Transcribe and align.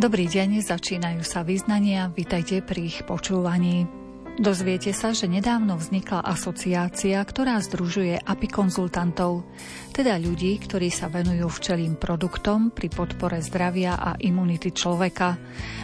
Dobrý 0.00 0.32
deň, 0.32 0.64
začínajú 0.64 1.20
sa 1.20 1.44
vyznania, 1.44 2.08
vitajte 2.08 2.64
pri 2.64 2.88
ich 2.88 3.04
počúvaní. 3.04 3.84
Dozviete 4.40 4.96
sa, 4.96 5.12
že 5.12 5.28
nedávno 5.28 5.76
vznikla 5.76 6.24
asociácia, 6.24 7.20
ktorá 7.20 7.60
združuje 7.60 8.16
API 8.16 8.48
konzultantov, 8.48 9.44
teda 9.92 10.16
ľudí, 10.16 10.56
ktorí 10.56 10.88
sa 10.88 11.12
venujú 11.12 11.52
včelým 11.52 12.00
produktom 12.00 12.72
pri 12.72 12.88
podpore 12.88 13.44
zdravia 13.44 14.00
a 14.00 14.16
imunity 14.24 14.72
človeka. 14.72 15.36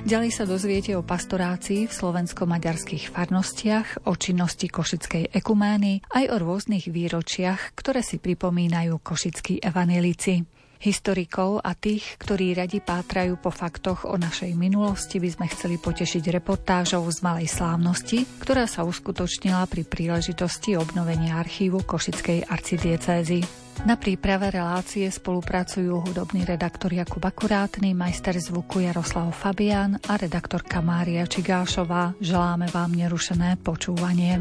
Ďalej 0.08 0.32
sa 0.32 0.48
dozviete 0.48 0.96
o 0.96 1.04
pastorácii 1.04 1.84
v 1.84 1.92
slovensko-maďarských 1.92 3.12
farnostiach, 3.12 4.08
o 4.08 4.16
činnosti 4.16 4.72
Košickej 4.72 5.36
ekumény, 5.36 6.00
aj 6.08 6.24
o 6.33 6.36
rôznych 6.41 6.88
výročiach, 6.88 7.77
ktoré 7.77 8.00
si 8.00 8.16
pripomínajú 8.16 8.96
košickí 8.96 9.60
evanelici. 9.60 10.55
Historikov 10.76 11.64
a 11.64 11.72
tých, 11.72 12.20
ktorí 12.20 12.52
radi 12.52 12.84
pátrajú 12.84 13.40
po 13.40 13.48
faktoch 13.48 14.04
o 14.04 14.16
našej 14.20 14.52
minulosti, 14.54 15.16
by 15.16 15.28
sme 15.32 15.46
chceli 15.48 15.76
potešiť 15.80 16.24
reportážou 16.36 17.04
z 17.08 17.18
Malej 17.24 17.48
slávnosti, 17.48 18.28
ktorá 18.40 18.68
sa 18.68 18.84
uskutočnila 18.84 19.64
pri 19.66 19.88
príležitosti 19.88 20.76
obnovenia 20.76 21.40
archívu 21.40 21.84
Košickej 21.84 22.48
arcidiecézy. 22.48 23.66
Na 23.84 24.00
príprave 24.00 24.48
relácie 24.48 25.04
spolupracujú 25.04 26.00
hudobný 26.08 26.48
redaktor 26.48 26.96
Jakub 26.96 27.20
Akurátny, 27.20 27.92
majster 27.92 28.32
zvuku 28.40 28.80
Jaroslav 28.88 29.28
Fabian 29.36 30.00
a 30.08 30.16
redaktorka 30.16 30.80
Mária 30.80 31.28
Čigášová. 31.28 32.16
Želáme 32.16 32.72
vám 32.72 32.96
nerušené 32.96 33.60
počúvanie. 33.60 34.40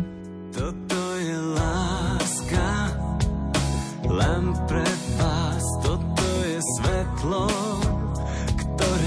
Toto 0.56 1.00
je 1.20 1.36
láska 1.52 2.70
len 4.08 4.56
pre 4.72 4.88
vás, 5.20 5.66
toto 5.84 6.05
svetlo, 7.26 7.50
ktoré 8.78 9.05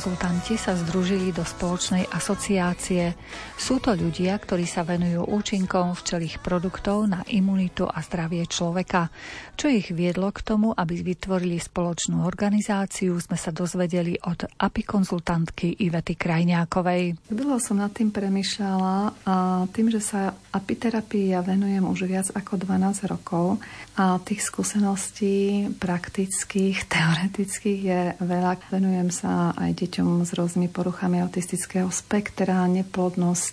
apikonzultanti 0.00 0.56
sa 0.56 0.72
združili 0.72 1.28
do 1.28 1.44
spoločnej 1.44 2.08
asociácie. 2.08 3.12
Sú 3.70 3.78
to 3.78 3.94
ľudia, 3.94 4.34
ktorí 4.34 4.66
sa 4.66 4.82
venujú 4.82 5.30
účinkom 5.30 5.94
včelých 5.94 6.42
produktov 6.42 7.06
na 7.06 7.22
imunitu 7.30 7.86
a 7.86 8.02
zdravie 8.02 8.42
človeka. 8.50 9.14
Čo 9.54 9.70
ich 9.70 9.94
viedlo 9.94 10.34
k 10.34 10.42
tomu, 10.42 10.74
aby 10.74 10.98
vytvorili 10.98 11.54
spoločnú 11.54 12.26
organizáciu, 12.26 13.14
sme 13.22 13.38
sa 13.38 13.54
dozvedeli 13.54 14.18
od 14.26 14.42
apikonzultantky 14.58 15.86
Ivety 15.86 16.18
Krajňákovej. 16.18 17.30
Dlho 17.30 17.62
som 17.62 17.78
nad 17.78 17.94
tým 17.94 18.10
premyšľala 18.10 18.94
a 19.22 19.62
tým, 19.70 19.86
že 19.94 20.02
sa 20.02 20.34
apiterapii 20.50 21.30
ja 21.30 21.38
venujem 21.38 21.86
už 21.86 22.10
viac 22.10 22.26
ako 22.34 22.58
12 22.58 23.06
rokov 23.06 23.62
a 23.94 24.18
tých 24.18 24.42
skúseností 24.42 25.70
praktických, 25.78 26.86
teoretických 26.98 27.80
je 27.86 28.00
veľa. 28.18 28.66
Venujem 28.74 29.14
sa 29.14 29.54
aj 29.54 29.78
deťom 29.78 30.26
s 30.26 30.34
rôznymi 30.34 30.66
poruchami 30.74 31.22
autistického 31.22 31.86
spektra, 31.94 32.66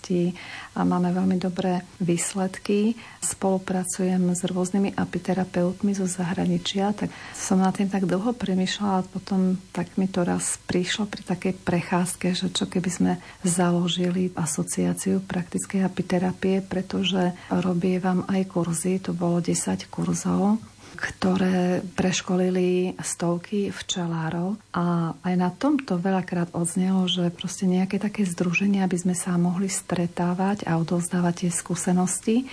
neplodnosti 0.07 0.35
a 0.77 0.85
máme 0.85 1.09
veľmi 1.09 1.37
dobré 1.41 1.81
výsledky. 1.97 2.93
Spolupracujem 3.19 4.29
s 4.31 4.45
rôznymi 4.45 4.93
apiterapeutmi 4.93 5.97
zo 5.97 6.05
zahraničia, 6.05 6.93
tak 6.93 7.09
som 7.33 7.59
na 7.59 7.73
tým 7.73 7.89
tak 7.89 8.05
dlho 8.05 8.31
premyšľala 8.37 9.01
a 9.01 9.07
potom 9.09 9.57
tak 9.73 9.97
mi 9.97 10.05
to 10.05 10.21
raz 10.21 10.61
prišlo 10.69 11.09
pri 11.09 11.25
takej 11.25 11.53
prechádzke, 11.65 12.27
že 12.37 12.47
čo 12.53 12.69
keby 12.69 12.89
sme 12.93 13.13
založili 13.41 14.29
asociáciu 14.37 15.25
praktickej 15.25 15.81
apiterapie, 15.81 16.61
pretože 16.61 17.33
robievam 17.49 18.23
aj 18.29 18.53
kurzy, 18.53 19.01
to 19.01 19.17
bolo 19.17 19.41
10 19.41 19.89
kurzov 19.89 20.61
ktoré 20.97 21.85
preškolili 21.93 22.97
stovky 22.97 23.69
včelárov. 23.69 24.57
A 24.73 25.13
aj 25.21 25.35
na 25.37 25.53
tomto 25.53 26.01
veľakrát 26.01 26.51
odznelo, 26.57 27.05
že 27.05 27.29
proste 27.29 27.69
nejaké 27.69 28.01
také 28.01 28.25
združenia, 28.25 28.89
aby 28.89 28.97
sme 28.97 29.13
sa 29.13 29.37
mohli 29.37 29.69
stretávať 29.69 30.65
a 30.65 30.81
odovzdávať 30.81 31.45
tie 31.45 31.51
skúsenosti, 31.53 32.49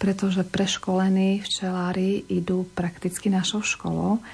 pretože 0.00 0.42
preškolení 0.48 1.44
včelári 1.44 2.24
idú 2.32 2.64
prakticky 2.72 3.28
našou 3.28 3.60
školou 3.60 4.24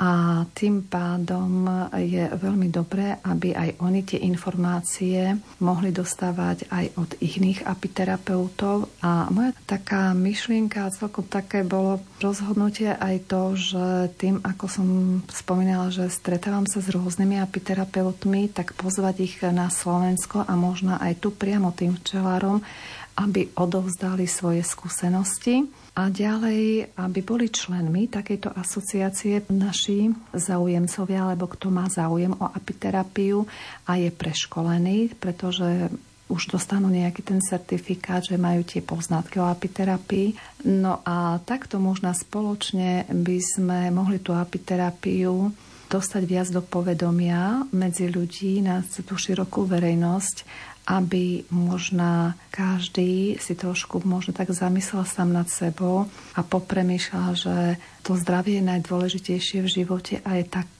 a 0.00 0.42
tým 0.56 0.88
pádom 0.88 1.68
je 1.92 2.24
veľmi 2.32 2.72
dobré, 2.72 3.20
aby 3.20 3.52
aj 3.52 3.84
oni 3.84 4.00
tie 4.00 4.24
informácie 4.24 5.36
mohli 5.60 5.92
dostávať 5.92 6.72
aj 6.72 6.84
od 6.96 7.10
iných 7.20 7.68
apiterapeutov. 7.68 8.88
A 9.04 9.28
moja 9.28 9.52
taká 9.68 10.16
myšlienka, 10.16 10.88
celkom 10.96 11.28
také 11.28 11.68
bolo 11.68 12.00
rozhodnutie 12.16 12.96
aj 12.96 13.28
to, 13.28 13.42
že 13.60 13.84
tým, 14.16 14.40
ako 14.40 14.64
som 14.72 14.88
spomínala, 15.28 15.92
že 15.92 16.08
stretávam 16.08 16.64
sa 16.64 16.80
s 16.80 16.88
rôznymi 16.88 17.36
apiterapeutmi, 17.44 18.56
tak 18.56 18.72
pozvať 18.80 19.16
ich 19.20 19.36
na 19.44 19.68
Slovensko 19.68 20.48
a 20.48 20.52
možno 20.56 20.96
aj 20.96 21.20
tu 21.20 21.28
priamo 21.28 21.76
tým 21.76 22.00
včelárom, 22.00 22.64
aby 23.20 23.52
odovzdali 23.52 24.24
svoje 24.24 24.64
skúsenosti 24.64 25.68
a 26.00 26.08
ďalej, 26.08 26.96
aby 26.96 27.20
boli 27.20 27.52
členmi 27.52 28.08
takejto 28.08 28.56
asociácie 28.56 29.44
naši 29.52 30.08
zaujemcovia, 30.32 31.28
alebo 31.28 31.44
kto 31.44 31.68
má 31.68 31.92
záujem 31.92 32.32
o 32.40 32.48
apiterapiu 32.48 33.44
a 33.84 34.00
je 34.00 34.08
preškolený, 34.08 35.20
pretože 35.20 35.92
už 36.32 36.56
dostanú 36.56 36.88
nejaký 36.88 37.20
ten 37.20 37.44
certifikát, 37.44 38.24
že 38.24 38.40
majú 38.40 38.64
tie 38.64 38.80
poznatky 38.80 39.44
o 39.44 39.50
apiterapii. 39.50 40.32
No 40.72 41.04
a 41.04 41.36
takto 41.44 41.76
možno 41.76 42.16
spoločne 42.16 43.04
by 43.10 43.38
sme 43.44 43.78
mohli 43.92 44.24
tú 44.24 44.32
apiterapiu 44.32 45.52
dostať 45.90 46.22
viac 46.22 46.48
do 46.54 46.62
povedomia 46.62 47.66
medzi 47.74 48.06
ľudí, 48.06 48.62
na 48.62 48.80
tú 48.80 49.18
širokú 49.18 49.66
verejnosť 49.66 50.69
aby 50.90 51.46
možno 51.54 52.34
každý 52.50 53.38
si 53.38 53.54
trošku 53.54 54.02
možno 54.02 54.34
tak 54.34 54.50
zamyslel 54.50 55.06
sám 55.06 55.30
nad 55.30 55.46
sebou 55.46 56.10
a 56.34 56.42
popremýšľal, 56.42 57.28
že 57.38 57.56
to 58.02 58.18
zdravie 58.18 58.58
je 58.58 58.68
najdôležitejšie 58.74 59.62
v 59.62 59.70
živote 59.70 60.14
a 60.26 60.42
je 60.42 60.44
tak 60.50 60.70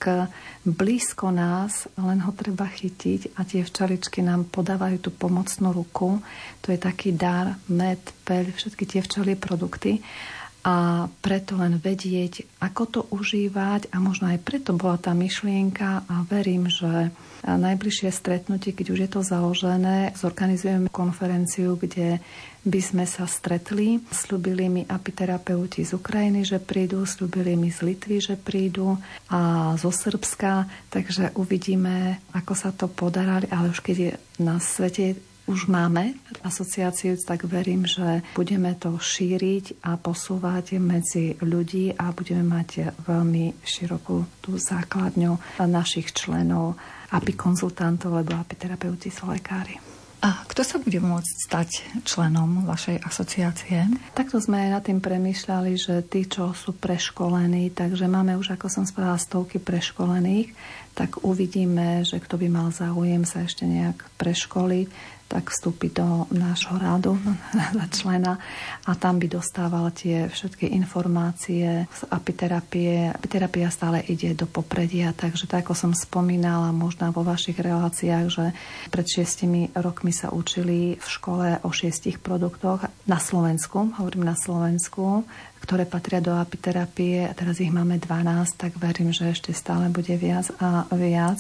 blízko 0.66 1.30
nás, 1.30 1.86
len 1.94 2.18
ho 2.26 2.34
treba 2.34 2.66
chytiť 2.66 3.38
a 3.38 3.46
tie 3.46 3.62
včeličky 3.62 4.18
nám 4.18 4.50
podávajú 4.50 4.98
tú 4.98 5.10
pomocnú 5.14 5.70
ruku. 5.70 6.18
To 6.66 6.74
je 6.74 6.78
taký 6.82 7.14
dar, 7.14 7.54
med, 7.70 8.02
peľ, 8.26 8.50
všetky 8.50 8.84
tie 8.90 9.00
včelie 9.06 9.38
produkty 9.38 10.02
a 10.60 11.08
preto 11.24 11.56
len 11.56 11.80
vedieť, 11.80 12.44
ako 12.60 12.82
to 12.84 13.00
užívať 13.08 13.88
a 13.88 13.96
možno 13.96 14.28
aj 14.28 14.44
preto 14.44 14.76
bola 14.76 15.00
tá 15.00 15.16
myšlienka 15.16 16.04
a 16.04 16.14
verím, 16.28 16.68
že 16.68 17.08
najbližšie 17.40 18.12
stretnutie, 18.12 18.76
keď 18.76 18.86
už 18.92 19.00
je 19.00 19.10
to 19.10 19.20
založené, 19.24 20.12
zorganizujeme 20.12 20.92
konferenciu, 20.92 21.80
kde 21.80 22.20
by 22.60 22.80
sme 22.84 23.04
sa 23.08 23.24
stretli. 23.24 24.04
Slúbili 24.12 24.68
mi 24.68 24.82
apiterapeuti 24.84 25.80
z 25.80 25.96
Ukrajiny, 25.96 26.44
že 26.44 26.60
prídu, 26.60 27.08
slúbili 27.08 27.56
mi 27.56 27.72
z 27.72 27.80
Litvy, 27.80 28.20
že 28.20 28.36
prídu 28.36 29.00
a 29.32 29.72
zo 29.80 29.88
Srbska, 29.88 30.68
takže 30.92 31.32
uvidíme, 31.40 32.20
ako 32.36 32.52
sa 32.52 32.68
to 32.76 32.84
podarali, 32.92 33.48
ale 33.48 33.72
už 33.72 33.80
keď 33.80 33.96
je 33.96 34.12
na 34.44 34.60
svete 34.60 35.16
už 35.50 35.67
máme 35.67 36.14
asociáciu, 36.47 37.19
tak 37.26 37.43
verím, 37.50 37.82
že 37.82 38.23
budeme 38.38 38.79
to 38.79 38.94
šíriť 38.94 39.82
a 39.82 39.99
posúvať 39.99 40.79
medzi 40.79 41.35
ľudí 41.43 41.91
a 41.99 42.14
budeme 42.14 42.47
mať 42.47 42.94
veľmi 43.02 43.58
širokú 43.67 44.38
tú 44.38 44.55
základňu 44.55 45.58
našich 45.67 46.14
členov, 46.14 46.79
aby 47.11 47.35
konzultantov, 47.35 48.14
lebo 48.23 48.38
apiterapeuti 48.38 49.11
sú 49.11 49.26
lekári. 49.26 49.75
A 50.20 50.44
kto 50.44 50.61
sa 50.61 50.76
bude 50.76 51.00
môcť 51.00 51.32
stať 51.49 51.69
členom 52.05 52.69
vašej 52.69 53.00
asociácie? 53.00 53.88
Takto 54.12 54.37
sme 54.37 54.69
aj 54.69 54.70
nad 54.76 54.82
tým 54.85 55.00
premýšľali, 55.00 55.73
že 55.81 56.05
tí, 56.05 56.29
čo 56.29 56.52
sú 56.52 56.76
preškolení, 56.76 57.73
takže 57.73 58.05
máme 58.05 58.37
už, 58.37 58.52
ako 58.52 58.69
som 58.69 58.85
spovedala, 58.85 59.17
stovky 59.17 59.56
preškolených, 59.56 60.52
tak 60.93 61.25
uvidíme, 61.25 62.05
že 62.05 62.20
kto 62.20 62.37
by 62.37 62.49
mal 62.52 62.69
záujem 62.69 63.25
sa 63.25 63.49
ešte 63.49 63.64
nejak 63.64 63.97
preškoliť 64.20 65.19
tak 65.30 65.54
vstúpi 65.54 65.94
do 65.94 66.26
nášho 66.34 66.74
rádu 66.74 67.14
za 67.78 67.86
člena 67.94 68.42
a 68.82 68.98
tam 68.98 69.22
by 69.22 69.30
dostával 69.30 69.94
tie 69.94 70.26
všetky 70.26 70.74
informácie 70.74 71.86
z 71.86 72.02
apiterapie. 72.10 73.14
Apiterapia 73.14 73.70
stále 73.70 74.02
ide 74.10 74.34
do 74.34 74.50
popredia, 74.50 75.14
takže 75.14 75.46
tak 75.46 75.70
ako 75.70 75.78
som 75.78 75.92
spomínala 75.94 76.74
možno 76.74 77.14
vo 77.14 77.22
vašich 77.22 77.62
reláciách, 77.62 78.26
že 78.26 78.50
pred 78.90 79.06
šiestimi 79.06 79.70
rokmi 79.78 80.10
sa 80.10 80.34
učili 80.34 80.98
v 80.98 81.06
škole 81.06 81.62
o 81.62 81.70
šiestich 81.70 82.18
produktoch 82.18 82.90
na 83.06 83.22
Slovensku, 83.22 83.94
hovorím 84.02 84.26
na 84.26 84.34
Slovensku, 84.34 85.22
ktoré 85.60 85.84
patria 85.84 86.24
do 86.24 86.32
apiterapie 86.32 87.28
a 87.28 87.36
teraz 87.36 87.60
ich 87.60 87.70
máme 87.70 88.00
12, 88.00 88.56
tak 88.56 88.72
verím, 88.80 89.12
že 89.12 89.30
ešte 89.30 89.52
stále 89.52 89.92
bude 89.92 90.16
viac 90.16 90.48
a 90.56 90.88
viac. 90.96 91.38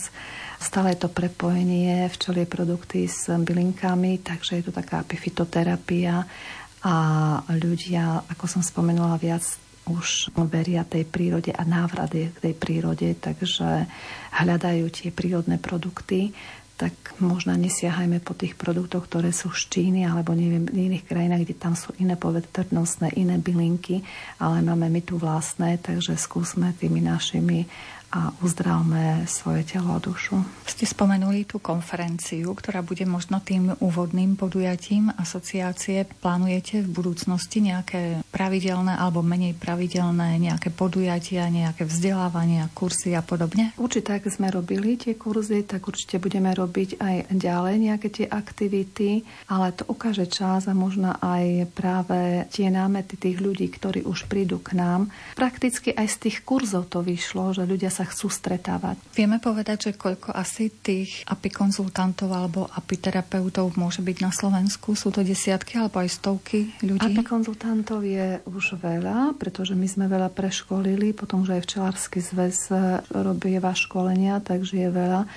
Stále 0.60 0.92
je 0.92 1.02
to 1.02 1.10
prepojenie 1.10 2.06
včelie 2.12 2.44
produkty 2.44 3.08
s 3.08 3.32
bylinkami, 3.32 4.20
takže 4.20 4.60
je 4.60 4.64
to 4.68 4.72
taká 4.76 5.00
apifitoterapia 5.00 6.28
a 6.84 6.94
ľudia, 7.48 8.24
ako 8.28 8.44
som 8.44 8.62
spomenula, 8.64 9.20
viac 9.20 9.44
už 9.88 10.30
veria 10.46 10.84
tej 10.84 11.08
prírode 11.08 11.50
a 11.50 11.64
návrat 11.64 12.12
je 12.12 12.30
k 12.30 12.38
tej 12.38 12.54
prírode, 12.54 13.08
takže 13.16 13.88
hľadajú 14.36 14.86
tie 14.92 15.10
prírodné 15.10 15.56
produkty 15.58 16.30
tak 16.80 16.96
možno 17.20 17.52
nesiahajme 17.52 18.24
po 18.24 18.32
tých 18.32 18.56
produktoch, 18.56 19.04
ktoré 19.04 19.36
sú 19.36 19.52
z 19.52 19.68
Číny 19.68 20.08
alebo 20.08 20.32
neviem, 20.32 20.64
v 20.64 20.88
iných 20.88 21.04
krajinách, 21.04 21.44
kde 21.44 21.60
tam 21.60 21.76
sú 21.76 21.92
iné 22.00 22.16
povedernostné, 22.16 23.20
iné 23.20 23.36
bylinky, 23.36 24.00
ale 24.40 24.64
máme 24.64 24.88
my 24.88 25.04
tu 25.04 25.20
vlastné, 25.20 25.76
takže 25.76 26.16
skúsme 26.16 26.72
tými 26.80 27.04
našimi 27.04 27.68
a 28.10 28.34
uzdravme 28.42 29.24
svoje 29.30 29.62
telo 29.62 29.94
a 29.94 30.02
dušu. 30.02 30.42
Ste 30.66 30.82
spomenuli 30.82 31.46
tú 31.46 31.62
konferenciu, 31.62 32.50
ktorá 32.58 32.82
bude 32.82 33.06
možno 33.06 33.38
tým 33.38 33.74
úvodným 33.78 34.34
podujatím 34.34 35.14
asociácie. 35.14 36.06
Plánujete 36.18 36.82
v 36.82 36.90
budúcnosti 36.90 37.62
nejaké 37.62 38.26
pravidelné 38.34 38.98
alebo 38.98 39.22
menej 39.22 39.54
pravidelné 39.54 40.42
nejaké 40.42 40.74
podujatia, 40.74 41.46
nejaké 41.46 41.86
vzdelávania, 41.86 42.66
kursy 42.74 43.14
a 43.14 43.22
podobne? 43.22 43.70
Určite, 43.78 44.18
ak 44.18 44.26
sme 44.26 44.50
robili 44.50 44.98
tie 44.98 45.14
kurzy, 45.14 45.62
tak 45.62 45.86
určite 45.86 46.18
budeme 46.18 46.50
robiť 46.50 46.98
aj 46.98 47.16
ďalej 47.30 47.74
nejaké 47.78 48.08
tie 48.10 48.26
aktivity, 48.26 49.22
ale 49.46 49.70
to 49.70 49.86
ukáže 49.86 50.26
čas 50.26 50.66
a 50.66 50.74
možno 50.74 51.14
aj 51.22 51.70
práve 51.78 52.46
tie 52.50 52.74
námety 52.74 53.14
tých 53.14 53.38
ľudí, 53.38 53.70
ktorí 53.70 54.02
už 54.02 54.26
prídu 54.26 54.58
k 54.58 54.74
nám. 54.74 55.14
Prakticky 55.38 55.94
aj 55.94 56.06
z 56.10 56.16
tých 56.26 56.42
kurzov 56.42 56.90
to 56.90 57.06
vyšlo, 57.06 57.54
že 57.54 57.62
ľudia 57.66 57.92
sa 57.92 57.99
sa 58.00 58.08
chcú 58.08 58.32
stretávať. 58.32 58.96
Vieme 59.12 59.36
povedať, 59.36 59.92
že 59.92 60.00
koľko 60.00 60.32
asi 60.32 60.72
tých 60.72 61.28
apikonzultantov 61.28 62.32
alebo 62.32 62.64
apiterapeutov 62.72 63.76
môže 63.76 64.00
byť 64.00 64.16
na 64.24 64.32
Slovensku? 64.32 64.96
Sú 64.96 65.12
to 65.12 65.20
desiatky 65.20 65.76
alebo 65.76 66.00
aj 66.00 66.08
stovky 66.08 66.72
ľudí? 66.80 67.12
Apikonzultantov 67.12 68.00
je 68.00 68.40
už 68.48 68.80
veľa, 68.80 69.36
pretože 69.36 69.76
my 69.76 69.84
sme 69.84 70.08
veľa 70.08 70.32
preškolili, 70.32 71.12
potom, 71.12 71.44
že 71.44 71.60
aj 71.60 71.68
včelársky 71.68 72.24
zväz 72.24 72.72
robí 73.12 73.52
školenia, 73.60 74.40
takže 74.40 74.88
je 74.88 74.88
veľa 74.88 75.28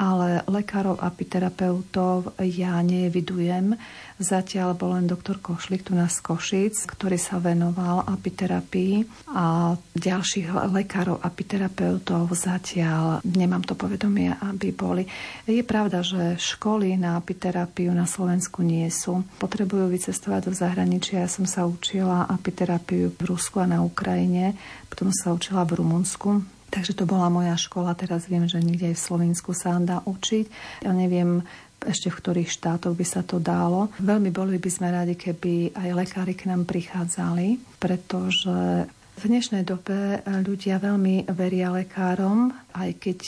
ale 0.00 0.40
lekárov 0.48 0.96
a 0.96 1.12
apiterapeutov 1.12 2.32
ja 2.40 2.80
nevidujem. 2.80 3.76
Zatiaľ 4.16 4.72
bol 4.72 4.96
len 4.96 5.04
doktor 5.04 5.36
Košlik 5.36 5.84
tu 5.84 5.92
nás 5.92 6.16
Košic, 6.24 6.88
ktorý 6.88 7.20
sa 7.20 7.36
venoval 7.36 8.08
apiterapii 8.08 9.04
a 9.32 9.76
ďalších 9.92 10.48
lekárov 10.72 11.20
apiterapeutov 11.20 12.32
zatiaľ 12.32 13.20
nemám 13.24 13.64
to 13.68 13.76
povedomie, 13.76 14.32
aby 14.40 14.72
boli. 14.72 15.04
Je 15.44 15.60
pravda, 15.60 16.00
že 16.00 16.40
školy 16.40 16.96
na 16.96 17.20
apiterapiu 17.20 17.92
na 17.92 18.08
Slovensku 18.08 18.64
nie 18.64 18.88
sú. 18.88 19.20
Potrebujú 19.36 19.92
vycestovať 19.92 20.48
do 20.48 20.52
zahraničia. 20.56 21.24
Ja 21.24 21.28
som 21.28 21.44
sa 21.44 21.68
učila 21.68 22.24
apiterapiu 22.28 23.12
v 23.12 23.20
Rusku 23.28 23.60
a 23.60 23.68
na 23.68 23.84
Ukrajine, 23.84 24.56
potom 24.88 25.12
sa 25.12 25.36
učila 25.36 25.68
v 25.68 25.80
Rumunsku 25.80 26.59
Takže 26.70 26.94
to 26.94 27.04
bola 27.04 27.26
moja 27.26 27.58
škola, 27.58 27.98
teraz 27.98 28.30
viem, 28.30 28.46
že 28.46 28.62
niekde 28.62 28.94
aj 28.94 28.96
v 28.96 29.06
Slovensku 29.10 29.50
sa 29.50 29.74
dá 29.82 30.06
učiť. 30.06 30.46
Ja 30.86 30.94
neviem, 30.94 31.42
ešte 31.82 32.12
v 32.12 32.18
ktorých 32.20 32.50
štátoch 32.52 32.94
by 32.94 33.06
sa 33.06 33.26
to 33.26 33.42
dalo. 33.42 33.90
Veľmi 33.98 34.30
boli 34.30 34.60
by 34.60 34.70
sme 34.70 34.92
radi, 34.92 35.16
keby 35.16 35.74
aj 35.74 35.88
lekári 35.96 36.38
k 36.38 36.46
nám 36.46 36.68
prichádzali, 36.68 37.80
pretože 37.80 38.86
v 39.20 39.28
dnešnej 39.28 39.68
dobe 39.68 40.24
ľudia 40.24 40.80
veľmi 40.80 41.28
veria 41.36 41.68
lekárom, 41.68 42.56
aj 42.72 42.96
keď 42.96 43.18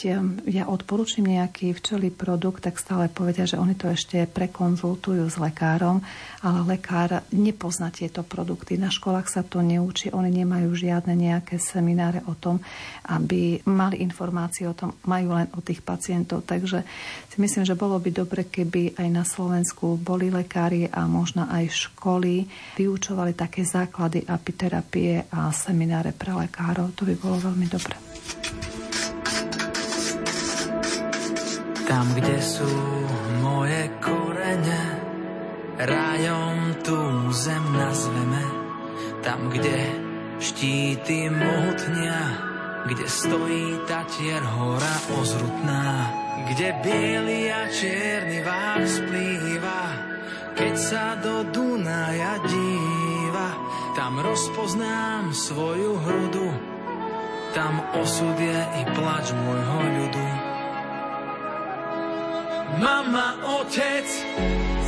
ja 0.49 0.65
odporúčam 0.65 1.29
nejaký 1.29 1.77
včelý 1.77 2.09
produkt, 2.09 2.65
tak 2.65 2.81
stále 2.81 3.13
povedia, 3.13 3.45
že 3.45 3.61
oni 3.61 3.77
to 3.77 3.93
ešte 3.93 4.25
prekonzultujú 4.25 5.21
s 5.29 5.37
lekárom, 5.37 6.01
ale 6.41 6.59
lekár 6.65 7.21
nepozná 7.29 7.93
tieto 7.93 8.25
produkty. 8.25 8.73
Na 8.81 8.89
školách 8.89 9.29
sa 9.29 9.45
to 9.45 9.61
neučí, 9.61 10.09
oni 10.09 10.33
nemajú 10.33 10.73
žiadne 10.73 11.13
nejaké 11.13 11.61
semináre 11.61 12.25
o 12.25 12.33
tom, 12.33 12.57
aby 13.05 13.61
mali 13.69 14.01
informácie 14.01 14.65
o 14.65 14.73
tom, 14.73 14.97
majú 15.05 15.37
len 15.37 15.45
o 15.53 15.61
tých 15.61 15.85
pacientov. 15.85 16.41
Takže 16.49 16.81
si 17.33 17.41
myslím, 17.41 17.65
že 17.65 17.73
bolo 17.73 17.97
by 17.97 18.13
dobre, 18.13 18.45
keby 18.45 18.93
aj 18.93 19.09
na 19.09 19.25
Slovensku 19.25 19.97
boli 19.97 20.29
lekári 20.29 20.85
a 20.85 21.09
možno 21.09 21.49
aj 21.49 21.89
školy 21.89 22.45
vyučovali 22.77 23.33
také 23.33 23.65
základy 23.65 24.21
apiterapie 24.21 25.25
a 25.33 25.49
semináre 25.49 26.13
pre 26.13 26.29
lekárov. 26.29 26.93
To 26.93 27.09
by 27.09 27.15
bolo 27.17 27.41
veľmi 27.41 27.65
dobré. 27.65 27.97
Tam, 31.89 32.05
kde 32.13 32.37
sú 32.37 32.69
moje 33.41 33.81
korene, 33.97 34.83
rajom 35.81 36.85
tú 36.85 37.33
zem 37.33 37.65
nazveme. 37.73 38.45
Tam, 39.25 39.49
kde 39.49 39.89
štíty 40.37 41.33
mohutnia, 41.33 42.21
kde 42.85 43.09
stojí 43.09 43.89
tatier 43.89 44.45
hora 44.53 44.95
ozrutná, 45.17 46.22
kde 46.49 46.69
biely 46.81 47.51
a 47.53 47.69
čierny 47.69 48.39
vár 48.41 48.81
splýva, 48.85 49.81
keď 50.53 50.73
sa 50.77 51.17
do 51.21 51.45
Dunaja 51.49 52.41
díva 52.45 53.49
tam 53.93 54.17
rozpoznám 54.19 55.33
svoju 55.33 55.97
hrudu, 56.01 56.49
tam 57.53 57.77
osud 57.93 58.37
je 58.41 58.61
i 58.81 58.83
plač 58.97 59.29
môjho 59.37 59.79
ľudu. 60.01 60.27
Mama, 62.81 63.37
otec, 63.61 64.07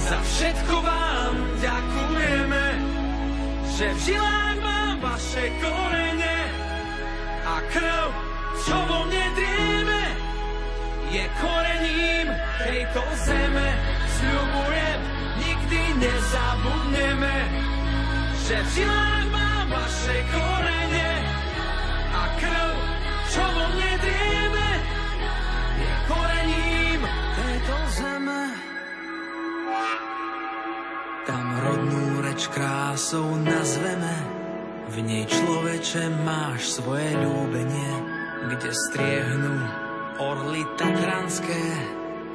za 0.09 0.17
všetko 0.25 0.75
vám 0.81 1.33
ďakujeme, 1.61 2.65
že 3.77 3.85
v 3.93 3.99
žilách 4.09 4.57
mám 4.65 4.97
vaše 5.05 5.45
korene 5.61 6.37
a 7.45 7.55
krv, 7.69 8.09
čo 8.65 8.77
vo 8.89 8.99
mne 9.05 9.25
drieme, 9.37 9.54
je 11.15 11.25
korením 11.39 12.27
tejto 12.59 13.03
zeme. 13.23 13.69
Sľubujem, 14.19 14.99
nikdy 15.39 15.81
nezabudneme, 16.03 17.35
že 18.43 18.55
v 18.59 18.67
žilách 18.75 19.25
mám 19.31 19.65
vaše 19.71 20.17
korene 20.31 21.11
a 22.11 22.21
krv, 22.39 22.71
čo 23.31 23.43
vo 23.43 23.65
mne 23.75 23.91
drieme, 24.03 24.69
je 25.79 25.93
korením 26.11 27.01
tejto 27.39 27.77
zeme. 27.95 28.41
Tam 31.25 31.45
rodnú 31.63 32.05
reč 32.27 32.43
krásou 32.51 33.39
nazveme, 33.39 34.15
v 34.91 34.95
nej 35.01 35.23
človeče 35.25 36.11
máš 36.27 36.77
svoje 36.77 37.09
ľúbenie, 37.17 37.93
kde 38.51 38.69
striehnú 38.69 39.84
orly 40.19 40.63
tatranské 40.79 41.65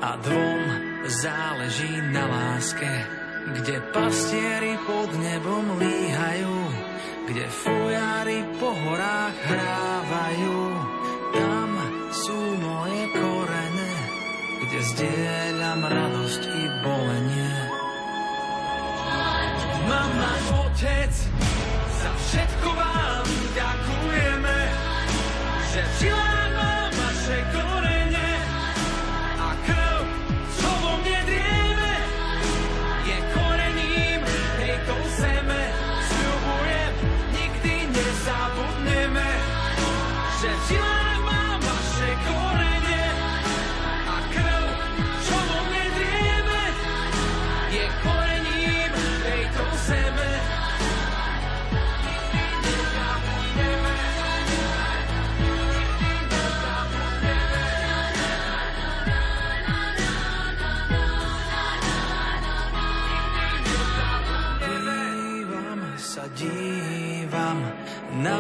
a 0.01 0.17
dvom 0.21 0.65
záleží 1.09 1.93
na 2.13 2.25
láske, 2.29 2.93
kde 3.57 3.81
pastieri 3.93 4.77
pod 4.85 5.11
nebom 5.17 5.81
líhajú, 5.81 6.57
kde 7.29 7.45
fujári 7.49 8.41
po 8.61 8.71
horách 8.73 9.37
hrávajú. 9.49 10.61
Tam 11.31 11.71
sú 12.13 12.39
moje 12.61 13.03
korene, 13.17 13.93
kde 14.67 14.81
zdieľam 14.95 15.81
radosť 15.89 16.43
i 16.45 16.65
bolenie. 16.85 17.55
Mama, 19.89 20.33
otec, 20.69 21.15
za 22.01 22.11
všetko 22.13 22.69
vám 22.77 23.50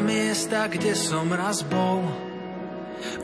miesta, 0.00 0.66
kde 0.66 0.96
som 0.96 1.30
raz 1.32 1.62
bol. 1.64 2.04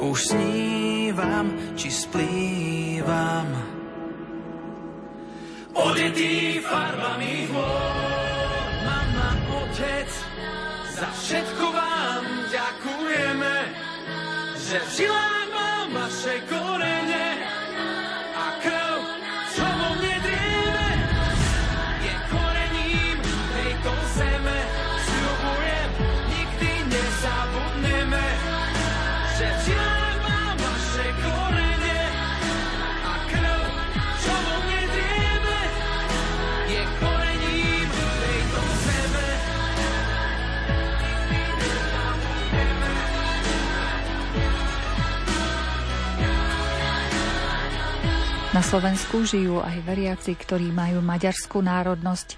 Už 0.01 0.33
snívam, 0.33 1.53
či 1.77 1.93
splývam. 1.93 3.49
Odetý 5.77 6.65
farbami 6.65 7.53
hôr, 7.53 8.65
mama, 8.89 9.31
otec, 9.61 10.09
za 10.97 11.09
všetko 11.13 11.65
vám 11.69 12.25
ďakujeme, 12.49 13.55
že 14.57 14.77
v 14.81 14.89
žilách 14.97 15.36
Slovensku 48.67 49.23
žijú 49.23 49.63
aj 49.63 49.79
veriaci, 49.87 50.35
ktorí 50.35 50.75
majú 50.75 50.99
maďarskú 50.99 51.63
národnosť. 51.63 52.35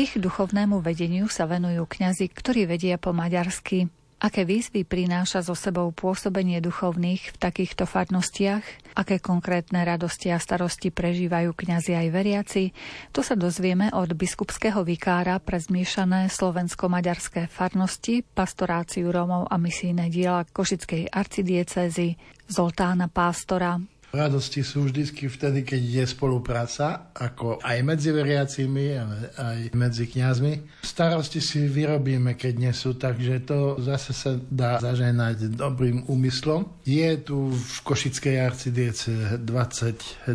Ich 0.00 0.16
duchovnému 0.16 0.80
vedeniu 0.80 1.28
sa 1.28 1.44
venujú 1.44 1.84
kňazi, 1.84 2.32
ktorí 2.32 2.64
vedia 2.64 2.96
po 2.96 3.12
maďarsky. 3.12 3.92
Aké 4.16 4.48
výzvy 4.48 4.88
prináša 4.88 5.44
so 5.44 5.52
sebou 5.52 5.92
pôsobenie 5.92 6.64
duchovných 6.64 7.28
v 7.28 7.36
takýchto 7.36 7.84
farnostiach? 7.84 8.64
Aké 8.96 9.20
konkrétne 9.20 9.84
radosti 9.84 10.32
a 10.32 10.40
starosti 10.40 10.88
prežívajú 10.88 11.52
kňazi 11.52 11.92
aj 11.92 12.06
veriaci? 12.08 12.64
To 13.12 13.20
sa 13.20 13.36
dozvieme 13.36 13.92
od 13.92 14.16
biskupského 14.16 14.80
vikára 14.80 15.36
pre 15.44 15.60
zmiešané 15.60 16.32
slovensko-maďarské 16.32 17.52
farnosti, 17.52 18.24
pastoráciu 18.24 19.12
Rómov 19.12 19.52
a 19.52 19.60
misijné 19.60 20.08
diela 20.08 20.48
Košickej 20.48 21.12
arcidiecézy 21.12 22.16
Zoltána 22.48 23.12
Pástora. 23.12 23.76
Radosti 24.14 24.62
sú 24.62 24.86
vždy 24.86 25.28
vtedy, 25.28 25.60
keď 25.66 25.82
je 25.82 26.04
spolupráca, 26.06 27.10
ako 27.12 27.58
aj 27.60 27.78
medzi 27.82 28.14
veriacimi, 28.14 28.96
ale 28.96 29.16
aj 29.34 29.58
medzi 29.76 30.08
kňazmi. 30.08 30.82
Starosti 30.86 31.42
si 31.42 31.66
vyrobíme, 31.66 32.38
keď 32.38 32.52
nie 32.56 32.72
sú, 32.72 32.94
takže 32.96 33.44
to 33.44 33.76
zase 33.82 34.12
sa 34.16 34.32
dá 34.38 34.78
zaženať 34.80 35.52
dobrým 35.58 36.06
úmyslom. 36.08 36.80
Je 36.86 37.18
tu 37.20 37.52
v 37.52 37.76
Košickej 37.84 38.36
arcidiece 38.40 39.36
22 39.42 40.32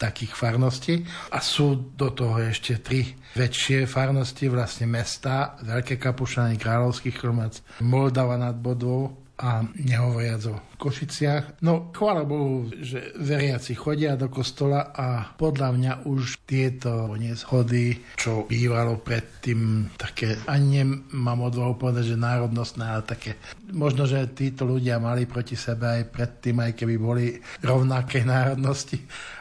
takých 0.00 0.32
farností 0.34 1.04
a 1.30 1.38
sú 1.38 1.94
do 1.94 2.10
toho 2.10 2.42
ešte 2.42 2.82
tri 2.82 3.14
väčšie 3.32 3.88
farnosti, 3.88 4.48
vlastne 4.48 4.84
mesta, 4.88 5.56
Veľké 5.64 5.96
Kapušany, 5.96 6.60
Kráľovský 6.60 7.14
chrmac, 7.16 7.64
Moldava 7.80 8.36
nad 8.36 8.56
Bodvou 8.56 9.21
a 9.38 9.64
nehovoriac 9.64 10.42
o 10.52 10.56
Košiciach. 10.76 11.62
No, 11.62 11.90
chvála 11.94 12.26
Bohu, 12.26 12.68
že 12.82 13.14
veriaci 13.16 13.74
chodia 13.74 14.18
do 14.18 14.28
kostola 14.28 14.92
a 14.92 15.34
podľa 15.34 15.68
mňa 15.72 15.92
už 16.04 16.42
tieto 16.44 17.14
nezhody, 17.14 18.02
čo 18.18 18.44
bývalo 18.44 18.98
predtým 18.98 19.90
také, 19.94 20.36
ani 20.50 20.82
nemám 20.82 21.48
odvahu 21.48 21.74
povedať, 21.78 22.14
že 22.14 22.18
národnostné, 22.18 22.84
ale 22.84 23.02
také, 23.06 23.38
možno, 23.72 24.04
že 24.04 24.26
títo 24.34 24.66
ľudia 24.66 24.98
mali 24.98 25.24
proti 25.24 25.54
sebe 25.54 26.02
aj 26.02 26.02
predtým, 26.10 26.58
aj 26.58 26.72
keby 26.76 26.94
boli 26.98 27.26
rovnaké 27.62 28.26
národnosti, 28.28 28.98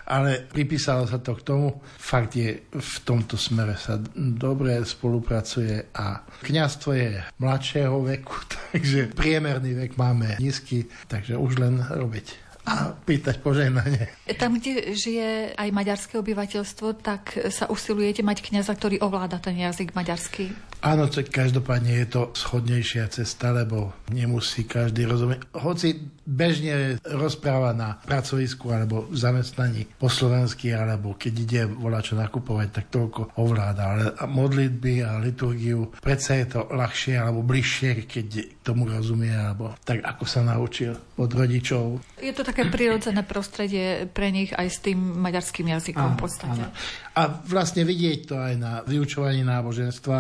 ale 0.08 0.46
pripísalo 0.48 1.06
sa 1.06 1.22
to 1.22 1.38
k 1.38 1.46
tomu. 1.46 1.68
Fakt 1.98 2.38
je, 2.38 2.70
v 2.72 2.96
tomto 3.06 3.36
smere 3.38 3.78
sa 3.78 4.00
dobre 4.16 4.82
spolupracuje 4.82 5.94
a 5.94 6.24
kňazstvo 6.42 6.90
je 6.94 7.10
mladšieho 7.38 7.98
veku, 8.02 8.36
takže 8.72 9.14
priemerný 9.14 9.78
vek 9.88 9.98
máme 9.98 10.38
nízky, 10.42 10.88
takže 11.10 11.38
už 11.38 11.62
len 11.62 11.82
robiť 11.82 12.52
a 12.62 12.94
pýtať 12.94 13.42
požehnanie. 13.42 14.06
Tam, 14.38 14.54
kde 14.54 14.94
žije 14.94 15.58
aj 15.58 15.70
maďarské 15.74 16.22
obyvateľstvo, 16.22 16.88
tak 17.02 17.34
sa 17.50 17.66
usilujete 17.66 18.22
mať 18.22 18.46
kňaza, 18.46 18.78
ktorý 18.78 19.02
ovláda 19.02 19.42
ten 19.42 19.58
jazyk 19.58 19.98
maďarský? 19.98 20.54
Áno, 20.82 21.06
to, 21.06 21.22
každopádne 21.22 21.94
je 22.02 22.08
to 22.10 22.22
schodnejšia 22.34 23.06
cesta, 23.14 23.54
lebo 23.54 23.94
nemusí 24.10 24.66
každý 24.66 25.06
rozumieť. 25.06 25.46
Hoci 25.54 25.94
bežne 26.26 26.98
rozpráva 27.06 27.74
na 27.78 28.02
pracovisku 28.02 28.74
alebo 28.74 29.06
v 29.06 29.18
zamestnaní 29.18 29.86
po 30.02 30.10
slovensky, 30.10 30.74
alebo 30.74 31.14
keď 31.14 31.34
ide 31.38 31.62
volá 31.70 32.02
čo 32.02 32.18
nakupovať, 32.18 32.68
tak 32.74 32.86
toľko 32.90 33.38
ovláda. 33.38 33.84
Ale 33.94 34.04
modlitby 34.26 35.06
a 35.06 35.22
liturgiu, 35.22 35.94
predsa 36.02 36.42
je 36.42 36.58
to 36.58 36.60
ľahšie 36.74 37.14
alebo 37.14 37.46
bližšie, 37.46 38.10
keď 38.10 38.28
tomu 38.66 38.90
rozumie, 38.90 39.34
alebo 39.34 39.78
tak 39.86 40.02
ako 40.02 40.24
sa 40.26 40.42
naučil 40.42 40.98
od 41.18 41.30
rodičov. 41.30 42.02
Je 42.18 42.34
to 42.34 42.42
také 42.42 42.66
prirodzené 42.70 43.22
prostredie 43.22 44.10
pre 44.10 44.34
nich 44.34 44.50
aj 44.54 44.68
s 44.70 44.78
tým 44.82 44.98
maďarským 44.98 45.70
jazykom 45.70 46.10
Áno, 46.10 46.18
v 46.18 46.22
podstate. 46.22 46.62
áno. 46.66 46.74
A 47.22 47.30
vlastne 47.46 47.86
vidieť 47.86 48.20
to 48.26 48.36
aj 48.42 48.54
na 48.58 48.82
vyučovaní 48.82 49.46
náboženstva, 49.46 50.18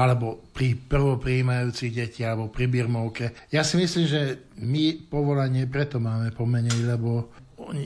alebo 0.00 0.40
pri 0.56 0.72
prvoprijímajúcich 0.72 1.92
detí, 1.92 2.24
alebo 2.24 2.48
pri 2.48 2.64
birmovke. 2.64 3.36
Ja 3.52 3.60
si 3.60 3.76
myslím, 3.76 4.08
že 4.08 4.48
my 4.56 5.04
povolanie 5.12 5.68
preto 5.68 6.00
máme 6.00 6.32
pomenej, 6.32 6.80
lebo 6.96 7.28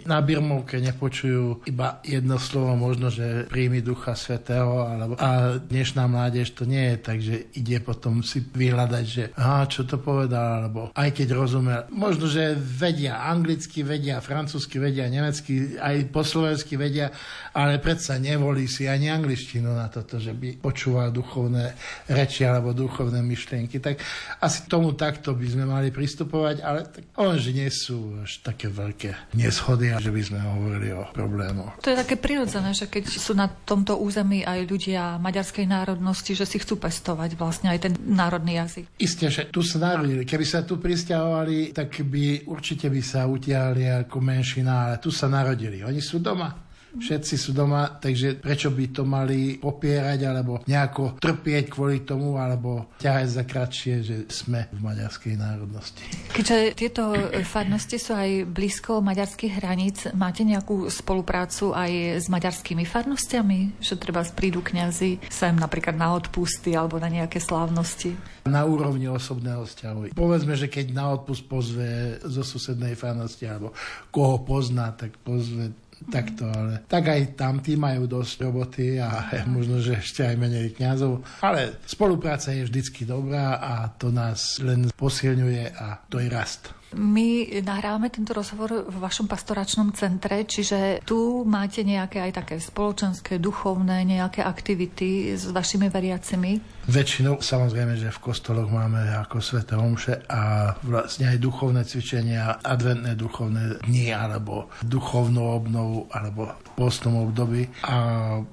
na 0.04 0.18
Birmovke 0.24 0.80
nepočujú 0.80 1.68
iba 1.68 2.00
jedno 2.04 2.40
slovo, 2.40 2.74
možno, 2.76 3.12
že 3.12 3.46
príjmi 3.48 3.84
Ducha 3.84 4.16
Svetého, 4.16 4.84
alebo, 4.84 5.14
a 5.20 5.60
dnešná 5.60 6.08
mládež 6.08 6.56
to 6.56 6.64
nie 6.64 6.94
je 6.94 6.96
tak, 7.00 7.18
že 7.20 7.36
ide 7.54 7.78
potom 7.84 8.24
si 8.24 8.40
vyhľadať, 8.40 9.04
že 9.04 9.24
aha, 9.36 9.68
čo 9.68 9.84
to 9.84 10.00
povedal, 10.00 10.64
alebo 10.64 10.80
aj 10.96 11.10
keď 11.12 11.28
rozumie, 11.36 11.76
možno, 11.92 12.28
že 12.28 12.56
vedia 12.56 13.20
anglicky, 13.24 13.84
vedia 13.84 14.20
francúzsky, 14.24 14.80
vedia 14.80 15.08
nemecky, 15.08 15.76
aj 15.78 16.08
po 16.08 16.24
slovensky 16.24 16.80
vedia, 16.80 17.12
ale 17.52 17.78
predsa 17.78 18.16
nevolí 18.16 18.66
si 18.66 18.88
ani 18.88 19.12
angličtinu 19.12 19.70
na 19.70 19.92
toto, 19.92 20.18
že 20.18 20.32
by 20.32 20.58
počúval 20.58 21.12
duchovné 21.12 21.76
reči 22.10 22.42
alebo 22.48 22.72
duchovné 22.72 23.20
myšlienky. 23.20 23.78
Tak 23.78 24.00
asi 24.40 24.66
tomu 24.66 24.96
takto 24.96 25.36
by 25.36 25.46
sme 25.46 25.64
mali 25.68 25.88
pristupovať, 25.92 26.56
ale 26.64 26.80
tak, 26.88 27.04
že 27.36 27.50
nie 27.52 27.68
sú 27.68 28.22
až 28.22 28.40
také 28.40 28.70
veľké 28.70 29.34
neschody, 29.74 30.04
že 30.04 30.10
by 30.10 30.22
sme 30.22 30.38
hovorili 30.40 30.88
o 30.94 31.02
problémoch. 31.10 31.72
To 31.82 31.90
je 31.90 31.98
také 31.98 32.16
prirodzené, 32.16 32.70
že 32.72 32.86
keď 32.86 33.04
sú 33.10 33.32
na 33.34 33.50
tomto 33.50 33.98
území 33.98 34.46
aj 34.46 34.60
ľudia 34.66 35.18
maďarskej 35.18 35.66
národnosti, 35.66 36.32
že 36.34 36.46
si 36.46 36.56
chcú 36.62 36.78
pestovať 36.78 37.34
vlastne 37.34 37.70
aj 37.70 37.78
ten 37.90 37.94
národný 38.06 38.60
jazyk. 38.62 38.84
Isté, 38.98 39.30
že 39.30 39.50
tu 39.50 39.62
sa 39.62 39.94
narodili. 39.94 40.22
Keby 40.22 40.46
sa 40.46 40.62
tu 40.62 40.78
pristahovali, 40.78 41.74
tak 41.74 41.90
by 42.04 42.46
určite 42.48 42.88
by 42.88 43.00
sa 43.02 43.26
utiahli 43.26 44.06
ako 44.06 44.18
menšina, 44.22 44.90
ale 44.90 44.96
tu 45.02 45.10
sa 45.10 45.26
narodili. 45.26 45.82
Oni 45.82 46.00
sú 46.00 46.22
doma 46.22 46.64
všetci 46.98 47.34
sú 47.34 47.50
doma, 47.52 47.98
takže 47.98 48.38
prečo 48.38 48.70
by 48.70 48.84
to 48.90 49.02
mali 49.06 49.58
popierať 49.58 50.20
alebo 50.24 50.62
nejako 50.66 51.18
trpieť 51.18 51.64
kvôli 51.70 52.02
tomu 52.06 52.38
alebo 52.38 52.94
ťahať 52.98 53.26
za 53.28 53.42
kratšie, 53.46 53.94
že 54.02 54.16
sme 54.30 54.70
v 54.70 54.80
maďarskej 54.82 55.34
národnosti. 55.38 56.04
Keďže 56.34 56.58
tieto 56.78 57.14
farnosti 57.46 57.98
sú 57.98 58.14
aj 58.14 58.48
blízko 58.50 59.02
maďarských 59.04 59.52
hraníc, 59.58 59.98
máte 60.14 60.46
nejakú 60.46 60.88
spoluprácu 60.90 61.74
aj 61.74 62.22
s 62.22 62.26
maďarskými 62.30 62.86
farnostiami? 62.86 63.78
Že 63.82 63.94
treba 64.00 64.22
prídu 64.34 64.64
kňazi 64.64 65.30
sem 65.30 65.54
napríklad 65.54 65.94
na 65.94 66.14
odpusty 66.16 66.74
alebo 66.74 66.98
na 66.98 67.10
nejaké 67.10 67.38
slávnosti? 67.38 68.16
Na 68.44 68.64
úrovni 68.68 69.08
osobného 69.08 69.64
vzťahu. 69.64 70.12
Povedzme, 70.12 70.52
že 70.52 70.68
keď 70.68 70.92
na 70.92 71.16
odpust 71.16 71.48
pozve 71.48 72.20
zo 72.20 72.44
susednej 72.44 72.92
farnosti 72.92 73.48
alebo 73.48 73.72
koho 74.12 74.44
pozná, 74.44 74.92
tak 74.92 75.16
pozve 75.24 75.72
takto, 76.10 76.46
ale 76.46 76.84
tak 76.86 77.10
aj 77.10 77.38
tam 77.38 77.58
tí 77.64 77.74
majú 77.78 78.06
dosť 78.06 78.34
roboty 78.44 78.86
a 79.00 79.30
možno, 79.54 79.80
že 79.80 79.98
ešte 79.98 80.26
aj 80.26 80.36
menej 80.36 80.74
kňazov. 80.76 81.24
Ale 81.40 81.80
spolupráca 81.88 82.52
je 82.52 82.66
vždycky 82.68 83.08
dobrá 83.08 83.58
a 83.58 83.88
to 83.94 84.10
nás 84.10 84.58
len 84.60 84.90
posilňuje 84.94 85.74
a 85.74 85.98
to 86.06 86.20
je 86.20 86.28
rast. 86.28 86.83
My 86.94 87.48
nahrávame 87.64 88.12
tento 88.12 88.36
rozhovor 88.36 88.86
v 88.86 88.96
vašom 89.00 89.26
pastoračnom 89.26 89.96
centre, 89.96 90.44
čiže 90.46 91.02
tu 91.02 91.42
máte 91.42 91.82
nejaké 91.82 92.20
aj 92.20 92.44
také 92.44 92.56
spoločenské, 92.60 93.40
duchovné, 93.42 94.06
nejaké 94.06 94.44
aktivity 94.44 95.34
s 95.34 95.48
vašimi 95.50 95.90
veriacimi? 95.90 96.60
Väčšinou 96.84 97.40
samozrejme, 97.40 97.96
že 97.96 98.12
v 98.12 98.22
kostoloch 98.22 98.68
máme 98.68 99.00
ako 99.26 99.40
sveté 99.40 99.74
omše 99.74 100.22
a 100.28 100.74
vlastne 100.84 101.32
aj 101.32 101.40
duchovné 101.40 101.82
cvičenia, 101.88 102.60
adventné 102.60 103.16
duchovné 103.16 103.80
dni 103.82 104.12
alebo 104.12 104.68
duchovnú 104.84 105.40
obnovu 105.40 106.06
alebo 106.12 106.52
postnom 106.74 107.24
období 107.24 107.66
a 107.86 107.96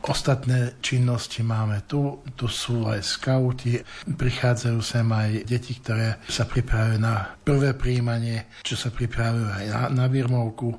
ostatné 0.05 0.77
činnosti 0.79 1.41
máme 1.41 1.83
tu. 1.89 2.21
Tu 2.37 2.45
sú 2.47 2.87
aj 2.87 3.01
skauti, 3.01 3.81
prichádzajú 4.05 4.79
sem 4.79 5.05
aj 5.09 5.29
deti, 5.45 5.77
ktoré 5.81 6.21
sa 6.29 6.45
pripravujú 6.45 6.97
na 7.01 7.35
prvé 7.41 7.73
príjmanie 7.73 8.45
čo 8.61 8.77
sa 8.77 8.93
pripravujú 8.93 9.47
aj 9.51 9.65
na, 9.67 9.81
na 9.89 10.05
Birmovku. 10.07 10.77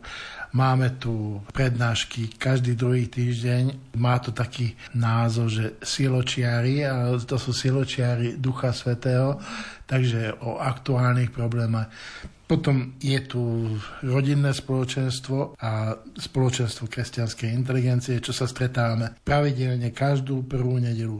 Máme 0.53 1.01
tu 1.01 1.41
prednášky 1.57 2.37
každý 2.37 2.77
druhý 2.77 3.09
týždeň. 3.09 3.97
Má 3.97 4.21
to 4.21 4.37
taký 4.37 4.77
názov, 4.93 5.49
že 5.49 5.81
siločiari, 5.81 6.85
a 6.85 7.17
to 7.25 7.41
sú 7.41 7.57
siločiari 7.57 8.37
Ducha 8.37 8.77
Svetého, 8.77 9.41
takže 9.89 10.37
o 10.45 10.61
aktuálnych 10.61 11.33
problémach. 11.33 11.89
Potom 12.45 13.01
je 13.01 13.17
tu 13.25 13.41
rodinné 14.05 14.53
spoločenstvo 14.53 15.57
a 15.57 15.97
spoločenstvo 16.21 16.85
kresťanskej 16.85 17.49
inteligencie, 17.49 18.21
čo 18.21 18.37
sa 18.37 18.45
stretávame 18.45 19.17
pravidelne 19.25 19.89
každú 19.89 20.45
prvú 20.45 20.77
nedelu 20.77 21.17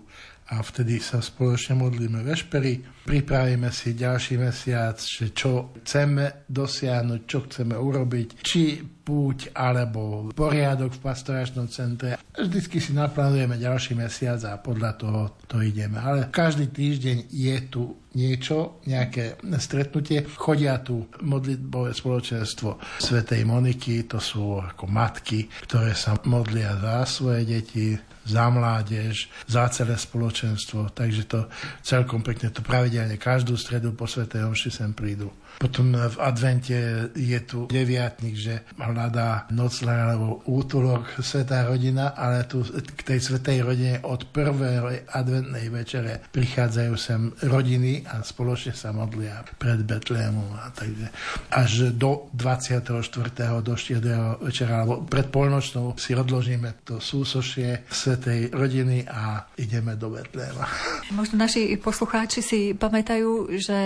a 0.53 0.61
vtedy 0.61 1.01
sa 1.01 1.25
spoločne 1.25 1.81
modlíme 1.81 2.21
vešpery, 2.21 3.05
pripravíme 3.09 3.73
si 3.73 3.97
ďalší 3.97 4.37
mesiac, 4.37 5.01
čo 5.33 5.73
chceme 5.81 6.45
dosiahnuť, 6.45 7.21
čo 7.25 7.39
chceme 7.49 7.73
urobiť, 7.73 8.29
či 8.45 8.85
púť 8.85 9.51
alebo 9.57 10.31
poriadok 10.31 10.95
v 10.95 11.03
pastoračnom 11.03 11.67
centre. 11.67 12.21
Vždycky 12.37 12.79
si 12.79 12.95
naplánujeme 12.95 13.59
ďalší 13.59 13.99
mesiac 13.99 14.39
a 14.47 14.61
podľa 14.61 14.93
toho 14.95 15.21
to 15.49 15.59
ideme. 15.59 15.99
Ale 15.99 16.31
každý 16.31 16.71
týždeň 16.71 17.33
je 17.33 17.57
tu 17.67 17.99
niečo, 18.15 18.79
nejaké 18.85 19.41
stretnutie. 19.57 20.23
Chodia 20.37 20.79
tu 20.85 21.09
modlitbové 21.25 21.97
spoločenstvo 21.97 22.79
Svetej 23.01 23.43
Moniky, 23.49 24.05
to 24.05 24.21
sú 24.21 24.61
ako 24.61 24.85
matky, 24.87 25.49
ktoré 25.65 25.97
sa 25.97 26.15
modlia 26.29 26.77
za 26.79 27.09
svoje 27.09 27.49
deti, 27.49 27.97
za 28.25 28.47
mládež, 28.51 29.27
za 29.51 29.67
celé 29.69 29.99
spoločenstvo. 29.99 30.95
Takže 30.95 31.23
to 31.27 31.41
celkom 31.83 32.23
pekne 32.23 32.55
to 32.55 32.63
pravidelne 32.63 33.19
každú 33.19 33.59
stredu 33.59 33.93
po 33.93 34.07
Svetej 34.07 34.47
Omši 34.47 34.71
sem 34.71 34.91
prídu. 34.95 35.31
Potom 35.63 35.95
v 35.95 36.17
advente 36.19 36.75
je 37.15 37.39
tu 37.47 37.71
deviatnik, 37.71 38.35
že 38.35 38.67
hľadá 38.75 39.47
nocľah 39.55 39.99
alebo 40.11 40.43
útulok 40.51 41.23
Svetá 41.23 41.71
rodina, 41.71 42.19
ale 42.19 42.43
tu 42.51 42.67
k 42.67 43.01
tej 43.07 43.23
Svetej 43.23 43.63
rodine 43.63 44.03
od 44.03 44.27
prvej 44.35 45.07
adventnej 45.07 45.71
večere 45.71 46.19
prichádzajú 46.35 46.93
sem 46.99 47.31
rodiny 47.47 48.03
a 48.11 48.27
spoločne 48.27 48.75
sa 48.75 48.91
modlia 48.91 49.47
pred 49.63 49.87
Betlémom. 49.87 50.51
A 50.59 50.75
takže 50.75 51.15
až 51.55 51.95
do 51.95 52.27
24. 52.35 53.63
do 53.63 53.75
4. 53.79 54.43
večera, 54.43 54.83
alebo 54.83 55.07
pred 55.07 55.31
polnočnou 55.31 55.95
si 55.95 56.19
odložíme 56.19 56.83
to 56.83 56.99
súsošie 56.99 57.87
Svetej 57.87 58.51
rodiny 58.51 59.07
a 59.07 59.47
ideme 59.63 59.95
do 59.95 60.11
Betléma. 60.11 60.67
Možno 61.15 61.39
naši 61.39 61.79
poslucháči 61.79 62.43
si 62.43 62.61
pamätajú, 62.75 63.55
že 63.63 63.79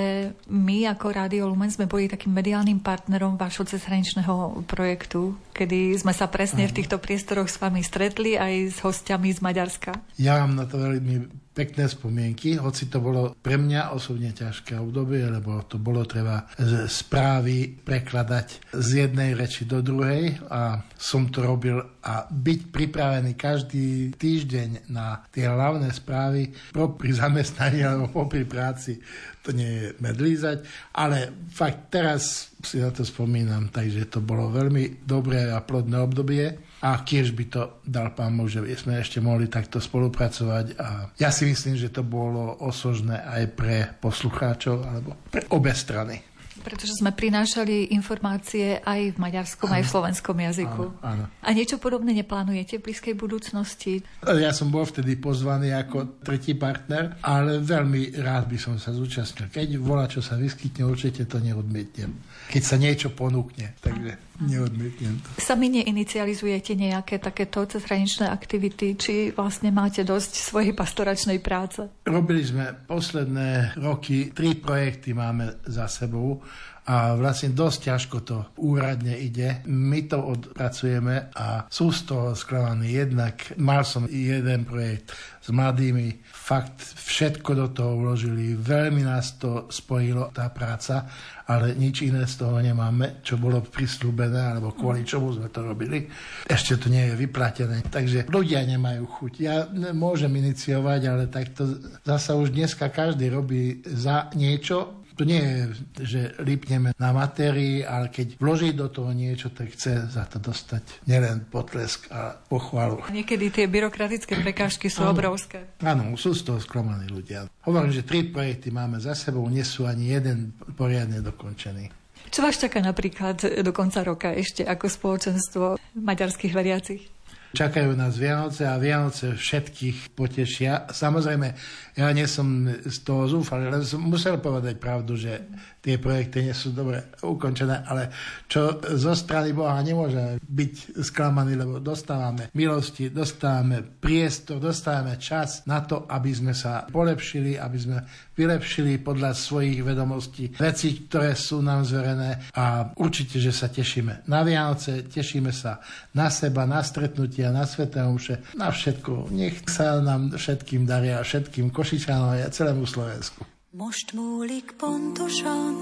my 0.49 0.89
ako 0.97 1.07
Rádio 1.12 1.45
Lumen 1.53 1.66
Lumen 1.67 1.83
sme 1.83 1.91
boli 1.91 2.07
takým 2.07 2.31
mediálnym 2.31 2.79
partnerom 2.79 3.35
vášho 3.35 3.67
cezhraničného 3.67 4.63
projektu, 4.71 5.35
kedy 5.57 5.97
sme 5.97 6.12
sa 6.12 6.29
presne 6.29 6.69
v 6.69 6.77
týchto 6.77 7.01
priestoroch 7.01 7.49
s 7.49 7.57
vami 7.57 7.81
stretli 7.81 8.37
aj 8.37 8.77
s 8.77 8.79
hostiami 8.85 9.33
z 9.33 9.40
Maďarska. 9.40 9.97
Ja 10.21 10.45
mám 10.45 10.53
na 10.53 10.69
to 10.69 10.77
veľmi 10.77 11.47
pekné 11.57 11.88
spomienky, 11.88 12.61
hoci 12.61 12.92
to 12.92 13.01
bolo 13.01 13.33
pre 13.40 13.57
mňa 13.57 13.97
osobne 13.97 14.29
ťažké 14.37 14.77
obdobie, 14.77 15.25
lebo 15.25 15.64
to 15.64 15.81
bolo 15.81 16.05
treba 16.05 16.45
správy 16.85 17.81
prekladať 17.81 18.77
z 18.77 19.09
jednej 19.09 19.33
reči 19.33 19.64
do 19.64 19.81
druhej 19.81 20.37
a 20.53 20.85
som 21.01 21.33
to 21.33 21.40
robil 21.40 21.81
a 22.05 22.29
byť 22.29 22.61
pripravený 22.69 23.33
každý 23.40 24.12
týždeň 24.21 24.92
na 24.92 25.25
tie 25.33 25.49
hlavné 25.49 25.88
správy 25.97 26.53
pri 26.77 27.11
zamestnaní 27.16 27.81
alebo 27.88 28.12
popri 28.12 28.45
práci, 28.45 29.01
to 29.40 29.57
nie 29.57 29.81
je 29.81 29.87
medlízať, 30.05 30.61
ale 30.92 31.33
fakt 31.49 31.88
teraz 31.88 32.53
si 32.67 32.83
na 32.83 32.91
to 32.91 33.07
spomínam, 33.07 33.71
takže 33.71 34.11
to 34.11 34.19
bolo 34.19 34.51
veľmi 34.51 35.07
dobré 35.07 35.55
a 35.55 35.63
plodné 35.63 36.03
obdobie 36.03 36.45
a 36.83 36.91
tiež 37.01 37.33
by 37.33 37.45
to 37.47 37.63
dal 37.87 38.11
pán 38.13 38.35
Boh, 38.35 38.51
že 38.51 38.67
sme 38.75 38.99
ešte 38.99 39.23
mohli 39.23 39.47
takto 39.47 39.79
spolupracovať 39.79 40.67
a 40.77 40.89
ja 41.15 41.31
si 41.31 41.47
myslím, 41.47 41.79
že 41.79 41.95
to 41.95 42.03
bolo 42.03 42.59
osožné 42.61 43.23
aj 43.23 43.43
pre 43.55 43.77
poslucháčov 44.03 44.77
alebo 44.83 45.15
pre 45.31 45.47
obe 45.55 45.71
strany. 45.71 46.36
Pretože 46.67 46.99
sme 46.99 47.15
prinášali 47.15 47.95
informácie 47.95 48.83
aj 48.83 49.15
v 49.15 49.19
maďarskom, 49.23 49.71
ano. 49.71 49.77
aj 49.79 49.83
v 49.87 49.91
slovenskom 49.95 50.35
jazyku. 50.35 50.85
Áno, 50.99 51.07
áno. 51.07 51.25
A 51.31 51.49
niečo 51.55 51.79
podobné 51.79 52.11
neplánujete 52.11 52.83
v 52.83 52.91
blízkej 52.91 53.15
budúcnosti? 53.15 54.03
Ja 54.27 54.51
som 54.51 54.75
bol 54.75 54.83
vtedy 54.83 55.15
pozvaný 55.15 55.71
ako 55.71 56.27
tretí 56.27 56.59
partner, 56.59 57.23
ale 57.23 57.63
veľmi 57.63 58.19
rád 58.19 58.51
by 58.51 58.59
som 58.59 58.75
sa 58.83 58.91
zúčastnil. 58.91 59.47
Keď 59.47 59.79
volá, 59.79 60.11
čo 60.11 60.19
sa 60.19 60.35
vyskytne, 60.35 60.83
určite 60.83 61.23
to 61.31 61.39
neodmietnem. 61.39 62.19
Keď 62.51 62.63
sa 62.67 62.75
niečo 62.75 63.15
ponúkne. 63.15 63.79
Takže 63.79 64.26
Neodmietnem 64.40 65.16
to. 65.22 65.29
Sami 65.40 65.72
neinicializujete 65.72 66.77
nejaké 66.77 67.16
takéto 67.16 67.64
cezhraničné 67.64 68.29
aktivity, 68.29 68.96
či 68.96 69.14
vlastne 69.33 69.72
máte 69.72 70.05
dosť 70.05 70.33
svojej 70.53 70.77
pastoračnej 70.77 71.40
práce? 71.40 71.88
Robili 72.05 72.44
sme 72.44 72.77
posledné 72.85 73.81
roky, 73.81 74.31
tri 74.37 74.53
projekty 74.57 75.16
máme 75.16 75.64
za 75.64 75.88
sebou. 75.88 76.44
a 76.87 77.18
vlastne 77.18 77.51
dosť 77.51 77.79
ťažko 77.83 78.16
to 78.22 78.38
úradne 78.62 79.18
ide. 79.18 79.66
My 79.66 80.07
to 80.07 80.22
odpracujeme 80.22 81.35
a 81.35 81.66
sú 81.66 81.90
z 81.90 82.07
toho 82.07 82.31
sklamaní. 82.38 82.94
Jednak 82.94 83.59
mal 83.59 83.83
som 83.83 84.07
jeden 84.07 84.62
projekt 84.62 85.11
s 85.42 85.51
mladými, 85.51 86.14
fakt 86.47 86.79
všetko 86.79 87.51
do 87.59 87.67
toho 87.75 87.99
vložili, 87.99 88.55
veľmi 88.55 89.03
nás 89.03 89.35
to 89.35 89.67
spojilo, 89.67 90.31
tá 90.31 90.47
práca, 90.55 91.11
ale 91.51 91.75
nič 91.75 92.07
iné 92.07 92.23
z 92.23 92.39
toho 92.39 92.63
nemáme, 92.63 93.19
čo 93.27 93.35
bolo 93.35 93.59
prislúbené, 93.67 94.55
alebo 94.55 94.71
kvôli 94.71 95.03
čomu 95.03 95.35
sme 95.35 95.51
to 95.51 95.67
robili. 95.67 96.07
Ešte 96.47 96.79
to 96.79 96.87
nie 96.87 97.11
je 97.11 97.19
vyplatené, 97.19 97.83
takže 97.91 98.31
ľudia 98.31 98.63
nemajú 98.63 99.03
chuť. 99.11 99.33
Ja 99.43 99.67
môžem 99.91 100.31
iniciovať, 100.39 101.01
ale 101.11 101.27
takto 101.27 101.67
zasa 102.07 102.39
už 102.39 102.55
dneska 102.55 102.95
každý 102.95 103.27
robí 103.27 103.83
za 103.83 104.31
niečo, 104.39 105.03
to 105.17 105.25
nie 105.25 105.41
je, 105.41 105.61
že 106.05 106.21
lípneme 106.45 106.93
na 107.01 107.11
matérii, 107.17 107.81
ale 107.81 108.13
keď 108.13 108.37
vloží 108.37 108.77
do 108.77 108.93
toho 108.93 109.17
niečo, 109.17 109.49
tak 109.49 109.73
chce 109.73 110.13
za 110.13 110.29
to 110.29 110.37
dostať 110.37 111.09
nielen 111.09 111.49
potlesk 111.49 112.13
a 112.13 112.37
pochvalu. 112.37 113.01
Niekedy 113.09 113.49
tie 113.49 113.67
byrokratické 113.67 114.37
prekážky 114.45 114.93
sú 114.93 115.09
ano. 115.09 115.17
obrovské. 115.17 115.65
Áno, 115.81 116.13
sú 116.21 116.37
z 116.37 116.45
toho 116.45 116.61
sklamaní 116.61 117.09
ľudia. 117.09 117.49
Hovorím, 117.65 117.97
že 117.97 118.05
tri 118.05 118.29
projekty 118.29 118.69
máme 118.69 119.01
za 119.01 119.17
sebou, 119.17 119.49
nie 119.49 119.65
sú 119.65 119.89
ani 119.89 120.13
jeden 120.13 120.53
poriadne 120.77 121.25
dokončený. 121.25 121.89
Čo 122.29 122.43
vás 122.45 122.59
čaká 122.61 122.83
napríklad 122.83 123.65
do 123.65 123.73
konca 123.73 124.03
roka 124.03 124.35
ešte 124.35 124.67
ako 124.67 124.87
spoločenstvo 124.91 125.65
maďarských 125.97 126.53
veriacich? 126.53 127.16
Čakajú 127.55 127.95
nás 127.95 128.19
Vianoce 128.19 128.67
a 128.67 128.81
Vianoce 128.81 129.39
všetkých 129.39 130.17
potešia. 130.19 130.91
Samozrejme, 130.91 131.49
ja 131.95 132.11
nie 132.11 132.27
som 132.27 132.67
z 132.67 132.99
toho 133.07 133.31
zúfalý, 133.31 133.71
ale 133.71 133.87
som 133.87 134.03
musel 134.03 134.43
povedať 134.43 134.77
pravdu, 134.77 135.15
že 135.15 135.47
tie 135.79 136.03
projekty 136.03 136.43
nie 136.43 136.57
sú 136.57 136.75
dobre 136.75 137.15
ukončené, 137.23 137.87
ale 137.87 138.11
čo 138.51 138.83
zo 138.83 139.15
strany 139.15 139.55
Boha 139.55 139.79
nemôže 139.79 140.43
byť 140.43 140.99
sklamaný, 140.99 141.55
lebo 141.55 141.79
dostávame 141.79 142.51
milosti, 142.53 143.15
dostávame 143.15 143.87
priestor, 143.87 144.59
dostávame 144.59 145.15
čas 145.17 145.63
na 145.71 145.87
to, 145.87 146.05
aby 146.11 146.35
sme 146.35 146.51
sa 146.51 146.85
polepšili, 146.91 147.55
aby 147.55 147.79
sme 147.79 148.03
vylepšili 148.37 149.01
podľa 149.01 149.33
svojich 149.33 149.81
vedomostí 149.81 150.53
veci, 150.61 151.09
ktoré 151.09 151.33
sú 151.33 151.64
nám 151.64 151.88
zverené 151.88 152.53
a 152.53 152.92
určite, 153.01 153.40
že 153.40 153.51
sa 153.51 153.72
tešíme 153.72 154.29
na 154.29 154.44
Vianoce, 154.44 155.09
tešíme 155.09 155.51
sa 155.51 155.81
na 156.12 156.29
seba, 156.29 156.68
na 156.68 156.85
stretnutia, 156.85 157.49
na 157.49 157.64
Sveté 157.64 158.05
Omše, 158.05 158.55
na 158.61 158.68
všetko. 158.68 159.33
Nech 159.33 159.64
sa 159.66 159.99
nám 160.05 160.37
všetkým 160.37 160.85
daria, 160.85 161.25
všetkým 161.25 161.72
Košičanom 161.72 162.37
a 162.37 162.53
celému 162.53 162.85
Slovensku. 162.85 163.42
Most 163.77 164.12
múlik 164.16 164.77
pontosan, 164.81 165.77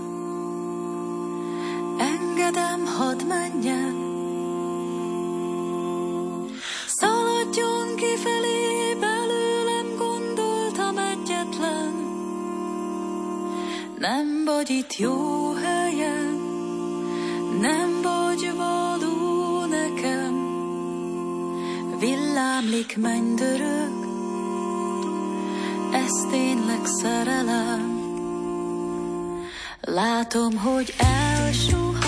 engedem, 1.98 2.82
hadd 2.90 3.22
menjen. 3.22 3.96
Szaladjon 6.90 7.94
kifelé, 7.94 8.34
Nem 14.04 14.44
vagy 14.44 14.70
itt 14.70 14.96
jó 14.96 15.52
helyen, 15.52 16.34
nem 17.60 18.02
vagy 18.02 18.52
való 18.56 19.64
nekem. 19.64 20.34
Villámlik 21.98 22.96
mennydörög, 22.96 24.06
ez 25.92 26.26
tényleg 26.30 26.86
szerelem. 26.86 28.02
Látom, 29.80 30.56
hogy 30.56 30.94
elsúl 30.98 32.03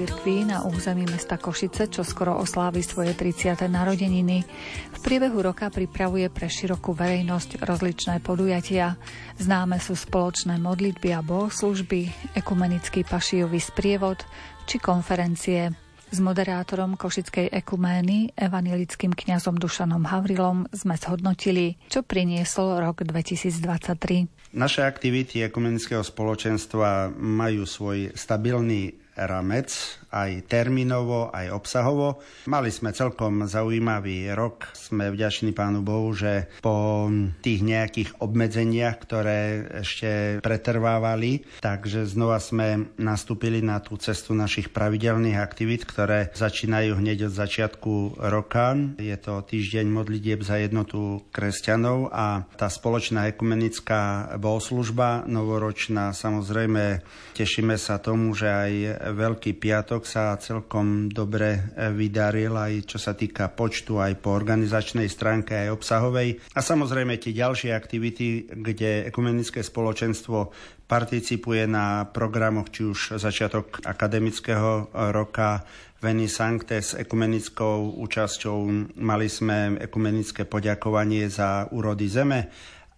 cirkví 0.00 0.48
na 0.48 0.64
území 0.64 1.04
mesta 1.04 1.36
Košice, 1.36 1.92
čo 1.92 2.00
skoro 2.00 2.32
oslávi 2.40 2.80
svoje 2.80 3.12
30. 3.12 3.68
narodeniny, 3.68 4.48
v 4.96 4.98
priebehu 5.04 5.44
roka 5.44 5.68
pripravuje 5.68 6.32
pre 6.32 6.48
širokú 6.48 6.96
verejnosť 6.96 7.60
rozličné 7.60 8.24
podujatia. 8.24 8.96
Známe 9.36 9.76
sú 9.76 9.92
spoločné 9.92 10.56
modlitby 10.56 11.12
a 11.12 11.20
bohoslužby, 11.20 12.32
ekumenický 12.32 13.04
pašijový 13.04 13.60
sprievod 13.60 14.24
či 14.64 14.80
konferencie. 14.80 15.68
S 16.08 16.16
moderátorom 16.16 16.96
Košickej 16.96 17.52
ekumény, 17.52 18.32
evanilickým 18.40 19.12
kňazom 19.12 19.60
Dušanom 19.60 20.08
Havrilom 20.08 20.64
sme 20.72 20.96
zhodnotili, 20.96 21.76
čo 21.92 22.00
priniesol 22.00 22.80
rok 22.80 23.04
2023. 23.04 24.56
Naše 24.56 24.80
aktivity 24.80 25.44
ekumenického 25.44 26.00
spoločenstva 26.00 27.12
majú 27.14 27.68
svoj 27.68 28.16
stabilný 28.16 28.99
Eramet 29.16 29.99
aj 30.10 30.50
termínovo, 30.50 31.30
aj 31.30 31.54
obsahovo. 31.54 32.18
Mali 32.50 32.74
sme 32.74 32.90
celkom 32.90 33.46
zaujímavý 33.46 34.34
rok. 34.34 34.70
Sme 34.74 35.10
vďační 35.14 35.54
Pánu 35.54 35.86
Bohu, 35.86 36.10
že 36.12 36.50
po 36.58 37.06
tých 37.40 37.62
nejakých 37.62 38.18
obmedzeniach, 38.18 38.96
ktoré 39.02 39.40
ešte 39.82 40.42
pretrvávali, 40.42 41.46
takže 41.62 42.04
znova 42.04 42.42
sme 42.42 42.90
nastúpili 42.98 43.62
na 43.62 43.78
tú 43.78 43.94
cestu 43.96 44.34
našich 44.34 44.74
pravidelných 44.74 45.38
aktivít, 45.38 45.86
ktoré 45.86 46.34
začínajú 46.34 46.98
hneď 46.98 47.30
od 47.30 47.34
začiatku 47.34 47.92
roka. 48.18 48.74
Je 48.98 49.14
to 49.16 49.40
týždeň 49.46 49.86
modlitieb 49.86 50.42
za 50.42 50.58
jednotu 50.58 51.22
kresťanov 51.30 52.10
a 52.10 52.44
tá 52.58 52.66
spoločná 52.66 53.30
ekumenická 53.30 54.34
bohoslužba 54.42 55.24
novoročná. 55.30 56.10
Samozrejme, 56.10 57.00
tešíme 57.38 57.78
sa 57.78 58.02
tomu, 58.02 58.34
že 58.34 58.50
aj 58.50 58.72
Veľký 59.14 59.56
piatok 59.56 59.99
sa 60.06 60.36
celkom 60.38 61.08
dobre 61.08 61.72
vydaril, 61.96 62.54
aj 62.56 62.84
čo 62.84 62.98
sa 63.00 63.16
týka 63.16 63.50
počtu, 63.52 63.98
aj 64.00 64.20
po 64.20 64.36
organizačnej 64.36 65.08
stránke, 65.08 65.56
aj 65.56 65.74
obsahovej. 65.74 66.40
A 66.54 66.60
samozrejme 66.60 67.16
tie 67.18 67.36
ďalšie 67.36 67.74
aktivity, 67.74 68.48
kde 68.48 69.08
ekumenické 69.08 69.64
spoločenstvo 69.64 70.52
participuje 70.90 71.70
na 71.70 72.08
programoch, 72.10 72.68
či 72.74 72.82
už 72.86 73.20
začiatok 73.20 73.82
akademického 73.86 74.90
roka, 75.14 75.62
Veni 76.00 76.32
Sancte 76.32 76.80
s 76.80 76.96
ekumenickou 76.96 78.00
účasťou. 78.00 78.56
Mali 79.04 79.28
sme 79.28 79.76
ekumenické 79.76 80.48
poďakovanie 80.48 81.28
za 81.28 81.68
úrody 81.76 82.08
zeme 82.08 82.48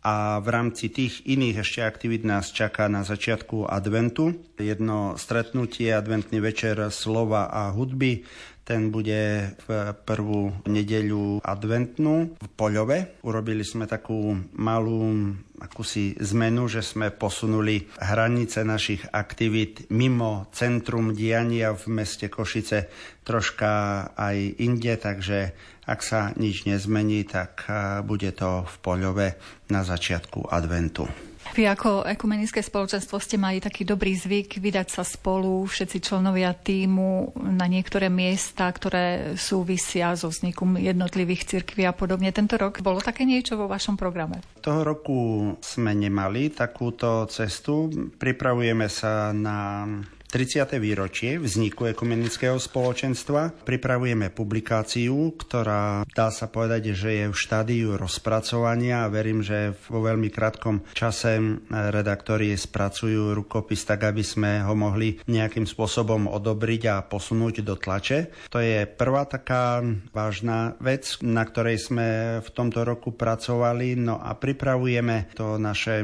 a 0.03 0.43
v 0.43 0.49
rámci 0.51 0.91
tých 0.91 1.23
iných 1.31 1.63
ešte 1.63 1.81
aktivít 1.87 2.27
nás 2.27 2.51
čaká 2.51 2.91
na 2.91 3.07
začiatku 3.07 3.71
adventu 3.71 4.35
jedno 4.59 5.15
stretnutie, 5.15 5.95
adventný 5.95 6.43
večer 6.43 6.91
slova 6.91 7.47
a 7.51 7.71
hudby. 7.71 8.27
Ten 8.63 8.95
bude 8.95 9.53
v 9.67 9.69
prvú 10.07 10.55
nedeľu 10.71 11.43
adventnú 11.43 12.39
v 12.39 12.49
Poľove. 12.55 13.27
Urobili 13.27 13.67
sme 13.67 13.91
takú 13.91 14.39
malú 14.55 15.35
akúsi 15.59 16.15
zmenu, 16.19 16.71
že 16.71 16.83
sme 16.83 17.11
posunuli 17.11 17.91
hranice 17.99 18.63
našich 18.63 19.03
aktivít 19.11 19.91
mimo 19.91 20.47
centrum 20.55 21.11
diania 21.11 21.75
v 21.75 21.85
meste 21.91 22.31
Košice 22.31 22.87
troška 23.27 23.71
aj 24.15 24.63
inde, 24.63 24.95
takže 24.95 25.55
ak 25.83 26.01
sa 26.03 26.31
nič 26.39 26.67
nezmení, 26.67 27.27
tak 27.27 27.67
bude 28.07 28.31
to 28.35 28.63
v 28.63 28.75
Poľove 28.79 29.29
na 29.75 29.83
začiatku 29.83 30.47
adventu. 30.51 31.32
Vy 31.53 31.69
ako 31.69 32.07
ekumenické 32.09 32.65
spoločenstvo 32.65 33.21
ste 33.21 33.37
mali 33.37 33.61
taký 33.61 33.85
dobrý 33.85 34.17
zvyk 34.17 34.63
vydať 34.63 34.89
sa 34.89 35.03
spolu, 35.05 35.67
všetci 35.69 35.99
členovia 36.01 36.57
týmu 36.57 37.37
na 37.37 37.69
niektoré 37.69 38.09
miesta, 38.09 38.71
ktoré 38.73 39.37
súvisia 39.37 40.17
so 40.17 40.33
vznikom 40.33 40.81
jednotlivých 40.81 41.45
cirkví 41.45 41.85
a 41.85 41.93
podobne. 41.93 42.33
Tento 42.33 42.57
rok 42.57 42.81
bolo 42.81 43.05
také 43.05 43.29
niečo 43.29 43.61
vo 43.61 43.69
vašom 43.69 44.01
programe? 44.01 44.41
Toho 44.65 44.81
roku 44.81 45.19
sme 45.61 45.93
nemali 45.93 46.49
takúto 46.55 47.29
cestu. 47.29 47.91
Pripravujeme 48.17 48.89
sa 48.89 49.35
na 49.37 49.85
30. 50.33 50.81
výročie 50.81 51.37
vzniku 51.37 51.93
ekumenického 51.93 52.57
spoločenstva. 52.57 53.53
Pripravujeme 53.69 54.33
publikáciu, 54.33 55.37
ktorá 55.37 56.09
dá 56.09 56.33
sa 56.33 56.49
povedať, 56.49 56.97
že 56.97 57.11
je 57.21 57.25
v 57.29 57.37
štádiu 57.37 58.01
rozpracovania 58.01 59.05
a 59.05 59.13
verím, 59.13 59.45
že 59.45 59.77
vo 59.93 60.01
veľmi 60.01 60.33
krátkom 60.33 60.89
čase 60.97 61.37
redaktori 61.69 62.57
spracujú 62.57 63.37
rukopis 63.37 63.85
tak, 63.85 64.09
aby 64.09 64.25
sme 64.25 64.65
ho 64.65 64.73
mohli 64.73 65.21
nejakým 65.29 65.69
spôsobom 65.69 66.25
odobriť 66.25 66.83
a 66.89 67.05
posunúť 67.05 67.61
do 67.61 67.77
tlače. 67.77 68.33
To 68.49 68.57
je 68.57 68.89
prvá 68.89 69.29
taká 69.29 69.85
vážna 70.17 70.81
vec, 70.81 71.21
na 71.21 71.45
ktorej 71.45 71.77
sme 71.77 72.41
v 72.41 72.49
tomto 72.57 72.89
roku 72.89 73.13
pracovali. 73.13 74.01
No 74.01 74.17
a 74.17 74.33
pripravujeme 74.33 75.37
to 75.37 75.61
naše 75.61 76.01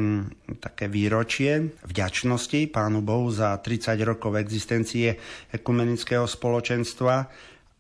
také 0.60 0.92
výročie 0.92 1.80
vďačnosti 1.88 2.68
Pánu 2.68 3.00
Bohu 3.00 3.32
za 3.32 3.56
30 3.56 3.96
rokov 4.04 4.16
rokov 4.18 4.34
existencie 4.42 5.14
ekumenického 5.54 6.26
spoločenstva 6.26 7.30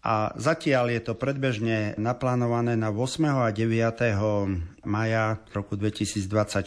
a 0.06 0.30
zatiaľ 0.38 0.94
je 0.94 1.00
to 1.02 1.18
predbežne 1.18 1.98
naplánované 1.98 2.78
na 2.78 2.94
8. 2.94 3.26
a 3.42 3.50
9. 3.50 4.77
maja 4.88 5.36
roku 5.52 5.76
2024, 5.76 6.64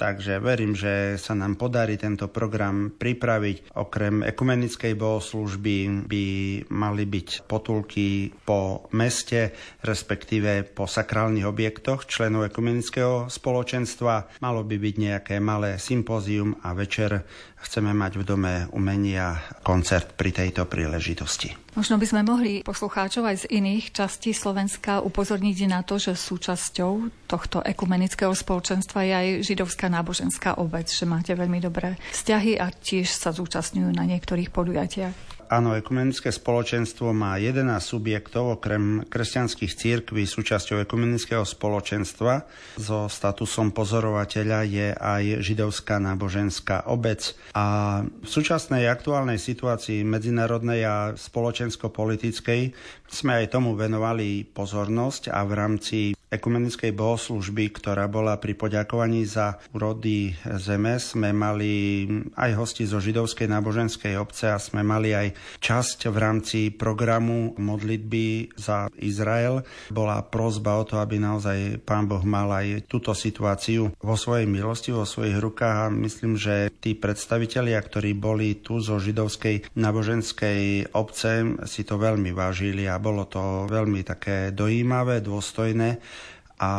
takže 0.00 0.40
verím, 0.40 0.72
že 0.72 1.20
sa 1.20 1.36
nám 1.36 1.60
podarí 1.60 2.00
tento 2.00 2.32
program 2.32 2.88
pripraviť. 2.96 3.76
Okrem 3.76 4.24
ekumenickej 4.24 4.96
bohoslužby 4.96 6.08
by 6.08 6.24
mali 6.72 7.04
byť 7.04 7.44
potulky 7.44 8.32
po 8.32 8.88
meste, 8.96 9.52
respektíve 9.84 10.64
po 10.72 10.88
sakrálnych 10.88 11.44
objektoch 11.44 12.08
členov 12.08 12.48
ekumenického 12.48 13.28
spoločenstva. 13.28 14.40
Malo 14.40 14.64
by 14.64 14.76
byť 14.80 14.94
nejaké 14.96 15.34
malé 15.38 15.76
sympózium 15.76 16.56
a 16.64 16.72
večer 16.72 17.22
chceme 17.62 17.94
mať 17.94 18.18
v 18.18 18.26
dome 18.26 18.54
umenia 18.74 19.38
koncert 19.62 20.18
pri 20.18 20.34
tejto 20.34 20.66
príležitosti. 20.66 21.54
Možno 21.72 21.96
by 21.96 22.04
sme 22.04 22.22
mohli 22.26 22.60
poslucháčov 22.60 23.24
aj 23.24 23.36
z 23.46 23.50
iných 23.56 23.96
častí 23.96 24.36
Slovenska 24.36 25.00
upozorniť 25.00 25.58
na 25.72 25.80
to, 25.80 25.96
že 25.96 26.12
súčasťou 26.12 27.24
tohto 27.24 27.41
ekumenického 27.48 28.30
spoločenstva 28.36 29.02
je 29.02 29.12
aj 29.12 29.28
židovská 29.42 29.90
náboženská 29.90 30.60
obec, 30.62 30.86
že 30.86 31.08
máte 31.08 31.34
veľmi 31.34 31.58
dobré 31.58 31.98
vzťahy 32.14 32.60
a 32.60 32.70
tiež 32.70 33.10
sa 33.10 33.34
zúčastňujú 33.34 33.90
na 33.90 34.06
niektorých 34.06 34.54
podujatiach. 34.54 35.32
Áno, 35.52 35.76
ekumenické 35.76 36.32
spoločenstvo 36.32 37.12
má 37.12 37.36
11 37.36 37.76
subjektov, 37.84 38.56
okrem 38.56 39.04
kresťanských 39.04 39.76
církví 39.76 40.24
súčasťou 40.24 40.80
ekumenického 40.80 41.44
spoločenstva. 41.44 42.48
So 42.80 43.04
statusom 43.04 43.68
pozorovateľa 43.76 44.60
je 44.64 44.88
aj 44.96 45.44
židovská 45.44 46.00
náboženská 46.00 46.88
obec. 46.88 47.36
A 47.52 48.00
v 48.00 48.24
súčasnej 48.24 48.88
aktuálnej 48.88 49.36
situácii 49.36 50.00
medzinárodnej 50.08 50.88
a 50.88 50.96
spoločensko-politickej 51.20 52.72
sme 53.12 53.44
aj 53.44 53.52
tomu 53.52 53.76
venovali 53.76 54.48
pozornosť 54.48 55.36
a 55.36 55.44
v 55.44 55.52
rámci 55.52 55.98
ekumenickej 56.32 56.96
bohoslužby, 56.96 57.76
ktorá 57.76 58.08
bola 58.08 58.40
pri 58.40 58.56
poďakovaní 58.56 59.28
za 59.28 59.60
úrody 59.76 60.32
zeme. 60.56 60.96
Sme 60.96 61.36
mali 61.36 62.08
aj 62.32 62.50
hosti 62.56 62.88
zo 62.88 62.96
židovskej 63.04 63.52
náboženskej 63.52 64.16
obce 64.16 64.48
a 64.48 64.56
sme 64.56 64.80
mali 64.80 65.12
aj 65.12 65.36
časť 65.60 66.08
v 66.08 66.16
rámci 66.16 66.58
programu 66.72 67.52
modlitby 67.60 68.56
za 68.56 68.88
Izrael. 68.96 69.60
Bola 69.92 70.24
prozba 70.24 70.80
o 70.80 70.88
to, 70.88 70.96
aby 70.96 71.20
naozaj 71.20 71.84
pán 71.84 72.08
Boh 72.08 72.24
mal 72.24 72.48
aj 72.48 72.88
túto 72.88 73.12
situáciu 73.12 73.92
vo 74.00 74.16
svojej 74.16 74.48
milosti, 74.48 74.96
vo 74.96 75.04
svojich 75.04 75.36
rukách 75.36 75.76
a 75.88 75.92
myslím, 75.92 76.40
že 76.40 76.72
tí 76.80 76.96
predstavitelia, 76.96 77.76
ktorí 77.76 78.16
boli 78.16 78.64
tu 78.64 78.80
zo 78.80 78.96
židovskej 78.96 79.76
náboženskej 79.76 80.94
obce, 80.96 81.60
si 81.68 81.82
to 81.84 82.00
veľmi 82.00 82.32
vážili 82.32 82.88
a 82.88 82.96
bolo 82.96 83.28
to 83.28 83.68
veľmi 83.68 84.00
také 84.00 84.56
dojímavé, 84.56 85.20
dôstojné 85.20 86.21
a 86.62 86.70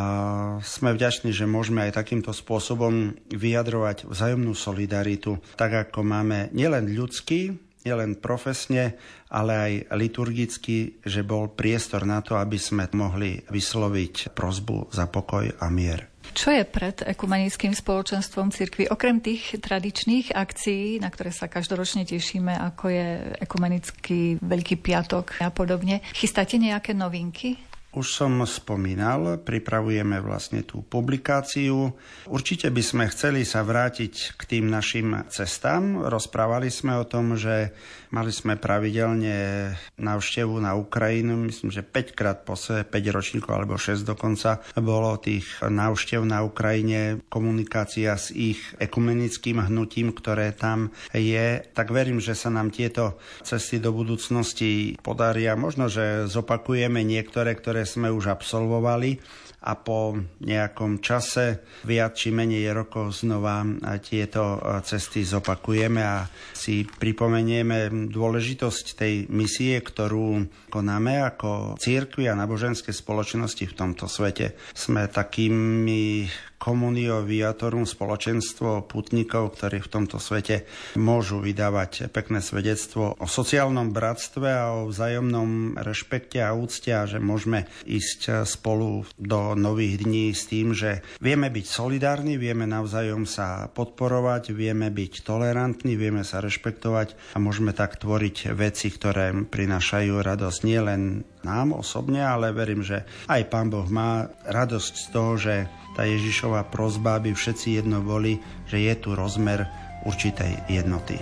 sme 0.64 0.96
vďační, 0.96 1.36
že 1.36 1.44
môžeme 1.44 1.84
aj 1.84 2.00
takýmto 2.00 2.32
spôsobom 2.32 3.12
vyjadrovať 3.28 4.08
vzájomnú 4.08 4.56
solidaritu, 4.56 5.36
tak 5.60 5.92
ako 5.92 6.00
máme 6.00 6.48
nielen 6.56 6.88
ľudský, 6.88 7.52
nielen 7.84 8.16
profesne, 8.16 8.96
ale 9.28 9.52
aj 9.52 9.72
liturgicky, 9.92 11.04
že 11.04 11.20
bol 11.20 11.52
priestor 11.52 12.08
na 12.08 12.24
to, 12.24 12.40
aby 12.40 12.56
sme 12.56 12.88
mohli 12.96 13.44
vysloviť 13.44 14.32
prozbu 14.32 14.88
za 14.88 15.04
pokoj 15.04 15.52
a 15.52 15.68
mier. 15.68 16.08
Čo 16.32 16.50
je 16.50 16.64
pred 16.64 17.04
ekumenickým 17.04 17.76
spoločenstvom 17.76 18.48
cirkvi? 18.50 18.88
Okrem 18.88 19.20
tých 19.20 19.60
tradičných 19.60 20.32
akcií, 20.32 20.96
na 20.96 21.12
ktoré 21.12 21.28
sa 21.28 21.52
každoročne 21.52 22.08
tešíme, 22.08 22.56
ako 22.72 22.88
je 22.88 23.06
ekumenický 23.44 24.40
Veľký 24.40 24.80
piatok 24.80 25.44
a 25.44 25.52
podobne, 25.52 26.00
chystáte 26.16 26.56
nejaké 26.56 26.96
novinky? 26.96 27.73
Už 27.94 28.10
som 28.10 28.42
spomínal, 28.42 29.38
pripravujeme 29.38 30.18
vlastne 30.18 30.66
tú 30.66 30.82
publikáciu. 30.82 31.94
Určite 32.26 32.66
by 32.74 32.82
sme 32.82 33.04
chceli 33.06 33.46
sa 33.46 33.62
vrátiť 33.62 34.34
k 34.34 34.42
tým 34.50 34.66
našim 34.66 35.22
cestám. 35.30 36.02
Rozprávali 36.02 36.74
sme 36.74 36.98
o 36.98 37.06
tom, 37.06 37.38
že 37.38 37.70
Mali 38.14 38.30
sme 38.30 38.54
pravidelne 38.54 39.74
návštevu 39.98 40.62
na 40.62 40.78
Ukrajinu, 40.78 41.34
myslím, 41.50 41.74
že 41.74 41.82
5 41.82 42.14
krát 42.14 42.38
po 42.46 42.54
sebe, 42.54 42.86
5 42.86 43.10
ročníkov 43.10 43.50
alebo 43.50 43.74
6 43.74 44.06
dokonca 44.06 44.62
bolo 44.78 45.18
tých 45.18 45.58
návštev 45.58 46.22
na 46.22 46.46
Ukrajine, 46.46 47.26
komunikácia 47.26 48.14
s 48.14 48.30
ich 48.30 48.62
ekumenickým 48.78 49.58
hnutím, 49.66 50.14
ktoré 50.14 50.54
tam 50.54 50.94
je. 51.10 51.58
Tak 51.74 51.90
verím, 51.90 52.22
že 52.22 52.38
sa 52.38 52.54
nám 52.54 52.70
tieto 52.70 53.18
cesty 53.42 53.82
do 53.82 53.90
budúcnosti 53.90 54.94
podaria. 55.02 55.58
Možno, 55.58 55.90
že 55.90 56.30
zopakujeme 56.30 57.02
niektoré, 57.02 57.58
ktoré 57.58 57.82
sme 57.82 58.14
už 58.14 58.30
absolvovali 58.30 59.18
a 59.64 59.72
po 59.80 60.12
nejakom 60.44 61.00
čase, 61.00 61.64
viac 61.88 62.12
či 62.20 62.28
menej 62.28 62.68
rokov 62.76 63.24
znova 63.24 63.64
tieto 64.04 64.60
cesty 64.84 65.24
zopakujeme 65.24 66.04
a 66.04 66.28
si 66.52 66.84
pripomenieme 66.84 67.88
dôležitosť 68.12 68.84
tej 68.92 69.14
misie, 69.32 69.80
ktorú 69.80 70.44
konáme 70.68 71.24
ako 71.24 71.80
církvy 71.80 72.28
a 72.28 72.36
náboženské 72.36 72.92
spoločnosti 72.92 73.64
v 73.64 73.76
tomto 73.76 74.04
svete. 74.04 74.52
Sme 74.76 75.08
takými 75.08 76.28
komunio 76.64 77.20
viatorum, 77.20 77.84
spoločenstvo 77.84 78.88
putníkov, 78.88 79.60
ktorí 79.60 79.84
v 79.84 79.92
tomto 79.92 80.16
svete 80.16 80.64
môžu 80.96 81.44
vydávať 81.44 82.08
pekné 82.08 82.40
svedectvo 82.40 83.12
o 83.20 83.26
sociálnom 83.28 83.92
bratstve 83.92 84.48
a 84.48 84.64
o 84.80 84.88
vzájomnom 84.88 85.76
rešpekte 85.76 86.40
a 86.40 86.56
úcte 86.56 86.88
a 86.88 87.04
že 87.04 87.20
môžeme 87.20 87.68
ísť 87.84 88.48
spolu 88.48 89.04
do 89.20 89.52
nových 89.52 90.08
dní 90.08 90.32
s 90.32 90.48
tým, 90.48 90.72
že 90.72 91.04
vieme 91.20 91.52
byť 91.52 91.66
solidárni, 91.68 92.40
vieme 92.40 92.64
navzájom 92.64 93.28
sa 93.28 93.68
podporovať, 93.68 94.56
vieme 94.56 94.88
byť 94.88 95.20
tolerantní, 95.20 96.00
vieme 96.00 96.24
sa 96.24 96.40
rešpektovať 96.40 97.36
a 97.36 97.38
môžeme 97.44 97.76
tak 97.76 98.00
tvoriť 98.00 98.56
veci, 98.56 98.88
ktoré 98.88 99.36
prinášajú 99.36 100.16
radosť 100.16 100.60
nielen 100.64 101.28
nám 101.44 101.76
osobne, 101.76 102.24
ale 102.24 102.50
verím, 102.50 102.80
že 102.80 103.04
aj 103.28 103.52
Pán 103.52 103.68
Boh 103.68 103.86
má 103.86 104.32
radosť 104.48 104.94
z 104.96 105.06
toho, 105.12 105.32
že 105.36 105.54
tá 105.94 106.02
Ježišova 106.02 106.66
prozba, 106.72 107.20
aby 107.20 107.36
všetci 107.36 107.78
jedno 107.78 108.02
boli, 108.02 108.42
že 108.66 108.82
je 108.82 108.94
tu 108.98 109.14
rozmer 109.14 109.68
určitej 110.08 110.66
jednoty. 110.66 111.20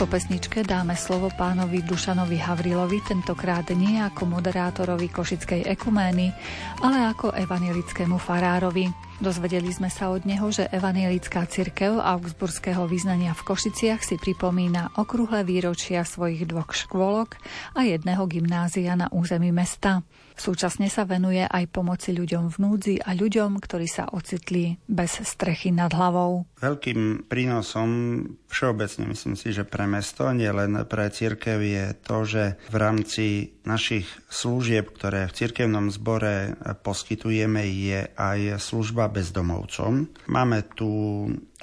Po 0.00 0.08
pesničke 0.08 0.64
dáme 0.64 0.96
slovo 0.96 1.28
pánovi 1.28 1.84
Dušanovi 1.84 2.40
Havrilovi, 2.40 3.04
tentokrát 3.04 3.68
nie 3.76 4.00
ako 4.00 4.32
moderátorovi 4.32 5.12
Košickej 5.12 5.68
ekumény, 5.76 6.32
ale 6.80 7.12
ako 7.12 7.36
evanelickému 7.36 8.16
farárovi. 8.16 8.88
Dozvedeli 9.20 9.68
sme 9.68 9.92
sa 9.92 10.08
od 10.08 10.24
neho, 10.24 10.48
že 10.48 10.64
evanielická 10.72 11.44
cirkev 11.44 12.00
augsburského 12.00 12.88
vyznania 12.88 13.36
v 13.36 13.52
Košiciach 13.52 14.00
si 14.00 14.16
pripomína 14.16 14.96
okrúhle 14.96 15.44
výročia 15.44 16.08
svojich 16.08 16.48
dvoch 16.48 16.72
škôlok 16.72 17.36
a 17.76 17.84
jedného 17.84 18.24
gymnázia 18.24 18.96
na 18.96 19.12
území 19.12 19.52
mesta. 19.52 20.00
Súčasne 20.40 20.88
sa 20.88 21.04
venuje 21.04 21.44
aj 21.44 21.68
pomoci 21.68 22.16
ľuďom 22.16 22.48
v 22.48 22.56
núdzi 22.64 22.94
a 23.04 23.12
ľuďom, 23.12 23.60
ktorí 23.60 23.84
sa 23.84 24.08
ocitli 24.08 24.72
bez 24.88 25.20
strechy 25.20 25.68
nad 25.68 25.92
hlavou. 25.92 26.48
Veľkým 26.64 27.28
prínosom 27.28 28.24
všeobecne 28.48 29.04
myslím 29.12 29.36
si, 29.36 29.52
že 29.52 29.68
pre 29.68 29.84
mesto, 29.84 30.32
nielen 30.32 30.80
pre 30.88 31.12
církev 31.12 31.60
je 31.60 31.84
to, 31.92 32.24
že 32.24 32.44
v 32.72 32.76
rámci 32.80 33.52
našich 33.68 34.08
služieb, 34.32 34.88
ktoré 34.96 35.28
v 35.28 35.36
cirkevnom 35.44 35.92
zbore 35.92 36.56
poskytujeme, 36.80 37.68
je 37.68 38.08
aj 38.16 38.64
služba 38.64 39.09
bezdomovcom. 39.10 40.08
Máme 40.30 40.64
tu 40.72 40.88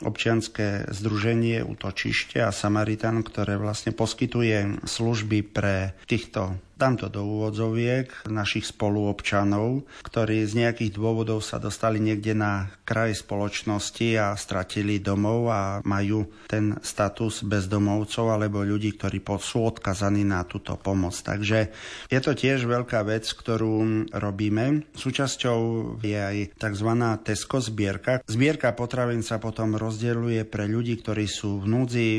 občianské 0.04 0.86
združenie 0.92 1.66
Útočište 1.66 2.44
a 2.44 2.54
Samaritan, 2.54 3.26
ktoré 3.26 3.58
vlastne 3.58 3.96
poskytuje 3.96 4.86
služby 4.86 5.42
pre 5.48 5.98
týchto 6.06 6.60
dám 6.78 6.96
to 7.02 7.10
do 7.10 7.26
úvodzoviek, 7.26 8.30
našich 8.30 8.70
spoluobčanov, 8.70 9.84
ktorí 10.06 10.46
z 10.46 10.54
nejakých 10.64 10.94
dôvodov 10.94 11.42
sa 11.42 11.58
dostali 11.58 11.98
niekde 11.98 12.38
na 12.38 12.70
kraj 12.86 13.18
spoločnosti 13.18 14.08
a 14.16 14.38
stratili 14.38 15.02
domov 15.02 15.50
a 15.50 15.62
majú 15.84 16.30
ten 16.46 16.78
status 16.86 17.44
bezdomovcov 17.44 18.32
alebo 18.32 18.62
ľudí, 18.62 18.96
ktorí 18.96 19.20
sú 19.38 19.68
odkazaní 19.68 20.24
na 20.24 20.46
túto 20.46 20.78
pomoc. 20.78 21.18
Takže 21.18 21.74
je 22.08 22.20
to 22.22 22.38
tiež 22.38 22.70
veľká 22.70 23.04
vec, 23.04 23.26
ktorú 23.28 24.08
robíme. 24.14 24.86
Súčasťou 24.94 25.60
je 26.06 26.18
aj 26.18 26.38
tzv. 26.56 26.90
Tesco 27.26 27.58
zbierka. 27.58 28.22
Zbierka 28.30 28.72
potravín 28.78 29.26
sa 29.26 29.42
potom 29.42 29.76
rozdeľuje 29.76 30.46
pre 30.46 30.70
ľudí, 30.70 31.02
ktorí 31.02 31.26
sú 31.26 31.60
v 31.64 31.66
núdzi. 31.66 32.10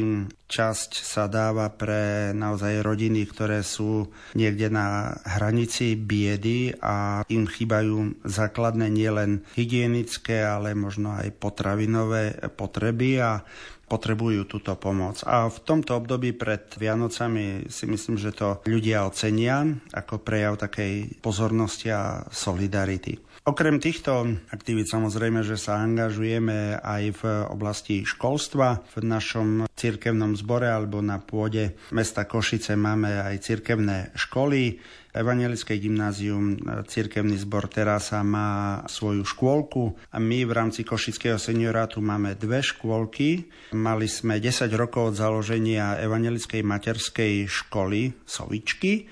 Časť 0.48 1.04
sa 1.04 1.28
dáva 1.28 1.68
pre 1.68 2.32
naozaj 2.32 2.80
rodiny, 2.80 3.28
ktoré 3.28 3.60
sú 3.60 4.08
niekde 4.48 4.72
na 4.72 5.12
hranici 5.28 5.92
biedy 5.92 6.72
a 6.80 7.20
im 7.28 7.44
chýbajú 7.44 8.24
základné 8.24 8.88
nielen 8.88 9.44
hygienické, 9.52 10.40
ale 10.40 10.72
možno 10.72 11.12
aj 11.12 11.36
potravinové 11.36 12.48
potreby 12.56 13.20
a 13.20 13.44
potrebujú 13.88 14.44
túto 14.44 14.76
pomoc. 14.76 15.24
A 15.24 15.48
v 15.48 15.58
tomto 15.64 15.96
období 15.96 16.36
pred 16.36 16.68
Vianocami 16.76 17.68
si 17.72 17.88
myslím, 17.88 18.20
že 18.20 18.36
to 18.36 18.60
ľudia 18.68 19.08
ocenia 19.08 19.64
ako 19.96 20.20
prejav 20.20 20.60
takej 20.60 21.20
pozornosti 21.24 21.88
a 21.88 22.24
solidarity. 22.28 23.27
Okrem 23.48 23.80
týchto 23.80 24.28
aktivít 24.52 24.92
samozrejme, 24.92 25.40
že 25.40 25.56
sa 25.56 25.80
angažujeme 25.80 26.84
aj 26.84 27.04
v 27.16 27.22
oblasti 27.48 28.04
školstva. 28.04 28.84
V 28.92 29.00
našom 29.00 29.64
cirkevnom 29.72 30.36
zbore 30.36 30.68
alebo 30.68 31.00
na 31.00 31.16
pôde 31.16 31.72
mesta 31.88 32.28
Košice 32.28 32.76
máme 32.76 33.08
aj 33.08 33.40
cirkevné 33.40 34.12
školy. 34.12 34.76
Evangelické 35.16 35.80
gymnázium, 35.80 36.60
cirkevný 36.92 37.40
zbor 37.40 37.72
Terasa 37.72 38.20
má 38.20 38.84
svoju 38.84 39.24
škôlku 39.24 39.96
a 40.12 40.20
my 40.20 40.44
v 40.44 40.52
rámci 40.52 40.84
Košického 40.84 41.40
seniorátu 41.40 42.04
máme 42.04 42.36
dve 42.36 42.60
škôlky. 42.60 43.48
Mali 43.72 44.12
sme 44.12 44.44
10 44.44 44.68
rokov 44.76 45.16
od 45.16 45.24
založenia 45.24 45.96
Evangelickej 46.04 46.60
materskej 46.60 47.48
školy 47.48 48.12
Sovičky 48.28 49.08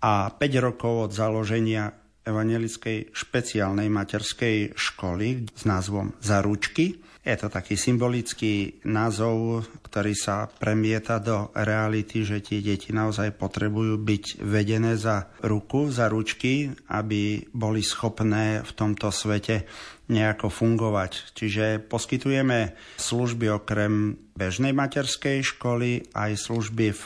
a 0.00 0.32
5 0.32 0.40
rokov 0.72 0.94
od 1.04 1.10
založenia 1.12 2.03
evangelickej 2.24 3.12
špeciálnej 3.12 3.92
materskej 3.92 4.72
školy 4.74 5.44
s 5.52 5.62
názvom 5.68 6.16
Zaručky. 6.18 6.98
Je 7.24 7.36
to 7.40 7.48
taký 7.48 7.80
symbolický 7.80 8.84
názov, 8.84 9.64
ktorý 9.88 10.12
sa 10.12 10.44
premieta 10.44 11.16
do 11.16 11.48
reality, 11.56 12.20
že 12.20 12.44
tie 12.44 12.60
deti 12.60 12.92
naozaj 12.92 13.32
potrebujú 13.40 13.96
byť 13.96 14.44
vedené 14.44 14.92
za 15.00 15.32
ruku, 15.40 15.88
za 15.88 16.12
ručky, 16.12 16.68
aby 16.92 17.48
boli 17.48 17.80
schopné 17.80 18.60
v 18.60 18.72
tomto 18.76 19.08
svete 19.08 19.64
nejako 20.08 20.52
fungovať. 20.52 21.32
Čiže 21.32 21.80
poskytujeme 21.88 22.76
služby 23.00 23.46
okrem 23.56 24.20
bežnej 24.34 24.74
materskej 24.74 25.46
školy, 25.46 26.10
aj 26.10 26.34
služby 26.34 26.90
v 26.90 27.04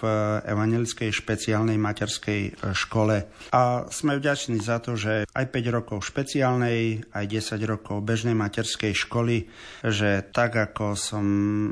evangelickej 0.48 1.12
špeciálnej 1.12 1.76
materskej 1.76 2.72
škole. 2.72 3.28
A 3.52 3.84
sme 3.92 4.16
vďační 4.16 4.64
za 4.64 4.80
to, 4.80 4.96
že 4.96 5.28
aj 5.36 5.44
5 5.52 5.76
rokov 5.76 6.08
špeciálnej, 6.08 7.04
aj 7.12 7.24
10 7.28 7.60
rokov 7.68 8.00
bežnej 8.00 8.32
materskej 8.32 8.96
školy, 8.96 9.44
že 9.84 10.24
tak 10.32 10.56
ako 10.56 10.96
som 10.96 11.26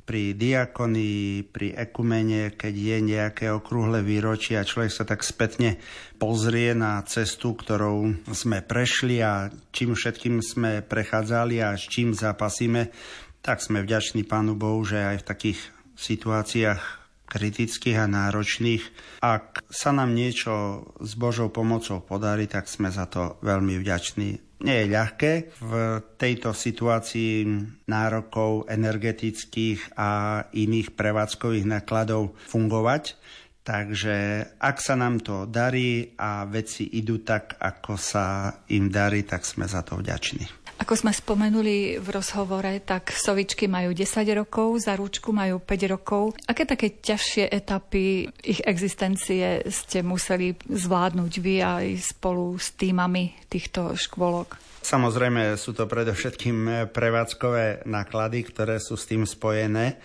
pri 0.05 0.37
diakonii, 0.37 1.49
pri 1.49 1.73
ekumene, 1.73 2.53
keď 2.53 2.75
je 2.77 2.97
nejaké 3.01 3.47
okrúhle 3.49 4.05
výročie 4.05 4.61
a 4.61 4.69
človek 4.69 4.93
sa 4.93 5.09
tak 5.09 5.25
spätne 5.25 5.81
pozrie 6.21 6.77
na 6.77 7.01
cestu, 7.09 7.57
ktorou 7.57 8.29
sme 8.33 8.61
prešli 8.61 9.25
a 9.25 9.49
čím 9.73 9.97
všetkým 9.97 10.45
sme 10.45 10.85
prechádzali 10.85 11.16
a 11.63 11.79
s 11.79 11.87
čím 11.89 12.13
zapasíme, 12.13 12.93
tak 13.41 13.63
sme 13.63 13.87
vďační 13.87 14.27
Pánu 14.27 14.59
Bohu, 14.59 14.83
že 14.83 14.99
aj 14.99 15.23
v 15.23 15.29
takých 15.29 15.61
situáciách 15.95 16.83
kritických 17.27 17.99
a 18.03 18.07
náročných. 18.07 18.83
Ak 19.23 19.67
sa 19.71 19.91
nám 19.91 20.15
niečo 20.15 20.87
s 21.03 21.19
Božou 21.19 21.51
pomocou 21.51 22.03
podarí, 22.03 22.47
tak 22.47 22.71
sme 22.71 22.91
za 22.91 23.07
to 23.11 23.39
veľmi 23.43 23.79
vďační. 23.83 24.63
Nie 24.65 24.83
je 24.83 24.93
ľahké 24.93 25.33
v 25.61 25.73
tejto 26.17 26.57
situácii 26.57 27.45
nárokov 27.93 28.65
energetických 28.73 30.01
a 30.01 30.43
iných 30.49 30.97
prevádzkových 30.97 31.67
nákladov 31.69 32.33
fungovať, 32.49 33.21
Takže 33.67 34.47
ak 34.63 34.79
sa 34.79 34.95
nám 34.95 35.27
to 35.27 35.43
darí 35.51 36.15
a 36.15 36.47
veci 36.47 36.87
idú 36.87 37.27
tak, 37.27 37.59
ako 37.59 37.99
sa 37.99 38.55
im 38.71 38.87
darí, 38.95 39.27
tak 39.27 39.43
sme 39.43 39.67
za 39.67 39.83
to 39.83 39.99
vďační. 39.99 40.66
Ako 40.77 40.93
sme 40.93 41.09
spomenuli 41.09 41.97
v 41.97 42.09
rozhovore, 42.13 42.69
tak 42.85 43.09
sovičky 43.09 43.65
majú 43.65 43.97
10 43.97 44.29
rokov, 44.37 44.85
za 44.85 44.93
rúčku 44.93 45.33
majú 45.33 45.57
5 45.59 45.93
rokov. 45.93 46.37
Aké 46.45 46.69
také 46.69 47.01
ťažšie 47.01 47.49
etapy 47.49 48.29
ich 48.45 48.61
existencie 48.61 49.65
ste 49.73 50.05
museli 50.05 50.53
zvládnuť 50.69 51.33
vy 51.41 51.55
aj 51.65 51.87
spolu 52.13 52.61
s 52.61 52.77
týmami 52.77 53.49
týchto 53.49 53.97
škôlok? 53.97 54.61
Samozrejme 54.87 55.59
sú 55.59 55.75
to 55.75 55.89
predovšetkým 55.91 56.89
prevádzkové 56.95 57.89
náklady, 57.91 58.47
ktoré 58.47 58.79
sú 58.79 58.95
s 58.95 59.09
tým 59.11 59.27
spojené 59.27 59.99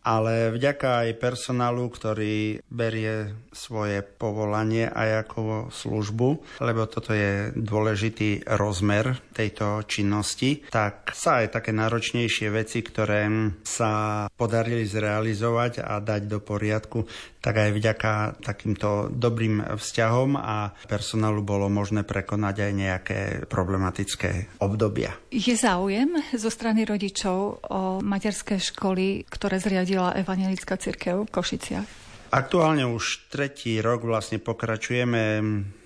ale 0.00 0.52
vďaka 0.52 1.06
aj 1.06 1.20
personálu, 1.20 1.92
ktorý 1.92 2.64
berie 2.72 3.36
svoje 3.52 4.00
povolanie 4.00 4.88
aj 4.88 5.28
ako 5.28 5.40
službu, 5.68 6.28
lebo 6.64 6.88
toto 6.88 7.12
je 7.12 7.52
dôležitý 7.52 8.48
rozmer 8.48 9.20
tejto 9.36 9.84
činnosti, 9.84 10.64
tak 10.72 11.12
sa 11.12 11.44
aj 11.44 11.60
také 11.60 11.76
náročnejšie 11.76 12.48
veci, 12.48 12.80
ktoré 12.80 13.28
sa 13.64 14.24
podarili 14.32 14.88
zrealizovať 14.88 15.84
a 15.84 16.00
dať 16.00 16.22
do 16.26 16.38
poriadku, 16.40 17.04
tak 17.40 17.56
aj 17.56 17.70
vďaka 17.72 18.12
takýmto 18.44 19.08
dobrým 19.08 19.64
vzťahom 19.76 20.36
a 20.36 20.76
personálu 20.84 21.40
bolo 21.40 21.72
možné 21.72 22.04
prekonať 22.04 22.56
aj 22.68 22.72
nejaké 22.76 23.20
problematické 23.48 24.60
obdobia. 24.60 25.16
Je 25.32 25.56
záujem 25.56 26.20
zo 26.36 26.52
strany 26.52 26.84
rodičov 26.84 27.64
o 27.66 27.80
materské 28.04 28.60
školy, 28.60 29.24
ktoré 29.26 29.56
zriadila 29.56 30.16
Evangelická 30.20 30.76
cirkev 30.76 31.24
v 31.26 31.32
Košiciach? 31.32 31.88
Aktuálne 32.30 32.86
už 32.86 33.26
tretí 33.26 33.82
rok 33.82 34.06
vlastne 34.06 34.38
pokračujeme 34.38 35.22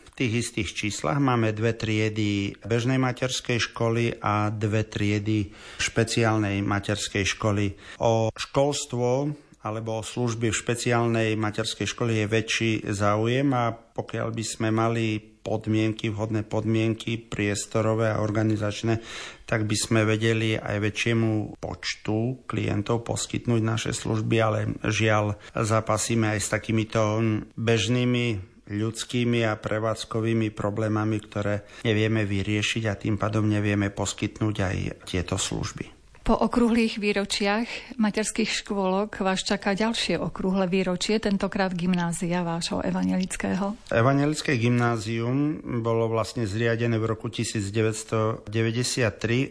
v 0.05 0.11
tých 0.13 0.33
istých 0.45 0.71
číslach. 0.77 1.17
Máme 1.17 1.57
dve 1.57 1.73
triedy 1.73 2.53
bežnej 2.61 3.01
materskej 3.01 3.73
školy 3.73 4.21
a 4.21 4.53
dve 4.53 4.85
triedy 4.85 5.49
špeciálnej 5.81 6.61
materskej 6.61 7.25
školy. 7.25 7.73
O 8.05 8.29
školstvo 8.29 9.33
alebo 9.65 10.05
služby 10.05 10.53
v 10.53 10.61
špeciálnej 10.61 11.29
materskej 11.41 11.89
škole 11.89 12.13
je 12.13 12.29
väčší 12.29 12.73
záujem 12.93 13.49
a 13.57 13.73
pokiaľ 13.73 14.29
by 14.29 14.45
sme 14.45 14.69
mali 14.69 15.35
podmienky, 15.45 16.09
vhodné 16.09 16.45
podmienky 16.45 17.21
priestorové 17.21 18.13
a 18.13 18.25
organizačné, 18.25 19.01
tak 19.45 19.69
by 19.69 19.77
sme 19.77 20.01
vedeli 20.09 20.57
aj 20.57 20.77
väčšiemu 20.81 21.61
počtu 21.61 22.49
klientov 22.49 23.05
poskytnúť 23.05 23.61
naše 23.61 23.93
služby, 23.93 24.37
ale 24.41 24.73
žiaľ 24.89 25.37
zapasíme 25.53 26.33
aj 26.33 26.41
s 26.41 26.49
takýmito 26.49 27.21
bežnými 27.61 28.57
ľudskými 28.65 29.45
a 29.45 29.61
prevádzkovými 29.61 30.49
problémami, 30.57 31.21
ktoré 31.21 31.85
nevieme 31.85 32.25
vyriešiť 32.25 32.83
a 32.89 32.97
tým 32.97 33.21
pádom 33.21 33.45
nevieme 33.45 33.93
poskytnúť 33.93 34.57
aj 34.65 34.77
tieto 35.05 35.37
služby. 35.37 36.04
Po 36.25 36.41
okrúhlych 36.41 36.97
výročiach 36.97 38.01
materských 38.01 38.49
škôlok 38.49 39.21
vás 39.21 39.45
čaká 39.45 39.77
ďalšie 39.77 40.17
okrúhle 40.17 40.65
výročie, 40.65 41.21
tentokrát 41.21 41.77
gymnázia 41.77 42.41
vášho 42.41 42.81
evangelického. 42.81 43.77
Evangelické 43.93 44.57
gymnázium 44.57 45.61
bolo 45.85 46.09
vlastne 46.09 46.49
zriadené 46.49 46.97
v 46.97 47.13
roku 47.13 47.29
1993, 47.29 48.49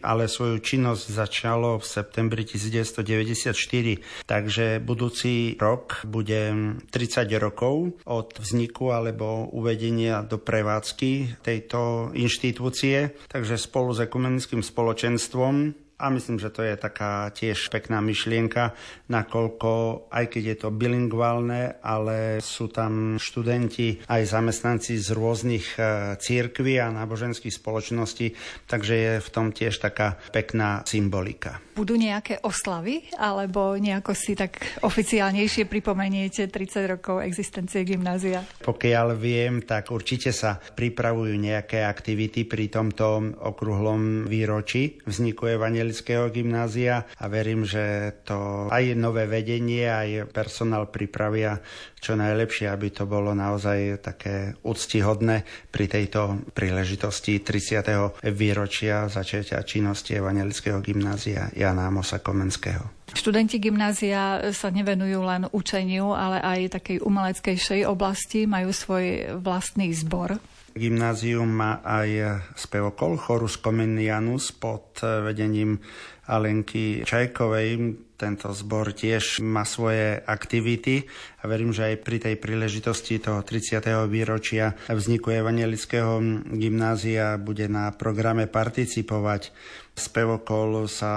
ale 0.01 0.25
svoju 0.25 0.57
činnosť 0.65 1.03
začalo 1.13 1.77
v 1.77 1.85
septembri 1.85 2.41
1994. 2.41 4.25
Takže 4.25 4.81
budúci 4.81 5.53
rok 5.61 6.01
bude 6.09 6.73
30 6.89 6.89
rokov 7.37 8.01
od 8.01 8.33
vzniku 8.41 8.89
alebo 8.97 9.45
uvedenia 9.53 10.25
do 10.25 10.41
prevádzky 10.41 11.37
tejto 11.45 12.09
inštitúcie. 12.17 13.13
Takže 13.29 13.61
spolu 13.61 13.93
s 13.93 14.01
ekumenickým 14.09 14.65
spoločenstvom 14.65 15.82
a 16.03 16.11
myslím, 16.11 16.35
že 16.35 16.51
to 16.51 16.67
je 16.67 16.75
taká 16.75 17.31
tiež 17.31 17.71
pekná 17.71 18.03
myšlienka, 18.03 18.75
nakoľko 19.07 19.71
aj 20.11 20.25
keď 20.27 20.43
je 20.43 20.57
to 20.59 20.69
bilingválne, 20.75 21.79
ale 21.79 22.43
sú 22.43 22.67
tam 22.67 23.15
študenti 23.15 24.03
aj 24.11 24.27
zamestnanci 24.27 24.99
z 24.99 25.07
rôznych 25.15 25.79
e, 25.79 25.83
církví 26.19 26.75
a 26.83 26.91
náboženských 26.91 27.55
spoločností, 27.55 28.35
takže 28.67 28.93
je 28.93 29.11
v 29.23 29.29
tom 29.31 29.55
tiež 29.55 29.79
taká 29.79 30.19
pekná 30.35 30.83
symbolika. 30.83 31.63
Budú 31.73 31.95
nejaké 31.95 32.43
oslavy, 32.43 33.07
alebo 33.15 33.79
nejako 33.79 34.11
si 34.13 34.35
tak 34.35 34.61
oficiálnejšie 34.83 35.65
pripomeniete 35.65 36.51
30 36.51 36.93
rokov 36.99 37.23
existencie 37.23 37.87
gymnázia? 37.87 38.43
Pokiaľ 38.61 39.07
viem, 39.15 39.63
tak 39.63 39.89
určite 39.89 40.35
sa 40.35 40.59
pripravujú 40.59 41.33
nejaké 41.33 41.81
aktivity 41.81 42.45
pri 42.45 42.67
tomto 42.69 43.39
okrúhlom 43.41 44.29
výročí 44.29 45.01
vzniku 45.07 45.49
Evangelického 45.49 45.92
Katolického 45.93 46.33
gymnázia 46.33 47.05
a 47.21 47.29
verím, 47.29 47.69
že 47.69 48.17
to 48.25 48.65
aj 48.73 48.97
nové 48.97 49.29
vedenie, 49.29 49.85
aj 49.85 50.25
personál 50.33 50.89
pripravia 50.89 51.61
čo 52.01 52.17
najlepšie, 52.17 52.65
aby 52.65 52.89
to 52.89 53.05
bolo 53.05 53.37
naozaj 53.37 54.01
také 54.01 54.57
úctihodné 54.65 55.45
pri 55.69 55.85
tejto 55.85 56.49
príležitosti 56.57 57.45
30. 57.45 58.25
výročia 58.33 59.05
začatia 59.05 59.61
činnosti 59.61 60.17
Evangelického 60.17 60.81
gymnázia 60.81 61.53
Jana 61.53 61.93
Amosa 61.93 62.17
Komenského. 62.17 63.05
Študenti 63.13 63.61
gymnázia 63.61 64.49
sa 64.49 64.73
nevenujú 64.73 65.21
len 65.21 65.45
učeniu, 65.53 66.17
ale 66.17 66.41
aj 66.41 66.81
takej 66.81 67.05
umeleckejšej 67.05 67.85
oblasti, 67.85 68.49
majú 68.49 68.73
svoj 68.73 69.37
vlastný 69.37 69.93
zbor. 69.93 70.41
Gymnázium 70.73 71.45
má 71.45 71.85
aj 71.85 72.41
spevokol 72.57 73.13
Chorus 73.21 73.61
Comenianus 73.61 74.49
pod 74.49 74.97
vedením 75.01 75.77
Alenky 76.25 77.05
Čajkovej. 77.05 77.97
Tento 78.17 78.49
zbor 78.55 78.95
tiež 78.95 79.43
má 79.45 79.67
svoje 79.67 80.17
aktivity 80.17 81.05
a 81.43 81.51
verím, 81.51 81.75
že 81.75 81.93
aj 81.93 81.95
pri 82.01 82.17
tej 82.23 82.35
príležitosti 82.41 83.21
toho 83.21 83.45
30. 83.45 83.83
výročia 84.09 84.73
vzniku 84.89 85.29
Evangelického 85.29 86.17
gymnázia 86.57 87.37
bude 87.37 87.69
na 87.69 87.93
programe 87.93 88.49
participovať. 88.49 89.53
Spevokol 89.93 90.89
sa 90.89 91.13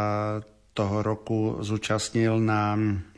toho 0.77 1.01
roku 1.01 1.65
zúčastnil 1.65 2.37
na 2.37 2.77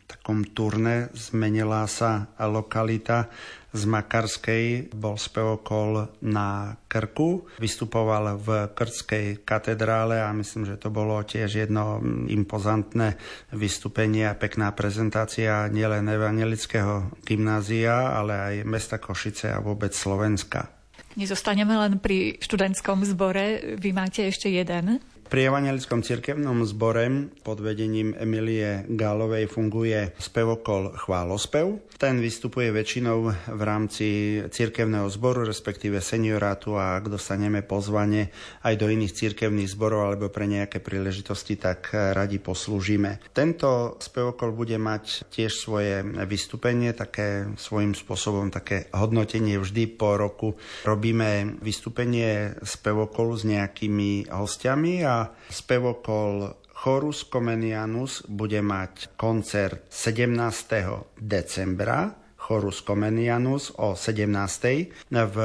takom 0.09 0.47
turne, 0.55 1.12
zmenila 1.12 1.84
sa 1.91 2.32
lokalita 2.41 3.28
z 3.69 3.83
Makarskej, 3.85 4.95
bol 4.97 5.21
spevokol 5.21 6.09
na 6.25 6.81
Krku, 6.89 7.45
vystupoval 7.61 8.41
v 8.41 8.73
Krtskej 8.73 9.45
katedrále 9.45 10.25
a 10.25 10.33
myslím, 10.33 10.64
že 10.64 10.81
to 10.81 10.89
bolo 10.89 11.21
tiež 11.21 11.69
jedno 11.69 12.01
impozantné 12.33 13.21
vystúpenie 13.53 14.25
a 14.25 14.39
pekná 14.39 14.73
prezentácia 14.73 15.69
nielen 15.69 16.09
evangelického 16.09 17.12
gymnázia, 17.29 18.16
ale 18.16 18.33
aj 18.35 18.55
mesta 18.64 18.97
Košice 18.97 19.53
a 19.53 19.61
vôbec 19.61 19.93
Slovenska. 19.93 20.73
Nezostaneme 21.19 21.75
len 21.75 21.99
pri 21.99 22.39
študentskom 22.39 23.03
zbore, 23.03 23.77
vy 23.77 23.91
máte 23.91 24.25
ešte 24.31 24.49
jeden 24.49 25.03
Pri 25.29 25.45
evangelickom 25.45 26.01
cirkevnom 26.01 26.64
zbore 26.64 27.29
pod 27.45 27.61
vedením 27.61 28.16
Emilie 28.16 28.89
Gálovej 28.89 29.45
funguje 29.53 30.16
spevokol 30.16 30.97
Chválospev. 30.97 31.85
Ten 32.01 32.16
vystupuje 32.16 32.72
väčšinou 32.72 33.29
v 33.53 33.62
rámci 33.66 34.07
cirkevného 34.49 35.05
zboru, 35.12 35.45
respektíve 35.45 36.01
seniorátu 36.01 36.81
a 36.81 36.97
ak 36.97 37.12
dostaneme 37.12 37.61
pozvanie 37.61 38.33
aj 38.64 38.81
do 38.81 38.89
iných 38.89 39.12
cirkevných 39.12 39.68
zborov 39.68 40.16
alebo 40.16 40.33
pre 40.33 40.49
nejaké 40.49 40.81
príležitosti, 40.81 41.61
tak 41.61 41.93
radi 41.93 42.41
poslúžime. 42.41 43.20
Tento 43.37 44.01
spevokol 44.01 44.57
bude 44.57 44.81
mať 44.81 45.29
tiež 45.29 45.53
svoje 45.53 46.09
vystúpenie, 46.24 46.97
také 46.97 47.53
svojím 47.61 47.93
spôsobom 47.93 48.49
také 48.49 48.89
hodnotenie 48.97 49.61
vždy 49.61 49.93
po 49.93 50.16
roku. 50.16 50.57
Robíme 50.89 51.61
vystúpenie 51.61 52.57
spevokolu 52.64 53.37
s 53.37 53.45
nejakými 53.45 54.33
hostiami 54.33 55.05
a 55.05 55.18
spevokol 55.51 56.53
Chorus 56.79 57.27
Comenianus 57.27 58.23
bude 58.31 58.62
mať 58.62 59.19
koncert 59.19 59.91
17. 59.91 61.19
decembra 61.19 62.28
Chorus 62.49 62.80
Comenianus 62.80 63.76
o 63.76 63.92
17. 63.92 65.12
v 65.12 65.36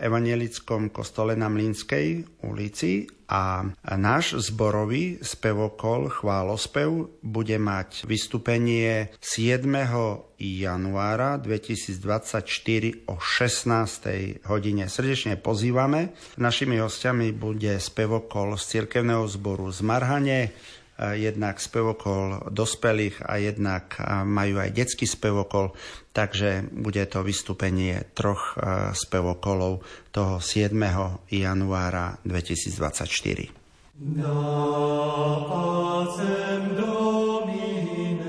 Evangelickom 0.00 0.88
kostole 0.88 1.36
na 1.36 1.52
Mlínskej 1.52 2.24
ulici 2.48 3.04
a 3.28 3.66
náš 3.98 4.40
zborový 4.40 5.20
spevokol 5.20 6.08
Chválospev 6.08 7.12
bude 7.20 7.58
mať 7.60 8.08
vystúpenie 8.08 9.12
7. 9.20 9.66
januára 10.40 11.36
2024 11.36 12.46
o 13.10 13.20
16. 13.20 14.46
hodine. 14.46 14.86
Srdečne 14.86 15.36
pozývame. 15.36 16.14
Našimi 16.40 16.80
hostiami 16.80 17.34
bude 17.36 17.76
spevokol 17.82 18.56
z 18.56 18.80
cirkevného 18.80 19.28
zboru 19.28 19.68
z 19.74 19.84
Marhane, 19.84 20.56
jednak 20.96 21.60
spevokol 21.60 22.48
dospelých 22.50 23.22
a 23.28 23.36
jednak 23.36 24.00
majú 24.24 24.58
aj 24.64 24.70
detský 24.72 25.04
spevokol, 25.04 25.76
takže 26.16 26.66
bude 26.72 27.04
to 27.06 27.20
vystúpenie 27.20 28.08
troch 28.16 28.56
spevokolov 28.96 29.84
toho 30.10 30.40
7. 30.40 30.72
januára 31.28 32.16
2024. 32.24 33.52
Da 33.96 34.40
pacem 35.48 36.76
Domine 36.76 38.25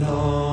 Dois. 0.00 0.49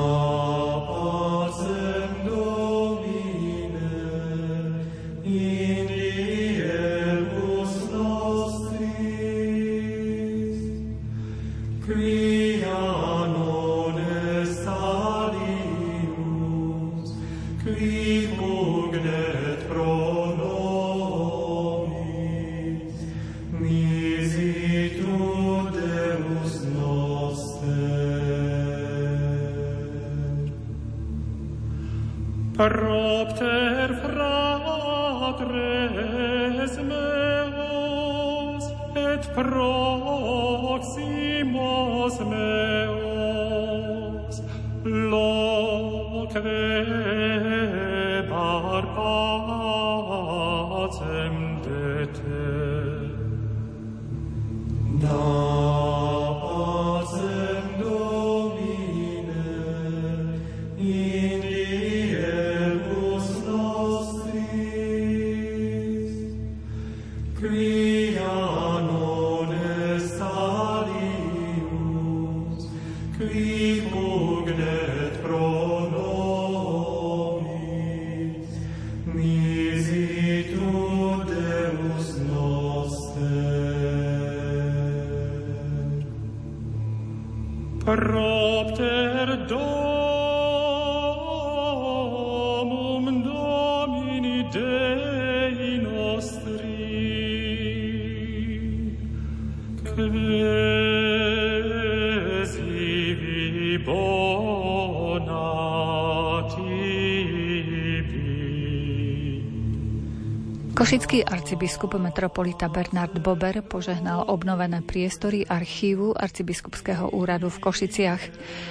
Košický 110.78 111.26
arcibiskup 111.26 111.98
metropolita 111.98 112.70
Bernard 112.70 113.18
Bober 113.18 113.66
požehnal 113.66 114.30
obnovené 114.30 114.78
priestory 114.78 115.42
archívu 115.42 116.14
arcibiskupského 116.14 117.10
úradu 117.10 117.50
v 117.50 117.58
Košiciach. 117.66 118.22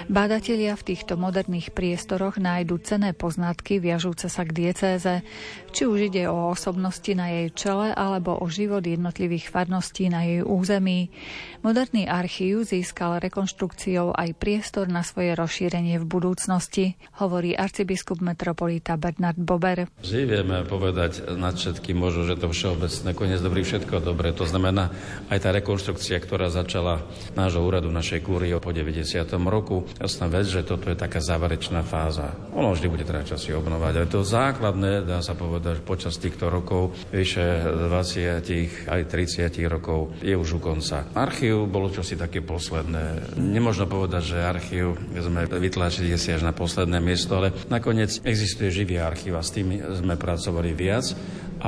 Bádatelia 0.08 0.80
v 0.80 0.88
týchto 0.88 1.20
moderných 1.20 1.76
priestoroch 1.76 2.40
nájdu 2.40 2.80
cené 2.80 3.12
poznatky 3.12 3.84
viažúce 3.84 4.32
sa 4.32 4.48
k 4.48 4.56
diecéze, 4.56 5.20
či 5.76 5.84
už 5.84 6.08
ide 6.08 6.32
o 6.32 6.48
osobnosti 6.56 7.12
na 7.12 7.28
jej 7.28 7.52
čele 7.52 7.92
alebo 7.92 8.40
o 8.40 8.48
život 8.48 8.88
jednotlivých 8.88 9.52
farností 9.52 10.08
na 10.08 10.24
jej 10.24 10.48
území. 10.48 11.12
Moderný 11.68 12.08
archív 12.08 12.64
získal 12.64 13.20
rekonštrukciou 13.20 14.16
aj 14.16 14.40
priestor 14.40 14.88
na 14.88 15.04
svoje 15.04 15.36
rozšírenie 15.36 16.00
v 16.00 16.08
budúcnosti, 16.08 16.96
hovorí 17.20 17.60
arcibiskup 17.60 18.24
metropolita 18.24 18.96
Bernard 18.96 19.36
Bober. 19.36 19.92
Vždy 20.00 20.22
vieme 20.32 20.64
povedať 20.64 21.28
nad 21.36 21.60
všetkým 21.60 22.00
možno, 22.00 22.24
že 22.24 22.40
to 22.40 22.48
všeobecné, 22.48 23.12
koniec 23.12 23.44
dobrý, 23.44 23.68
všetko 23.68 24.00
dobré. 24.00 24.32
To 24.40 24.48
znamená 24.48 24.96
aj 25.28 25.44
tá 25.44 25.52
rekonštrukcia, 25.52 26.24
ktorá 26.24 26.48
začala 26.48 27.04
nášho 27.36 27.60
úradu, 27.60 27.92
našej 27.92 28.24
kúrie 28.24 28.56
po 28.64 28.72
90. 28.72 29.28
roku. 29.52 29.84
Jasná 30.00 30.32
vec, 30.32 30.48
že 30.48 30.64
toto 30.64 30.88
je 30.88 30.96
taká 30.96 31.20
záverečná 31.20 31.84
fáza. 31.84 32.32
Ono 32.56 32.80
vždy 32.80 32.88
bude 32.88 33.04
treba 33.04 33.28
časy 33.28 33.52
obnovať, 33.52 33.92
ale 33.92 34.08
to 34.08 34.24
základné, 34.24 35.04
dá 35.04 35.20
sa 35.20 35.36
povedať, 35.36 35.84
počas 35.84 36.16
týchto 36.16 36.48
rokov, 36.48 36.96
vyše 37.12 37.60
20, 37.92 38.88
aj 38.88 39.02
30 39.04 39.52
rokov, 39.68 40.16
je 40.24 40.32
už 40.32 40.48
u 40.56 40.60
konca. 40.64 41.04
Archív 41.12 41.57
bolo 41.66 41.90
čosi 41.90 42.14
také 42.14 42.46
posledné. 42.46 43.34
Nemôžno 43.40 43.90
povedať, 43.90 44.36
že 44.36 44.38
archív 44.46 45.00
sme 45.18 45.50
vytlačili 45.50 46.14
si 46.20 46.30
až 46.36 46.46
na 46.46 46.54
posledné 46.54 47.02
miesto, 47.02 47.34
ale 47.34 47.56
nakoniec 47.72 48.22
existuje 48.22 48.70
živý 48.70 49.02
archív 49.02 49.40
a 49.40 49.42
s 49.42 49.56
tým 49.56 49.82
sme 49.98 50.14
pracovali 50.14 50.76
viac. 50.78 51.10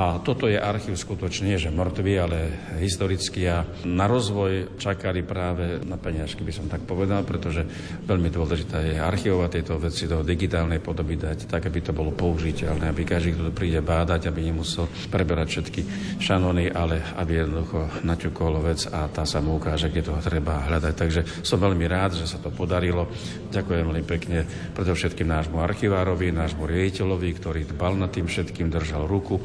A 0.00 0.16
toto 0.16 0.48
je 0.48 0.56
archív 0.56 0.96
skutočne, 0.96 1.60
že 1.60 1.68
mŕtvý, 1.68 2.12
ale 2.16 2.38
historický 2.80 3.52
a 3.52 3.68
na 3.84 4.08
rozvoj 4.08 4.80
čakali 4.80 5.20
práve 5.20 5.76
na 5.84 6.00
peniažky, 6.00 6.40
by 6.40 6.52
som 6.56 6.72
tak 6.72 6.88
povedal, 6.88 7.20
pretože 7.28 7.68
veľmi 8.08 8.32
dôležité 8.32 8.96
je 8.96 8.96
archivovať 8.96 9.60
tieto 9.60 9.76
veci 9.76 10.08
do 10.08 10.24
digitálnej 10.24 10.80
podoby 10.80 11.20
dať, 11.20 11.52
tak, 11.52 11.68
aby 11.68 11.84
to 11.84 11.92
bolo 11.92 12.16
použiteľné, 12.16 12.88
aby 12.88 13.04
každý, 13.04 13.36
kto 13.36 13.52
príde 13.52 13.84
bádať, 13.84 14.32
aby 14.32 14.48
nemusel 14.48 14.88
preberať 15.12 15.60
všetky 15.60 15.80
šanony, 16.16 16.72
ale 16.72 17.04
aby 17.20 17.44
jednoducho 17.44 18.00
naťukol 18.00 18.56
vec 18.64 18.88
a 18.88 19.04
tá 19.12 19.28
sa 19.28 19.44
mu 19.44 19.60
ukáže, 19.60 19.92
kde 19.92 20.08
toho 20.08 20.24
treba 20.24 20.64
hľadať. 20.64 20.94
Takže 20.96 21.20
som 21.44 21.60
veľmi 21.60 21.84
rád, 21.84 22.16
že 22.16 22.24
sa 22.24 22.40
to 22.40 22.48
podarilo. 22.48 23.04
Ďakujem 23.52 23.84
veľmi 23.84 24.04
pekne 24.08 24.48
predovšetkým 24.72 25.28
nášmu 25.28 25.60
archivárovi, 25.60 26.32
nášmu 26.32 26.64
riaditeľovi, 26.64 27.28
ktorý 27.36 27.60
dbal 27.68 28.00
nad 28.00 28.08
tým 28.08 28.24
všetkým, 28.24 28.72
držal 28.72 29.04
ruku 29.04 29.36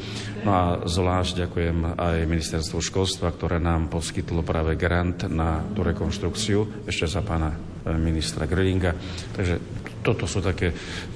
No 0.46 0.52
a 0.54 0.64
zvlášť 0.86 1.42
ďakujem 1.42 1.98
aj 1.98 2.30
ministerstvu 2.30 2.78
školstva, 2.78 3.34
ktoré 3.34 3.58
nám 3.58 3.90
poskytlo 3.90 4.46
práve 4.46 4.78
grant 4.78 5.26
na 5.26 5.66
tú 5.74 5.82
rekonštrukciu, 5.82 6.86
ešte 6.86 7.10
za 7.10 7.26
pána 7.26 7.58
ministra 7.98 8.46
Grillinga. 8.46 8.94
Takže 9.34 9.58
toto 10.06 10.30
sú 10.30 10.46
také, 10.46 10.70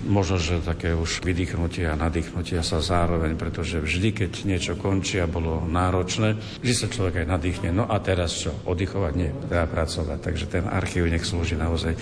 možno, 0.09 0.41
že 0.41 0.65
také 0.65 0.97
už 0.97 1.21
vydýchnutia 1.21 1.93
a 1.93 2.01
nadýchnutia 2.01 2.65
sa 2.65 2.81
zároveň, 2.81 3.37
pretože 3.37 3.77
vždy, 3.77 4.09
keď 4.17 4.31
niečo 4.49 4.73
končí 4.81 5.21
a 5.21 5.29
bolo 5.29 5.61
náročné, 5.61 6.33
vždy 6.65 6.73
sa 6.73 6.89
človek 6.89 7.21
aj 7.21 7.27
nadýchne. 7.29 7.69
No 7.69 7.85
a 7.85 8.01
teraz 8.01 8.33
čo? 8.33 8.49
Oddychovať? 8.65 9.13
Nie, 9.13 9.29
treba 9.45 9.69
pracovať. 9.69 10.17
Takže 10.25 10.45
ten 10.49 10.65
archív 10.65 11.05
nech 11.05 11.21
slúži 11.21 11.53
naozaj 11.53 11.93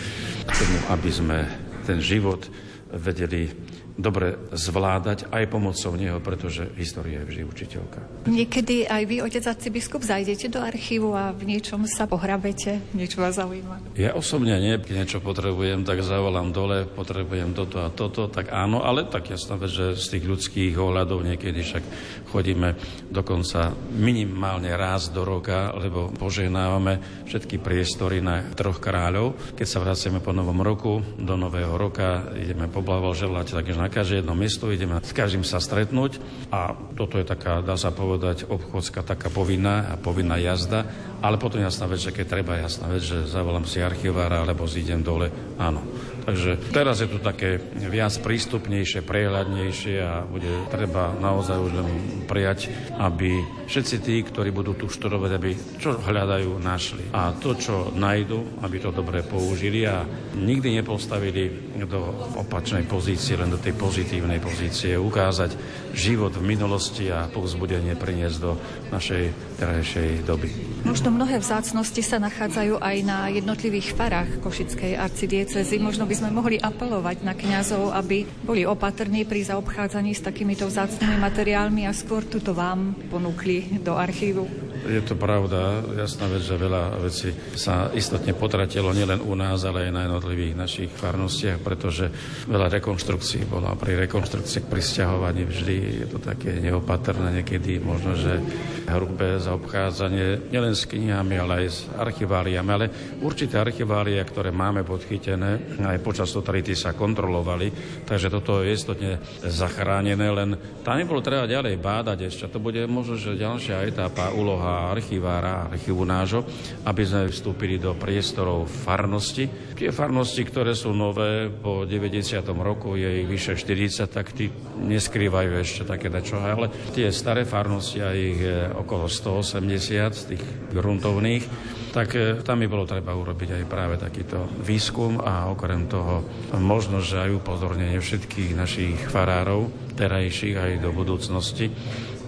tomu, 0.48 0.78
aby 0.96 1.10
sme 1.12 1.38
ten 1.84 2.00
život 2.00 2.48
vedeli 2.88 3.52
dobre 3.98 4.38
zvládať 4.54 5.28
aj 5.34 5.44
pomocou 5.50 5.98
neho, 5.98 6.22
pretože 6.22 6.70
história 6.78 7.26
je 7.26 7.28
vždy 7.34 7.42
učiteľka. 7.50 8.00
Niekedy 8.30 8.86
aj 8.86 9.04
vy, 9.10 9.26
otec 9.26 9.44
arcibiskup, 9.50 10.06
zajdete 10.06 10.54
do 10.54 10.62
archívu 10.62 11.18
a 11.18 11.34
v 11.34 11.58
niečom 11.58 11.90
sa 11.90 12.06
pohrabete, 12.06 12.78
niečo 12.94 13.26
vás 13.26 13.42
zaujíma? 13.42 13.98
Ja 13.98 14.14
osobne 14.14 14.54
nie, 14.62 14.78
keď 14.78 14.94
niečo 15.04 15.20
potrebujem, 15.20 15.82
tak 15.82 16.06
zavolám 16.06 16.54
dole, 16.54 16.86
potrebujem 16.86 17.58
toto 17.58 17.82
a 17.82 17.90
toto, 17.90 18.30
tak 18.30 18.54
áno, 18.54 18.86
ale 18.86 19.10
tak 19.10 19.34
jasná 19.34 19.58
vec, 19.58 19.74
že 19.74 19.98
z 19.98 20.18
tých 20.18 20.26
ľudských 20.30 20.74
ohľadov 20.78 21.26
niekedy 21.26 21.66
však 21.66 21.84
chodíme 22.30 22.78
dokonca 23.10 23.74
minimálne 23.98 24.70
raz 24.78 25.10
do 25.10 25.26
roka, 25.26 25.74
lebo 25.74 26.14
požehnávame 26.14 27.26
všetky 27.26 27.58
priestory 27.58 28.22
na 28.22 28.46
troch 28.54 28.78
kráľov. 28.78 29.58
Keď 29.58 29.68
sa 29.68 29.82
vraciame 29.82 30.22
po 30.22 30.30
novom 30.30 30.62
roku, 30.62 31.02
do 31.18 31.34
nového 31.34 31.74
roka, 31.74 32.30
ideme 32.38 32.70
poblahoželať, 32.70 33.58
takže 33.58 33.74
na 33.74 33.87
na 33.88 33.96
každé 33.96 34.20
jedno 34.20 34.36
miesto, 34.36 34.68
ideme 34.68 35.00
s 35.00 35.16
každým 35.16 35.48
sa 35.48 35.64
stretnúť. 35.64 36.20
A 36.52 36.76
toto 37.00 37.16
je 37.16 37.24
taká, 37.24 37.64
dá 37.64 37.80
sa 37.80 37.96
povedať, 37.96 38.44
obchodská 38.44 39.00
taká 39.00 39.32
povinná 39.32 39.88
a 39.88 39.96
povinná 39.96 40.36
jazda, 40.36 40.84
ale 41.22 41.42
potom 41.42 41.62
jasná 41.62 41.90
vec, 41.90 42.02
že 42.02 42.14
keď 42.14 42.26
treba 42.30 42.62
jasná 42.62 42.90
vec, 42.90 43.02
že 43.02 43.26
zavolám 43.26 43.66
si 43.66 43.82
archivára 43.82 44.46
alebo 44.46 44.70
zídem 44.70 45.02
dole, 45.02 45.30
áno. 45.58 45.82
Takže 46.28 46.76
teraz 46.76 47.00
je 47.00 47.08
to 47.08 47.24
také 47.24 47.56
viac 47.88 48.12
prístupnejšie, 48.20 49.00
prehľadnejšie 49.00 49.96
a 50.04 50.28
bude 50.28 50.68
treba 50.68 51.16
naozaj 51.16 51.56
už 51.56 51.72
len 51.72 51.88
prijať, 52.28 52.68
aby 53.00 53.40
všetci 53.64 53.96
tí, 54.04 54.28
ktorí 54.28 54.52
budú 54.52 54.76
tu 54.76 54.92
študovať, 54.92 55.32
aby 55.32 55.56
čo 55.80 55.96
hľadajú, 55.96 56.60
našli. 56.60 57.16
A 57.16 57.32
to, 57.32 57.56
čo 57.56 57.96
nájdu, 57.96 58.60
aby 58.60 58.76
to 58.76 58.92
dobre 58.92 59.24
použili 59.24 59.88
a 59.88 60.04
nikdy 60.36 60.76
nepostavili 60.76 61.72
do 61.88 62.04
opačnej 62.44 62.84
pozície, 62.84 63.40
len 63.40 63.48
do 63.48 63.64
tej 63.64 63.80
pozitívnej 63.80 64.44
pozície, 64.44 65.00
ukázať 65.00 65.56
život 65.96 66.36
v 66.36 66.44
minulosti 66.44 67.08
a 67.08 67.32
povzbudenie 67.32 67.96
priniesť 67.96 68.38
do 68.44 68.60
našej 68.92 69.24
terajšej 69.64 70.28
doby. 70.28 70.52
Možno 70.84 71.07
mnohé 71.14 71.40
vzácnosti 71.40 72.02
sa 72.02 72.18
nachádzajú 72.18 72.80
aj 72.80 72.98
na 73.06 73.30
jednotlivých 73.30 73.94
farách 73.94 74.42
Košickej 74.42 74.98
arcidiecezy. 74.98 75.78
Možno 75.78 76.10
by 76.10 76.16
sme 76.18 76.30
mohli 76.34 76.58
apelovať 76.58 77.22
na 77.22 77.38
kňazov, 77.38 77.94
aby 77.94 78.26
boli 78.44 78.66
opatrní 78.66 79.24
pri 79.24 79.46
zaobchádzaní 79.48 80.18
s 80.18 80.26
takýmito 80.26 80.66
vzácnými 80.66 81.22
materiálmi 81.22 81.86
a 81.86 81.94
skôr 81.94 82.26
tuto 82.26 82.56
vám 82.58 82.96
ponúkli 83.12 83.80
do 83.84 83.94
archívu. 83.94 84.48
Je 84.88 85.04
to 85.04 85.20
pravda, 85.20 85.84
jasná 86.00 86.32
vec, 86.32 86.48
že 86.48 86.56
veľa 86.56 86.84
vecí 87.04 87.36
sa 87.60 87.92
istotne 87.92 88.32
potratilo 88.32 88.96
nielen 88.96 89.20
u 89.20 89.36
nás, 89.36 89.68
ale 89.68 89.90
aj 89.90 89.92
na 89.92 90.02
jednotlivých 90.08 90.54
našich 90.56 90.92
farnostiach, 90.96 91.60
pretože 91.60 92.08
veľa 92.48 92.72
rekonštrukcií 92.80 93.52
bola. 93.52 93.76
Pri 93.76 94.00
rekonštrukcii, 94.08 94.64
pri 94.64 94.80
stiahovaní 94.80 95.44
vždy 95.44 95.76
je 96.04 96.08
to 96.08 96.24
také 96.24 96.64
neopatrné, 96.64 97.44
niekedy 97.44 97.84
možno, 97.84 98.16
že 98.16 98.40
hrubé 98.88 99.44
zaobchádzanie 99.44 100.56
nielen 100.56 100.72
s 100.72 100.88
knihami, 100.98 101.36
ale 101.38 101.54
aj 101.62 101.68
s 101.70 101.80
archiváliami. 101.94 102.72
Ale 102.74 102.86
určité 103.22 103.62
archiválie, 103.62 104.18
ktoré 104.26 104.50
máme 104.50 104.82
podchytené, 104.82 105.78
aj 105.86 106.02
počas 106.02 106.34
totality 106.34 106.74
sa 106.74 106.98
kontrolovali, 106.98 107.70
takže 108.04 108.34
toto 108.34 108.66
je 108.66 108.74
istotne 108.74 109.22
zachránené, 109.46 110.28
len 110.34 110.50
tam 110.82 110.98
nebolo 110.98 111.22
treba 111.22 111.46
ďalej 111.46 111.78
bádať 111.78 112.18
ešte. 112.26 112.50
To 112.50 112.58
bude 112.58 112.82
možno, 112.90 113.14
že 113.14 113.38
ďalšia 113.38 113.86
etapa, 113.86 114.34
úloha 114.34 114.90
archivára, 114.90 115.70
archívu 115.70 116.02
nášho, 116.02 116.42
aby 116.90 117.04
sme 117.06 117.30
vstúpili 117.30 117.78
do 117.78 117.94
priestorov 117.94 118.66
farnosti. 118.66 119.46
Tie 119.78 119.94
farnosti, 119.94 120.42
ktoré 120.42 120.74
sú 120.74 120.96
nové, 120.96 121.54
po 121.54 121.86
90. 121.86 122.42
roku 122.58 122.98
je 122.98 123.22
ich 123.22 123.30
vyše 123.30 123.54
40, 123.54 124.10
tak 124.10 124.34
tí 124.34 124.50
neskrývajú 124.82 125.52
ešte 125.62 125.84
také 125.86 126.10
dačo, 126.10 126.42
ale 126.42 126.72
tie 126.96 127.14
staré 127.14 127.46
farnosti, 127.46 128.00
a 128.02 128.16
ich 128.16 128.42
okolo 128.74 129.06
180 129.12 130.16
z 130.16 130.24
tých 130.34 130.44
gruntovných, 130.88 131.44
tak 131.92 132.16
e, 132.16 132.40
tam 132.48 132.64
by 132.64 132.68
bolo 132.72 132.88
treba 132.88 133.12
urobiť 133.12 133.60
aj 133.60 133.64
práve 133.68 134.00
takýto 134.00 134.48
výskum 134.64 135.20
a 135.20 135.52
okrem 135.52 135.92
toho 135.92 136.24
možno, 136.56 137.04
že 137.04 137.20
aj 137.20 137.44
upozornenie 137.44 138.00
všetkých 138.00 138.56
našich 138.56 138.96
farárov, 139.12 139.68
terajších 140.00 140.56
aj 140.56 140.72
do 140.80 140.96
budúcnosti, 140.96 141.68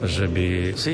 že 0.04 0.26
by 0.32 0.76
si 0.80 0.94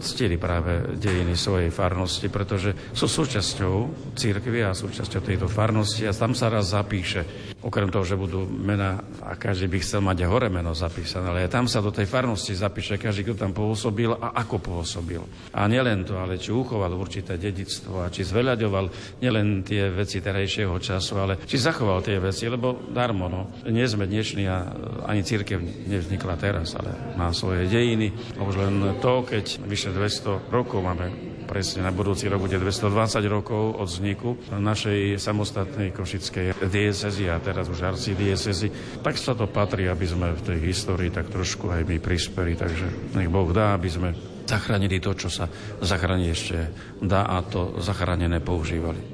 ctili 0.00 0.40
práve 0.40 0.96
dejiny 0.96 1.36
svojej 1.36 1.68
farnosti, 1.68 2.28
pretože 2.32 2.72
sú 2.96 3.06
súčasťou 3.06 3.74
církvy 4.16 4.64
a 4.64 4.76
súčasťou 4.76 5.20
tejto 5.20 5.46
farnosti 5.46 6.08
a 6.08 6.16
tam 6.16 6.32
sa 6.32 6.48
raz 6.48 6.72
zapíše. 6.72 7.52
Okrem 7.60 7.92
toho, 7.92 8.08
že 8.08 8.16
budú 8.16 8.48
mena 8.48 9.04
a 9.20 9.36
každý 9.36 9.68
by 9.68 9.78
chcel 9.84 10.00
mať 10.00 10.24
hore 10.24 10.48
meno 10.48 10.72
zapísané, 10.72 11.28
ale 11.28 11.52
tam 11.52 11.68
sa 11.68 11.84
do 11.84 11.92
tej 11.92 12.08
farnosti 12.08 12.56
zapíše 12.56 12.96
každý, 12.96 13.28
kto 13.28 13.44
tam 13.44 13.52
pôsobil 13.52 14.08
a 14.16 14.32
ako 14.32 14.56
pôsobil. 14.60 15.20
A 15.52 15.68
nielen 15.68 16.08
to, 16.08 16.16
ale 16.16 16.40
či 16.40 16.56
uchoval 16.56 16.96
určité 16.96 17.36
dedictvo 17.36 18.00
a 18.00 18.08
či 18.08 18.24
zveľaďoval 18.24 19.18
nielen 19.20 19.60
tie 19.60 19.92
veci 19.92 20.24
terajšieho 20.24 20.72
času, 20.80 21.12
ale 21.20 21.36
či 21.44 21.60
zachoval 21.60 22.00
tie 22.00 22.16
veci, 22.16 22.48
lebo 22.48 22.88
darmo, 22.88 23.28
no. 23.28 23.52
Nie 23.68 23.84
sme 23.84 24.08
dnešní 24.08 24.48
a 24.48 24.72
ani 25.04 25.20
církev 25.20 25.60
nevznikla 25.60 26.40
teraz, 26.40 26.72
ale 26.72 26.96
má 27.20 27.28
svoje 27.36 27.68
dejiny, 27.68 28.29
a 28.36 28.40
už 28.46 28.54
len 28.60 28.74
to, 29.02 29.26
keď 29.26 29.58
vyše 29.66 29.90
200 29.90 30.52
rokov 30.52 30.78
máme 30.84 31.10
presne 31.50 31.82
na 31.82 31.90
budúci 31.90 32.30
rok 32.30 32.46
bude 32.46 32.62
220 32.62 33.26
rokov 33.26 33.74
od 33.74 33.90
vzniku 33.90 34.38
našej 34.54 35.18
samostatnej 35.18 35.90
košickej 35.90 36.62
diecezy 36.70 37.26
a 37.26 37.42
teraz 37.42 37.66
už 37.66 37.82
arcidiecezy, 37.82 38.70
tak 39.02 39.18
sa 39.18 39.34
to 39.34 39.50
patrí, 39.50 39.90
aby 39.90 40.06
sme 40.06 40.38
v 40.38 40.44
tej 40.46 40.58
histórii 40.62 41.10
tak 41.10 41.26
trošku 41.26 41.66
aj 41.74 41.82
my 41.82 41.98
prispeli, 41.98 42.54
takže 42.54 43.18
nech 43.18 43.26
Boh 43.26 43.50
dá, 43.50 43.74
aby 43.74 43.90
sme 43.90 44.14
zachránili 44.46 45.02
to, 45.02 45.10
čo 45.18 45.26
sa 45.26 45.50
zachrániť 45.82 46.28
ešte 46.30 46.58
dá 47.02 47.26
a 47.26 47.42
to 47.42 47.82
zachránené 47.82 48.38
používali. 48.38 49.09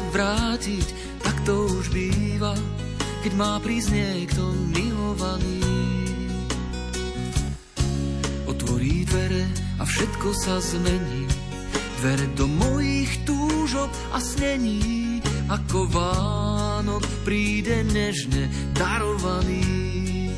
Vrátiť, 0.00 0.86
tak 1.20 1.36
to 1.44 1.68
už 1.68 1.92
býva. 1.92 2.56
keď 3.22 3.32
má 3.38 3.54
prísť 3.62 3.94
niekto 3.94 4.42
milovaný. 4.74 5.62
Otvorí 8.50 9.06
dvere 9.06 9.46
a 9.78 9.86
všetko 9.86 10.28
sa 10.34 10.58
zmení, 10.58 11.30
dvere 12.02 12.26
do 12.34 12.50
mojich 12.50 13.22
túžob 13.22 13.86
a 14.10 14.18
snení, 14.18 15.22
ako 15.46 15.86
Vánok 15.86 17.06
príde 17.22 17.86
nežne 17.94 18.50
darovaný. 18.74 20.34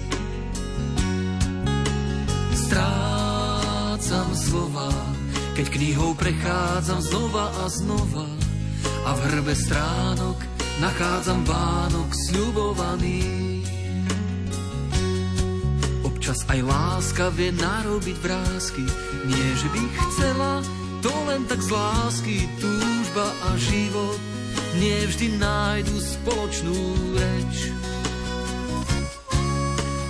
Strácam 2.52 4.28
slova, 4.36 4.92
keď 5.57 5.66
knihou 5.72 6.12
prechádzam 6.20 7.00
znova 7.00 7.48
a 7.48 7.64
znova 7.72 8.43
a 9.05 9.11
v 9.12 9.20
hrbe 9.28 9.52
stránok 9.52 10.38
nachádzam 10.80 11.44
Vánok 11.44 12.11
sľubovaný. 12.28 13.20
Občas 16.09 16.40
aj 16.48 16.61
láska 16.64 17.28
vie 17.36 17.52
narobiť 17.52 18.16
vrázky, 18.24 18.84
nie 19.28 19.48
že 19.61 19.68
by 19.68 19.82
chcela, 20.09 20.52
to 21.05 21.12
len 21.28 21.44
tak 21.44 21.61
z 21.61 21.68
lásky, 21.68 22.36
túžba 22.57 23.28
a 23.44 23.48
život 23.61 24.16
nie 24.80 25.07
vždy 25.07 25.36
nájdu 25.38 25.94
spoločnú 26.00 26.78
reč. 27.14 27.55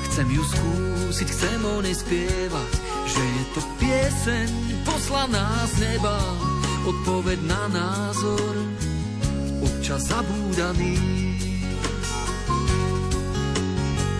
Chcem 0.06 0.30
ju 0.30 0.42
skúsiť, 0.46 1.28
chcem 1.34 1.60
o 1.66 1.82
nej 1.82 1.98
spievať, 1.98 2.72
že 3.10 3.22
je 3.22 3.44
to 3.58 3.60
pieseň 3.82 4.48
poslaná 4.86 5.66
z 5.74 5.82
neba, 5.82 6.16
odpoveď 6.86 7.38
na 7.44 7.62
názor, 7.74 8.54
občas 9.84 10.08
zabúdaný. 10.08 10.96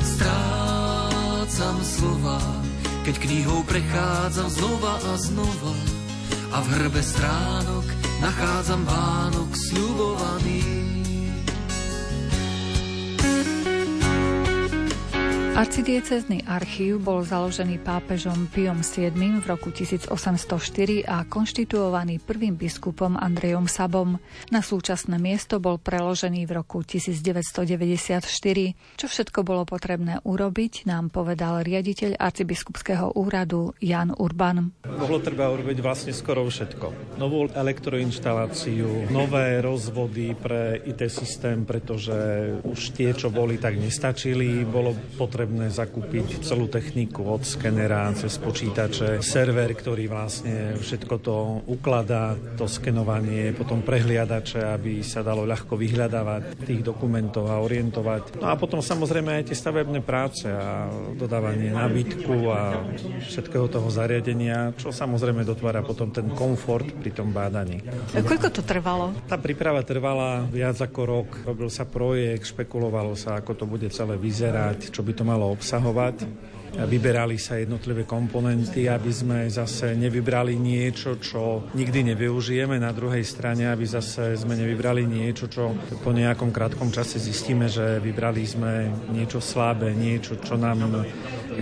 Strácam 0.05 1.77
slova, 1.81 2.37
keď 3.09 3.15
knihou 3.25 3.65
prechádzam 3.65 4.53
znova 4.53 5.01
a 5.01 5.13
znova 5.17 5.73
a 6.53 6.61
v 6.61 6.69
hrbe 6.69 7.01
stránok 7.01 7.87
nachádzam 8.21 8.85
Vánok 8.85 9.51
sľubovaný. 9.57 10.84
Arcidiecezný 15.55 16.51
archív 16.51 16.99
bol 16.99 17.23
založený 17.23 17.79
pápežom 17.87 18.51
Piom 18.51 18.83
VII 18.83 19.39
v 19.39 19.47
roku 19.47 19.71
1804 19.71 20.11
a 21.07 21.23
konštituovaný 21.31 22.19
prvým 22.19 22.59
biskupom 22.59 23.15
Andrejom 23.15 23.71
Sabom. 23.71 24.19
Na 24.51 24.67
súčasné 24.67 25.15
miesto 25.23 25.63
bol 25.63 25.79
preložený 25.79 26.51
v 26.51 26.59
roku 26.59 26.83
1994. 26.83 28.27
Čo 28.99 29.07
všetko 29.07 29.47
bolo 29.47 29.63
potrebné 29.63 30.19
urobiť, 30.27 30.91
nám 30.91 31.15
povedal 31.15 31.63
riaditeľ 31.63 32.19
arcibiskupského 32.19 33.15
úradu 33.15 33.79
Jan 33.79 34.11
Urban. 34.11 34.75
Bolo 34.83 35.23
treba 35.23 35.55
urobiť 35.55 35.79
vlastne 35.79 36.11
skoro 36.11 36.51
všetko. 36.51 37.15
Novú 37.23 37.47
elektroinštaláciu, 37.55 39.07
nové 39.07 39.63
rozvody 39.63 40.35
pre 40.35 40.83
IT 40.83 41.07
systém, 41.07 41.63
pretože 41.63 42.11
už 42.67 42.91
tie, 42.91 43.15
čo 43.15 43.31
boli, 43.31 43.63
tak 43.63 43.79
nestačili. 43.79 44.67
Bolo 44.67 44.99
potrebné 45.15 45.44
potrebné 45.45 45.69
zakúpiť 45.69 46.41
celú 46.41 46.73
techniku 46.73 47.29
od 47.29 47.45
skenera 47.45 48.09
cez 48.17 48.41
počítače, 48.41 49.21
server, 49.21 49.77
ktorý 49.77 50.09
vlastne 50.09 50.73
všetko 50.81 51.15
to 51.21 51.37
ukladá, 51.69 52.33
to 52.57 52.65
skenovanie, 52.65 53.53
potom 53.53 53.85
prehliadače, 53.85 54.65
aby 54.65 55.05
sa 55.05 55.21
dalo 55.21 55.45
ľahko 55.45 55.77
vyhľadávať 55.77 56.65
tých 56.65 56.81
dokumentov 56.81 57.53
a 57.53 57.61
orientovať. 57.61 58.41
No 58.41 58.49
a 58.49 58.57
potom 58.57 58.81
samozrejme 58.81 59.45
aj 59.45 59.53
tie 59.53 59.57
stavebné 59.61 60.01
práce 60.01 60.49
a 60.49 60.89
dodávanie 61.13 61.77
nábytku 61.77 62.49
a 62.49 62.81
všetkého 63.29 63.69
toho 63.69 63.93
zariadenia, 63.93 64.73
čo 64.81 64.97
samozrejme 64.97 65.45
dotvára 65.45 65.85
potom 65.85 66.09
ten 66.09 66.33
komfort 66.33 66.89
pri 67.05 67.13
tom 67.13 67.37
bádaní. 67.37 67.85
A 68.17 68.25
koľko 68.25 68.49
to 68.49 68.65
trvalo? 68.65 69.13
Tá 69.29 69.37
príprava 69.37 69.85
trvala 69.85 70.49
viac 70.49 70.81
ako 70.81 71.01
rok. 71.05 71.29
Robil 71.45 71.69
sa 71.69 71.85
projekt, 71.85 72.49
špekulovalo 72.49 73.13
sa, 73.13 73.37
ako 73.37 73.53
to 73.53 73.65
bude 73.69 73.93
celé 73.93 74.17
vyzerať, 74.17 74.89
čo 74.89 75.05
by 75.05 75.13
to 75.13 75.25
malo 75.27 75.34
malo 75.35 75.51
obsahovať. 75.51 76.31
Vyberali 76.75 77.39
sa 77.39 77.55
jednotlivé 77.57 78.03
komponenty, 78.03 78.91
aby 78.91 79.11
sme 79.15 79.47
zase 79.47 79.95
nevybrali 79.95 80.59
niečo, 80.59 81.17
čo 81.23 81.71
nikdy 81.73 82.15
nevyužijeme. 82.15 82.77
Na 82.83 82.91
druhej 82.91 83.23
strane, 83.23 83.71
aby 83.71 83.87
zase 83.87 84.35
sme 84.35 84.59
nevybrali 84.59 85.07
niečo, 85.07 85.47
čo 85.47 85.71
po 86.03 86.11
nejakom 86.11 86.51
krátkom 86.51 86.91
čase 86.91 87.23
zistíme, 87.23 87.71
že 87.71 88.03
vybrali 88.03 88.43
sme 88.43 88.91
niečo 89.15 89.39
slabé, 89.39 89.95
niečo, 89.95 90.37
čo 90.43 90.59
nám 90.59 91.07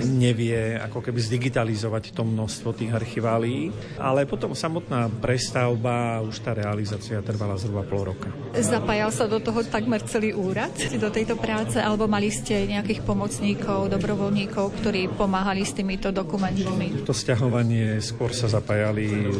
nevie 0.00 0.80
ako 0.80 1.04
keby 1.04 1.20
zdigitalizovať 1.20 2.16
to 2.16 2.24
množstvo 2.24 2.72
tých 2.72 2.96
archiválií. 2.96 3.68
Ale 4.00 4.24
potom 4.24 4.56
samotná 4.56 5.12
prestavba, 5.20 6.24
už 6.24 6.40
tá 6.40 6.56
realizácia 6.56 7.20
trvala 7.20 7.60
zhruba 7.60 7.84
pol 7.84 8.16
roka. 8.16 8.32
Zapájal 8.56 9.12
sa 9.12 9.28
do 9.28 9.36
toho 9.38 9.60
takmer 9.66 10.00
celý 10.08 10.32
úrad, 10.32 10.72
do 10.96 11.08
tejto 11.12 11.36
práce, 11.36 11.76
alebo 11.76 12.08
mali 12.08 12.32
ste 12.32 12.64
nejakých 12.64 13.04
pomocníkov, 13.04 13.92
dobrovoľníkov, 13.92 14.72
ktorí 14.80 15.01
pomáhali 15.10 15.66
s 15.66 15.72
týmito 15.74 16.10
dokumentmi? 16.14 17.06
To 17.06 17.14
stiahovanie 17.14 17.98
skôr 18.02 18.30
sa 18.34 18.46
zapájali 18.50 19.30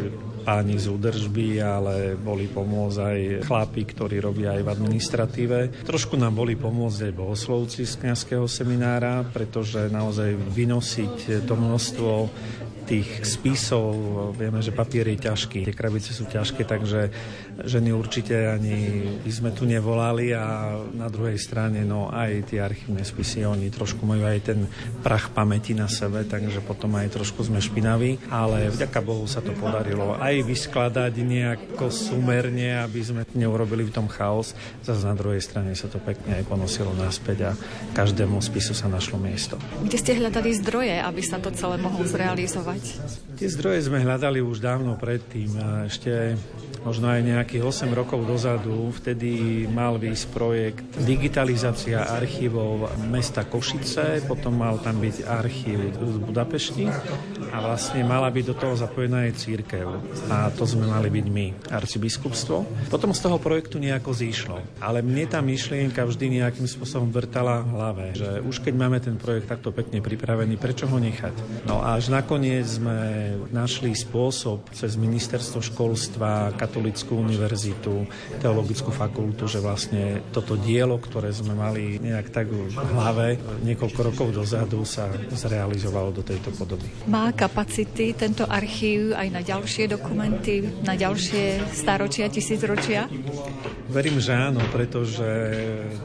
páni 0.43 0.75
z 0.75 0.91
údržby, 0.91 1.63
ale 1.63 2.19
boli 2.19 2.51
pomôcť 2.51 2.99
aj 2.99 3.21
chlapi, 3.47 3.83
ktorí 3.87 4.19
robia 4.19 4.59
aj 4.59 4.63
v 4.67 4.73
administratíve. 4.75 5.59
Trošku 5.87 6.19
nám 6.19 6.35
boli 6.35 6.59
pomôcť 6.59 7.09
aj 7.09 7.13
bohoslovci 7.15 7.87
z 7.87 7.95
kniazského 8.03 8.51
seminára, 8.51 9.23
pretože 9.23 9.87
naozaj 9.87 10.35
vynosiť 10.35 11.47
to 11.47 11.55
množstvo 11.55 12.11
tých 12.83 13.23
spisov, 13.23 13.95
vieme, 14.35 14.59
že 14.61 14.75
papier 14.75 15.07
je 15.15 15.25
ťažký, 15.29 15.65
tie 15.67 15.77
krabice 15.77 16.11
sú 16.11 16.27
ťažké, 16.27 16.67
takže 16.67 17.11
ženy 17.63 17.95
určite 17.95 18.35
ani 18.59 19.07
by 19.23 19.33
sme 19.33 19.51
tu 19.55 19.65
nevolali 19.69 20.35
a 20.35 20.77
na 20.93 21.07
druhej 21.07 21.39
strane 21.39 21.87
no 21.87 22.11
aj 22.11 22.53
tie 22.53 22.61
archívne 22.65 23.07
spisy, 23.07 23.47
oni 23.47 23.71
trošku 23.71 24.03
majú 24.03 24.27
aj 24.27 24.41
ten 24.43 24.67
prach 25.05 25.31
pamäti 25.31 25.77
na 25.77 25.87
sebe, 25.87 26.27
takže 26.27 26.65
potom 26.65 26.97
aj 26.99 27.15
trošku 27.15 27.47
sme 27.47 27.63
špinaví, 27.63 28.19
ale 28.33 28.73
vďaka 28.73 29.01
Bohu 29.05 29.25
sa 29.31 29.45
to 29.45 29.55
podarilo 29.55 30.19
aj 30.19 30.43
vyskladať 30.43 31.13
nejako 31.23 31.93
sumerne, 31.93 32.83
aby 32.83 33.01
sme 33.03 33.23
neurobili 33.37 33.87
v 33.87 33.95
tom 33.95 34.07
chaos, 34.11 34.57
zase 34.83 35.05
na 35.07 35.15
druhej 35.15 35.41
strane 35.45 35.77
sa 35.79 35.87
to 35.87 36.01
pekne 36.03 36.41
aj 36.41 36.45
ponosilo 36.49 36.91
naspäť 36.97 37.39
a 37.49 37.53
každému 37.93 38.41
spisu 38.41 38.73
sa 38.73 38.89
našlo 38.89 39.21
miesto. 39.21 39.61
Kde 39.85 39.99
ste 39.99 40.19
hľadali 40.19 40.51
zdroje, 40.57 40.97
aby 40.99 41.23
sa 41.23 41.39
to 41.39 41.53
celé 41.53 41.77
mohlo 41.77 42.03
zrealizovať? 42.05 42.72
Fungovať? 42.73 43.37
Tie 43.37 43.49
zdroje 43.49 43.81
sme 43.89 43.99
hľadali 44.01 44.41
už 44.41 44.63
dávno 44.63 44.97
predtým. 44.97 45.51
Ešte 45.89 46.37
možno 46.87 47.11
aj 47.11 47.21
nejakých 47.27 47.63
8 47.67 47.91
rokov 47.93 48.23
dozadu. 48.25 48.95
Vtedy 48.95 49.65
mal 49.67 49.99
výsť 49.99 50.25
projekt 50.31 50.87
digitalizácia 51.03 52.07
archívov 52.07 52.91
mesta 53.11 53.43
Košice, 53.43 54.23
potom 54.27 54.55
mal 54.57 54.79
tam 54.79 55.03
byť 55.03 55.17
archív 55.27 55.93
z 55.93 56.17
Budapešti 56.23 56.87
a 57.53 57.57
vlastne 57.59 58.07
mala 58.07 58.31
byť 58.31 58.45
do 58.49 58.55
toho 58.55 58.75
zapojená 58.79 59.29
aj 59.29 59.43
církev. 59.43 59.87
A 60.31 60.49
to 60.55 60.65
sme 60.65 60.87
mali 60.87 61.11
byť 61.11 61.27
my, 61.27 61.47
arcibiskupstvo. 61.69 62.89
Potom 62.89 63.11
z 63.11 63.21
toho 63.21 63.37
projektu 63.43 63.83
nejako 63.83 64.15
zýšlo. 64.15 64.57
Ale 64.79 65.03
mne 65.03 65.27
tá 65.27 65.43
myšlienka 65.43 66.07
vždy 66.07 66.43
nejakým 66.43 66.65
spôsobom 66.65 67.11
vrtala 67.11 67.67
hlave, 67.67 68.15
že 68.15 68.41
už 68.41 68.63
keď 68.63 68.75
máme 68.79 68.99
ten 69.03 69.19
projekt 69.19 69.51
takto 69.51 69.75
pekne 69.75 69.99
pripravený, 70.01 70.57
prečo 70.57 70.87
ho 70.87 70.99
nechať? 70.99 71.67
No 71.67 71.83
a 71.83 71.99
až 71.99 72.13
Nakoniec 72.13 72.69
sme 72.69 72.99
našli 73.51 73.97
spôsob 73.97 74.69
cez 74.77 75.01
ministerstvo 75.01 75.65
školstva, 75.65 76.53
katolickú 76.73 77.21
univerzitu, 77.21 78.09
teologickú 78.41 78.89
fakultu, 78.89 79.45
že 79.45 79.61
vlastne 79.61 80.25
toto 80.33 80.57
dielo, 80.57 80.97
ktoré 80.97 81.29
sme 81.29 81.53
mali 81.53 82.01
nejak 82.01 82.33
tak 82.33 82.49
v 82.49 82.73
hlave 82.73 83.37
niekoľko 83.61 84.01
rokov 84.01 84.33
dozadu 84.33 84.81
sa 84.89 85.13
zrealizovalo 85.37 86.17
do 86.17 86.25
tejto 86.25 86.49
podoby. 86.57 86.89
Má 87.13 87.29
kapacity 87.37 88.17
tento 88.17 88.49
archív 88.49 89.13
aj 89.13 89.29
na 89.29 89.45
ďalšie 89.45 89.85
dokumenty, 89.85 90.65
na 90.81 90.97
ďalšie 90.97 91.77
staročia, 91.77 92.33
tisícročia? 92.33 93.05
Verím, 93.93 94.17
že 94.17 94.33
áno, 94.33 94.65
pretože 94.73 95.29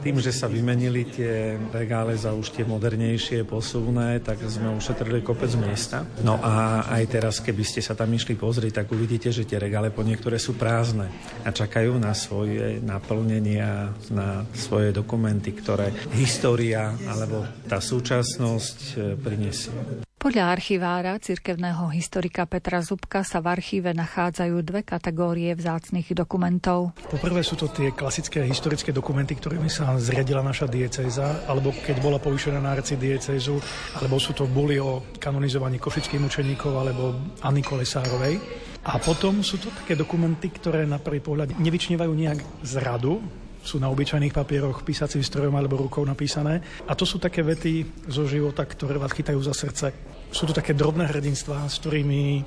tým, 0.04 0.20
že 0.20 0.36
sa 0.36 0.52
vymenili 0.52 1.08
tie 1.08 1.56
regále 1.72 2.12
za 2.12 2.36
už 2.36 2.52
tie 2.52 2.68
modernejšie, 2.68 3.48
posuvné, 3.48 4.20
tak 4.20 4.44
sme 4.44 4.76
ušetrili 4.76 5.24
kopec 5.24 5.48
miesta. 5.56 6.04
No 6.20 6.36
a 6.44 6.84
aj 6.84 7.08
teraz, 7.08 7.40
keby 7.40 7.64
ste 7.64 7.80
sa 7.80 7.96
tam 7.96 8.12
išli 8.12 8.36
pozrieť, 8.36 8.84
tak 8.84 8.92
uvidíte, 8.92 9.32
že 9.32 9.48
tie 9.48 9.56
regále 9.56 9.88
po 9.88 10.04
niektoré 10.04 10.36
sú 10.36 10.57
prázdne 10.58 11.06
a 11.46 11.54
čakajú 11.54 11.96
na 11.96 12.12
svoje 12.12 12.82
naplnenia, 12.82 13.94
na 14.10 14.42
svoje 14.52 14.90
dokumenty, 14.90 15.54
ktoré 15.54 15.94
história 16.18 16.92
alebo 17.06 17.46
tá 17.70 17.78
súčasnosť 17.78 18.78
e, 18.92 18.96
prinesie. 19.14 19.72
Po 20.18 20.26
Podľa 20.34 20.50
archivára 20.50 21.14
cirkevného 21.22 21.94
historika 21.94 22.42
Petra 22.42 22.82
Zubka 22.82 23.22
sa 23.22 23.38
v 23.38 23.54
archíve 23.54 23.94
nachádzajú 23.94 24.66
dve 24.66 24.82
kategórie 24.82 25.54
vzácných 25.54 26.10
dokumentov. 26.10 26.90
Poprvé 27.06 27.46
sú 27.46 27.54
to 27.54 27.70
tie 27.70 27.94
klasické 27.94 28.42
historické 28.42 28.90
dokumenty, 28.90 29.38
ktorými 29.38 29.70
sa 29.70 29.94
zriadila 29.94 30.42
naša 30.42 30.66
diecéza, 30.66 31.46
alebo 31.46 31.70
keď 31.70 32.02
bola 32.02 32.18
povýšená 32.18 32.58
na 32.58 32.74
arcidiecézu, 32.74 33.62
alebo 33.94 34.18
sú 34.18 34.34
to 34.34 34.50
boli 34.50 34.82
o 34.82 35.06
kanonizovaní 35.22 35.78
košických 35.78 36.18
mučeníkov 36.18 36.74
alebo 36.74 37.14
Anny 37.46 37.62
Kolesárovej. 37.62 38.42
A 38.88 38.96
potom 38.96 39.44
sú 39.44 39.60
to 39.60 39.68
také 39.68 39.92
dokumenty, 39.92 40.48
ktoré 40.48 40.88
na 40.88 40.96
prvý 40.96 41.20
pohľad 41.20 41.60
nevyčnevajú 41.60 42.08
nejak 42.08 42.40
zradu, 42.64 43.20
sú 43.60 43.76
na 43.76 43.92
obyčajných 43.92 44.32
papieroch 44.32 44.80
písacím 44.80 45.20
strojom 45.20 45.52
alebo 45.52 45.76
rukou 45.76 46.00
napísané. 46.08 46.64
A 46.88 46.96
to 46.96 47.04
sú 47.04 47.20
také 47.20 47.44
vety 47.44 47.84
zo 48.08 48.24
života, 48.24 48.64
ktoré 48.64 48.96
vás 48.96 49.12
chytajú 49.12 49.44
za 49.44 49.52
srdce. 49.52 49.92
Sú 50.32 50.48
to 50.48 50.56
také 50.56 50.72
drobné 50.72 51.04
hrdinstvá, 51.04 51.68
s 51.68 51.76
ktorými 51.84 52.40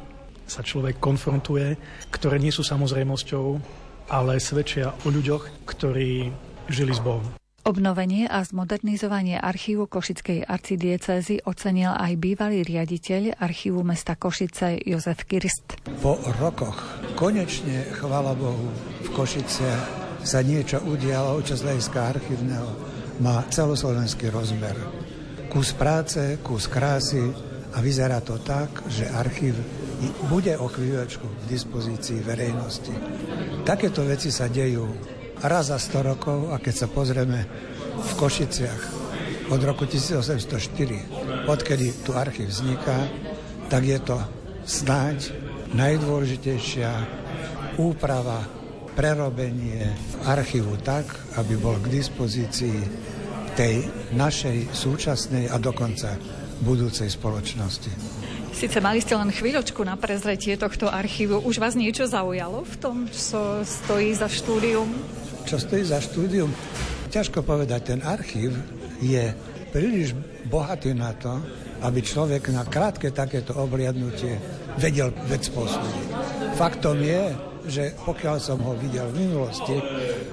sa 0.50 0.66
človek 0.66 0.98
konfrontuje, 0.98 1.78
ktoré 2.10 2.42
nie 2.42 2.50
sú 2.50 2.66
samozrejmosťou, 2.66 3.46
ale 4.10 4.42
svedčia 4.42 4.98
o 5.06 5.08
ľuďoch, 5.14 5.70
ktorí 5.70 6.34
žili 6.74 6.94
s 6.98 7.02
Bohom. 7.06 7.41
Obnovenie 7.62 8.26
a 8.26 8.42
zmodernizovanie 8.42 9.38
archívu 9.38 9.86
Košickej 9.86 10.50
arcidiecézy 10.50 11.46
ocenil 11.46 11.94
aj 11.94 12.18
bývalý 12.18 12.66
riaditeľ 12.66 13.38
archívu 13.38 13.86
mesta 13.86 14.18
Košice 14.18 14.82
Jozef 14.82 15.30
Kirst. 15.30 15.78
Po 16.02 16.18
rokoch 16.42 16.82
konečne, 17.14 17.86
chvála 17.94 18.34
Bohu, 18.34 18.66
v 19.06 19.10
Košice 19.14 19.78
sa 20.26 20.42
niečo 20.42 20.82
udialo, 20.82 21.38
čo 21.46 21.54
z 21.54 21.70
hľadiska 21.70 22.00
archívneho 22.02 22.70
má 23.22 23.46
celoslovenský 23.54 24.34
rozmer. 24.34 24.74
Kus 25.46 25.78
práce, 25.78 26.42
kus 26.42 26.66
krásy 26.66 27.30
a 27.72 27.78
vyzerá 27.78 28.26
to 28.26 28.42
tak, 28.42 28.90
že 28.90 29.06
archív 29.06 29.54
bude 30.34 30.58
o 30.58 30.66
chvíľočku 30.66 31.30
k 31.30 31.42
dispozícii 31.46 32.26
verejnosti. 32.26 32.94
Takéto 33.62 34.02
veci 34.02 34.34
sa 34.34 34.50
dejú 34.50 35.21
raz 35.44 35.74
za 35.74 35.78
100 35.78 36.10
rokov 36.16 36.40
a 36.54 36.62
keď 36.62 36.86
sa 36.86 36.88
pozrieme 36.90 37.46
v 37.98 38.12
Košiciach 38.18 38.82
od 39.52 39.62
roku 39.66 39.90
1804, 39.90 41.50
odkedy 41.50 42.06
tu 42.06 42.16
archív 42.16 42.50
vzniká, 42.54 43.10
tak 43.68 43.84
je 43.84 44.00
to 44.00 44.18
snáď 44.64 45.34
najdôležitejšia 45.76 46.92
úprava 47.80 48.44
prerobenie 48.94 49.88
archívu 50.28 50.78
tak, 50.84 51.08
aby 51.40 51.56
bol 51.56 51.80
k 51.80 51.90
dispozícii 51.90 52.80
tej 53.56 53.84
našej 54.16 54.72
súčasnej 54.72 55.48
a 55.52 55.60
dokonca 55.60 56.16
budúcej 56.62 57.10
spoločnosti. 57.10 57.92
Sice 58.52 58.78
mali 58.84 59.02
ste 59.02 59.18
len 59.18 59.32
chvíľočku 59.32 59.82
na 59.82 59.96
prezretie 59.98 60.54
tohto 60.60 60.92
archívu. 60.92 61.42
Už 61.42 61.58
vás 61.58 61.74
niečo 61.74 62.06
zaujalo 62.06 62.68
v 62.68 62.76
tom, 62.78 62.98
čo 63.10 63.64
stojí 63.64 64.14
za 64.14 64.28
štúdium? 64.30 64.92
Čo 65.46 65.58
stojí 65.60 65.84
za 65.84 66.00
štúdium? 66.00 66.52
Ťažko 67.12 67.44
povedať. 67.44 67.96
Ten 67.96 68.00
archív 68.06 68.56
je 69.04 69.34
príliš 69.72 70.16
bohatý 70.48 70.96
na 70.96 71.16
to, 71.16 71.40
aby 71.82 72.00
človek 72.04 72.54
na 72.54 72.68
krátke 72.68 73.10
takéto 73.10 73.58
obliadnutie 73.58 74.38
vedel 74.78 75.10
vec 75.26 75.48
posúdiť. 75.50 76.08
Faktom 76.56 77.02
je, 77.02 77.24
že 77.66 77.84
pokiaľ 78.06 78.38
som 78.38 78.60
ho 78.62 78.74
videl 78.78 79.10
v 79.10 79.28
minulosti, 79.28 79.76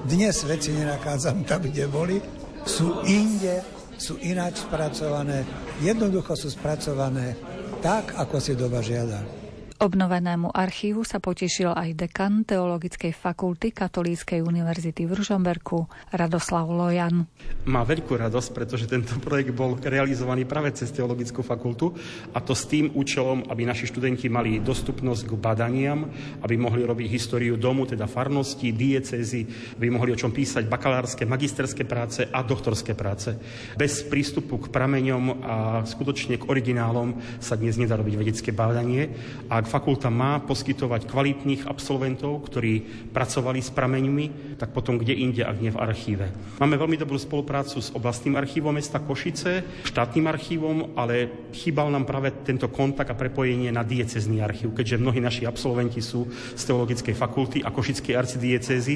dnes 0.05 0.35
veci 0.45 0.73
nenachádzam 0.73 1.45
tam, 1.45 1.61
kde 1.65 1.85
boli, 1.89 2.17
sú 2.65 3.01
inde, 3.05 3.63
sú 3.97 4.17
ináč 4.21 4.63
spracované, 4.65 5.43
jednoducho 5.81 6.37
sú 6.37 6.53
spracované 6.53 7.33
tak, 7.79 8.13
ako 8.19 8.37
si 8.37 8.53
doba 8.53 8.83
žiada. 8.83 9.38
Obnovenému 9.79 10.51
archívu 10.51 11.07
sa 11.07 11.23
potešil 11.23 11.71
aj 11.71 11.95
dekan 11.95 12.43
Teologickej 12.43 13.15
fakulty 13.15 13.71
Katolíckej 13.71 14.43
univerzity 14.43 15.07
v 15.07 15.15
Ružomberku 15.15 15.87
Radoslav 16.11 16.67
Lojan. 16.67 17.23
Má 17.63 17.87
veľkú 17.87 18.11
radosť, 18.19 18.49
pretože 18.51 18.91
tento 18.91 19.15
projekt 19.23 19.55
bol 19.55 19.79
realizovaný 19.79 20.43
práve 20.43 20.75
cez 20.75 20.91
Teologickú 20.91 21.47
fakultu 21.47 21.95
a 22.35 22.43
to 22.43 22.51
s 22.51 22.67
tým 22.67 22.91
účelom, 22.91 23.47
aby 23.47 23.63
naši 23.63 23.87
študenti 23.87 24.27
mali 24.27 24.59
dostupnosť 24.59 25.31
k 25.31 25.33
badaniam, 25.39 26.11
aby 26.43 26.59
mohli 26.59 26.83
robiť 26.83 27.07
históriu 27.07 27.55
domu, 27.55 27.87
teda 27.87 28.03
farnosti, 28.03 28.75
diecezy, 28.75 29.47
aby 29.79 29.87
mohli 29.87 30.11
o 30.11 30.19
čom 30.19 30.35
písať 30.35 30.67
bakalárske, 30.67 31.23
magisterské 31.23 31.87
práce 31.87 32.27
a 32.27 32.43
doktorské 32.43 32.99
práce. 32.99 33.31
Bez 33.79 34.03
prístupu 34.03 34.59
k 34.59 34.75
prameňom 34.75 35.23
a 35.39 35.55
skutočne 35.87 36.35
k 36.35 36.51
originálom 36.51 37.39
sa 37.39 37.55
dnes 37.55 37.79
nedá 37.79 37.95
robiť 37.95 38.15
vedecké 38.19 38.51
bádanie. 38.51 39.15
A 39.47 39.68
fakulta 39.69 40.09
má 40.09 40.41
poskytovať 40.41 41.05
kvalitných 41.05 41.69
absolventov, 41.69 42.41
ktorí 42.49 43.05
pracovali 43.13 43.61
s 43.61 43.69
prameňmi, 43.69 44.57
tak 44.57 44.73
potom 44.73 44.97
kde 44.97 45.13
inde, 45.13 45.45
ak 45.45 45.61
nie 45.61 45.69
v 45.69 45.77
archíve. 45.77 46.25
Máme 46.57 46.75
veľmi 46.75 46.97
dobrú 46.97 47.21
spoluprácu 47.21 47.77
s 47.77 47.93
oblastným 47.93 48.33
archívom 48.33 48.73
mesta 48.73 48.97
Košice, 48.97 49.85
štátnym 49.85 50.25
archívom, 50.25 50.97
ale 50.97 51.47
chýbal 51.53 51.93
nám 51.93 52.09
práve 52.09 52.33
tento 52.41 52.65
kontakt 52.73 53.13
a 53.13 53.19
prepojenie 53.19 53.69
na 53.69 53.85
diecezný 53.85 54.41
archív, 54.41 54.73
keďže 54.73 54.97
mnohí 54.97 55.21
naši 55.21 55.45
absolventi 55.45 56.01
sú 56.01 56.25
z 56.57 56.63
teologickej 56.65 57.13
fakulty 57.13 57.61
a 57.61 57.69
Košickej 57.69 58.17
arcidiecezy, 58.17 58.95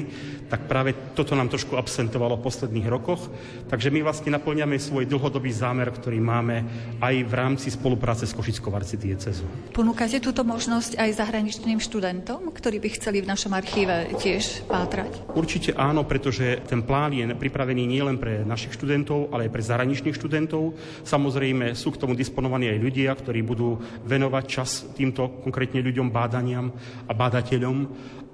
tak 0.50 0.66
práve 0.66 1.14
toto 1.14 1.38
nám 1.38 1.52
trošku 1.52 1.78
absentovalo 1.78 2.40
v 2.40 2.46
posledných 2.50 2.88
rokoch. 2.90 3.30
Takže 3.70 3.94
my 3.94 4.02
vlastne 4.02 4.34
naplňame 4.34 4.80
svoj 4.80 5.06
dlhodobý 5.06 5.54
zámer, 5.54 5.92
ktorý 5.94 6.18
máme 6.18 6.66
aj 6.98 7.14
v 7.22 7.32
rámci 7.32 7.68
spolupráce 7.70 8.26
s 8.26 8.34
Košickou 8.34 8.74
arcidiecezou. 8.74 9.76
Ponúkate 9.76 10.18
túto 10.18 10.42
možnosť 10.42 10.63
možnosť 10.64 10.96
aj 10.96 11.20
zahraničným 11.20 11.76
študentom, 11.76 12.48
ktorí 12.48 12.80
by 12.80 12.96
chceli 12.96 13.20
v 13.20 13.28
našom 13.28 13.52
archíve 13.52 14.16
tiež 14.16 14.64
pátrať? 14.64 15.12
Určite 15.36 15.76
áno, 15.76 16.08
pretože 16.08 16.64
ten 16.64 16.80
plán 16.80 17.12
je 17.12 17.28
pripravený 17.36 17.84
nielen 17.84 18.16
pre 18.16 18.48
našich 18.48 18.72
študentov, 18.72 19.28
ale 19.28 19.44
aj 19.44 19.52
pre 19.52 19.60
zahraničných 19.60 20.16
študentov. 20.16 20.72
Samozrejme 21.04 21.76
sú 21.76 21.92
k 21.92 22.00
tomu 22.00 22.16
disponovaní 22.16 22.72
aj 22.72 22.80
ľudia, 22.80 23.12
ktorí 23.12 23.44
budú 23.44 23.76
venovať 24.08 24.44
čas 24.48 24.88
týmto 24.96 25.44
konkrétne 25.44 25.84
ľuďom 25.84 26.08
bádaniam 26.08 26.72
a 27.04 27.12
bádateľom 27.12 27.76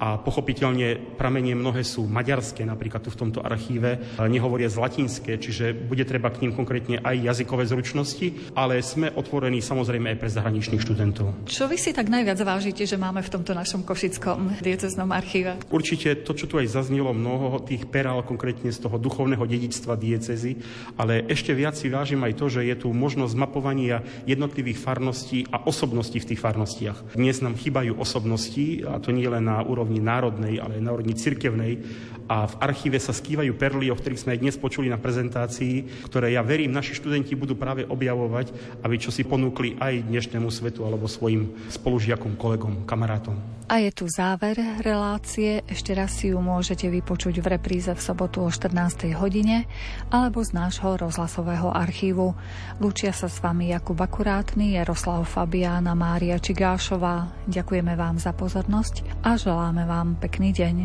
a 0.00 0.16
pochopiteľne 0.16 1.20
pramenie 1.20 1.52
mnohé 1.52 1.84
sú 1.84 2.08
maďarské, 2.08 2.64
napríklad 2.64 3.04
tu 3.04 3.12
v 3.12 3.20
tomto 3.20 3.44
archíve, 3.44 4.16
nehovoria 4.16 4.72
z 4.72 4.80
latinské, 4.80 5.36
čiže 5.36 5.76
bude 5.76 6.08
treba 6.08 6.32
k 6.32 6.48
ním 6.48 6.56
konkrétne 6.56 7.04
aj 7.04 7.20
jazykové 7.20 7.68
zručnosti, 7.68 8.56
ale 8.56 8.80
sme 8.80 9.12
otvorení 9.12 9.60
samozrejme 9.60 10.16
aj 10.16 10.18
pre 10.18 10.32
zahraničných 10.32 10.80
študentov. 10.80 11.44
Čo 11.44 11.68
vy 11.68 11.76
si 11.76 11.92
tak 11.92 12.08
najviac 12.08 12.40
vážite, 12.40 12.88
že 12.88 12.96
máme 12.96 13.20
v 13.20 13.28
tomto 13.28 13.52
našom 13.52 13.84
košickom 13.84 14.64
dieceznom 14.64 15.12
archíve? 15.12 15.60
Určite 15.68 16.24
to, 16.24 16.32
čo 16.32 16.48
tu 16.48 16.56
aj 16.56 16.72
zaznelo, 16.72 17.12
mnoho 17.12 17.60
tých 17.60 17.84
perál 17.84 18.24
konkrétne 18.24 18.72
z 18.72 18.80
toho 18.80 18.96
duchovného 18.96 19.44
dedičstva 19.44 20.00
diecezy, 20.00 20.56
ale 20.96 21.28
ešte 21.28 21.52
viac 21.52 21.76
si 21.76 21.92
vážim 21.92 22.24
aj 22.24 22.40
to, 22.40 22.46
že 22.48 22.64
je 22.64 22.76
tu 22.78 22.88
možnosť 22.88 23.36
mapovania 23.36 24.00
jednotlivých 24.24 24.80
farností 24.80 25.44
a 25.52 25.60
osobností 25.68 26.22
v 26.24 26.28
tých 26.32 26.40
farnostiach. 26.40 27.18
Dnes 27.18 27.42
nám 27.44 27.60
chýbajú 27.60 28.00
osobnosti, 28.00 28.86
a 28.86 28.96
to 29.02 29.12
nie 29.12 29.28
len 29.28 29.44
na 29.44 29.60
úrovni 29.60 29.89
úrovni 29.90 30.06
národnej, 30.06 30.54
ale 30.62 30.78
aj 30.78 30.86
na 30.86 30.94
úrovni 30.94 31.18
cirkevnej. 31.18 31.82
A 32.30 32.46
v 32.46 32.54
archíve 32.62 33.02
sa 33.02 33.10
skývajú 33.10 33.58
perly, 33.58 33.90
o 33.90 33.98
ktorých 33.98 34.22
sme 34.22 34.38
aj 34.38 34.42
dnes 34.46 34.54
počuli 34.54 34.86
na 34.86 35.02
prezentácii, 35.02 36.06
ktoré 36.06 36.30
ja 36.30 36.46
verím, 36.46 36.70
naši 36.70 36.94
študenti 36.94 37.34
budú 37.34 37.58
práve 37.58 37.82
objavovať, 37.82 38.54
aby 38.86 38.96
čo 39.02 39.10
si 39.10 39.26
ponúkli 39.26 39.74
aj 39.82 40.06
dnešnému 40.06 40.46
svetu 40.46 40.86
alebo 40.86 41.10
svojim 41.10 41.50
spolužiakom, 41.74 42.38
kolegom, 42.38 42.86
kamarátom. 42.86 43.59
A 43.70 43.78
je 43.78 43.94
tu 43.94 44.10
záver 44.10 44.58
relácie. 44.82 45.62
Ešte 45.62 45.94
raz 45.94 46.18
si 46.18 46.34
ju 46.34 46.42
môžete 46.42 46.90
vypočuť 46.90 47.38
v 47.38 47.54
repríze 47.54 47.86
v 47.94 48.02
sobotu 48.02 48.42
o 48.42 48.50
14. 48.50 49.14
hodine 49.14 49.70
alebo 50.10 50.42
z 50.42 50.58
nášho 50.58 50.98
rozhlasového 50.98 51.70
archívu. 51.70 52.34
Lúčia 52.82 53.14
sa 53.14 53.30
s 53.30 53.38
vami 53.38 53.70
Jakub 53.70 53.94
Akurátny, 53.94 54.74
Jaroslav 54.74 55.22
Fabiána, 55.22 55.94
Mária 55.94 56.42
Čigášová. 56.42 57.30
Ďakujeme 57.46 57.94
vám 57.94 58.18
za 58.18 58.34
pozornosť 58.34 59.22
a 59.22 59.38
želáme 59.38 59.86
vám 59.86 60.18
pekný 60.18 60.50
deň. 60.50 60.76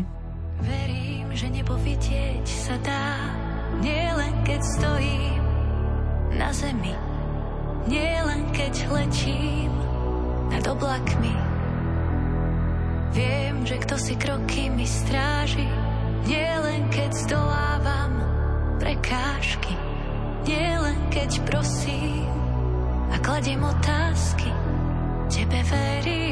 Verím, 0.62 1.26
že 1.34 1.50
nebo 1.50 1.74
vidieť 1.82 2.46
sa 2.46 2.78
dá, 2.86 3.34
nie 3.82 4.14
len 4.14 4.30
keď 4.46 4.62
stojím 4.62 5.42
na 6.38 6.54
zemi, 6.54 6.94
nie 7.90 8.14
len 8.22 8.46
keď 8.54 8.94
letím 8.94 9.74
nad 10.54 10.62
oblakmi. 10.70 11.55
Viem, 13.14 13.66
že 13.66 13.76
kto 13.82 13.94
si 13.98 14.14
kroky 14.18 14.70
mi 14.70 14.86
stráži, 14.86 15.66
nie 16.26 16.50
len 16.62 16.90
keď 16.90 17.10
zdolávam 17.14 18.12
prekážky, 18.82 19.74
nie 20.46 20.70
len 20.78 20.98
keď 21.10 21.30
prosím 21.46 22.26
a 23.10 23.16
kladiem 23.22 23.62
otázky, 23.62 24.50
tebe 25.30 25.60
verím. 25.70 26.25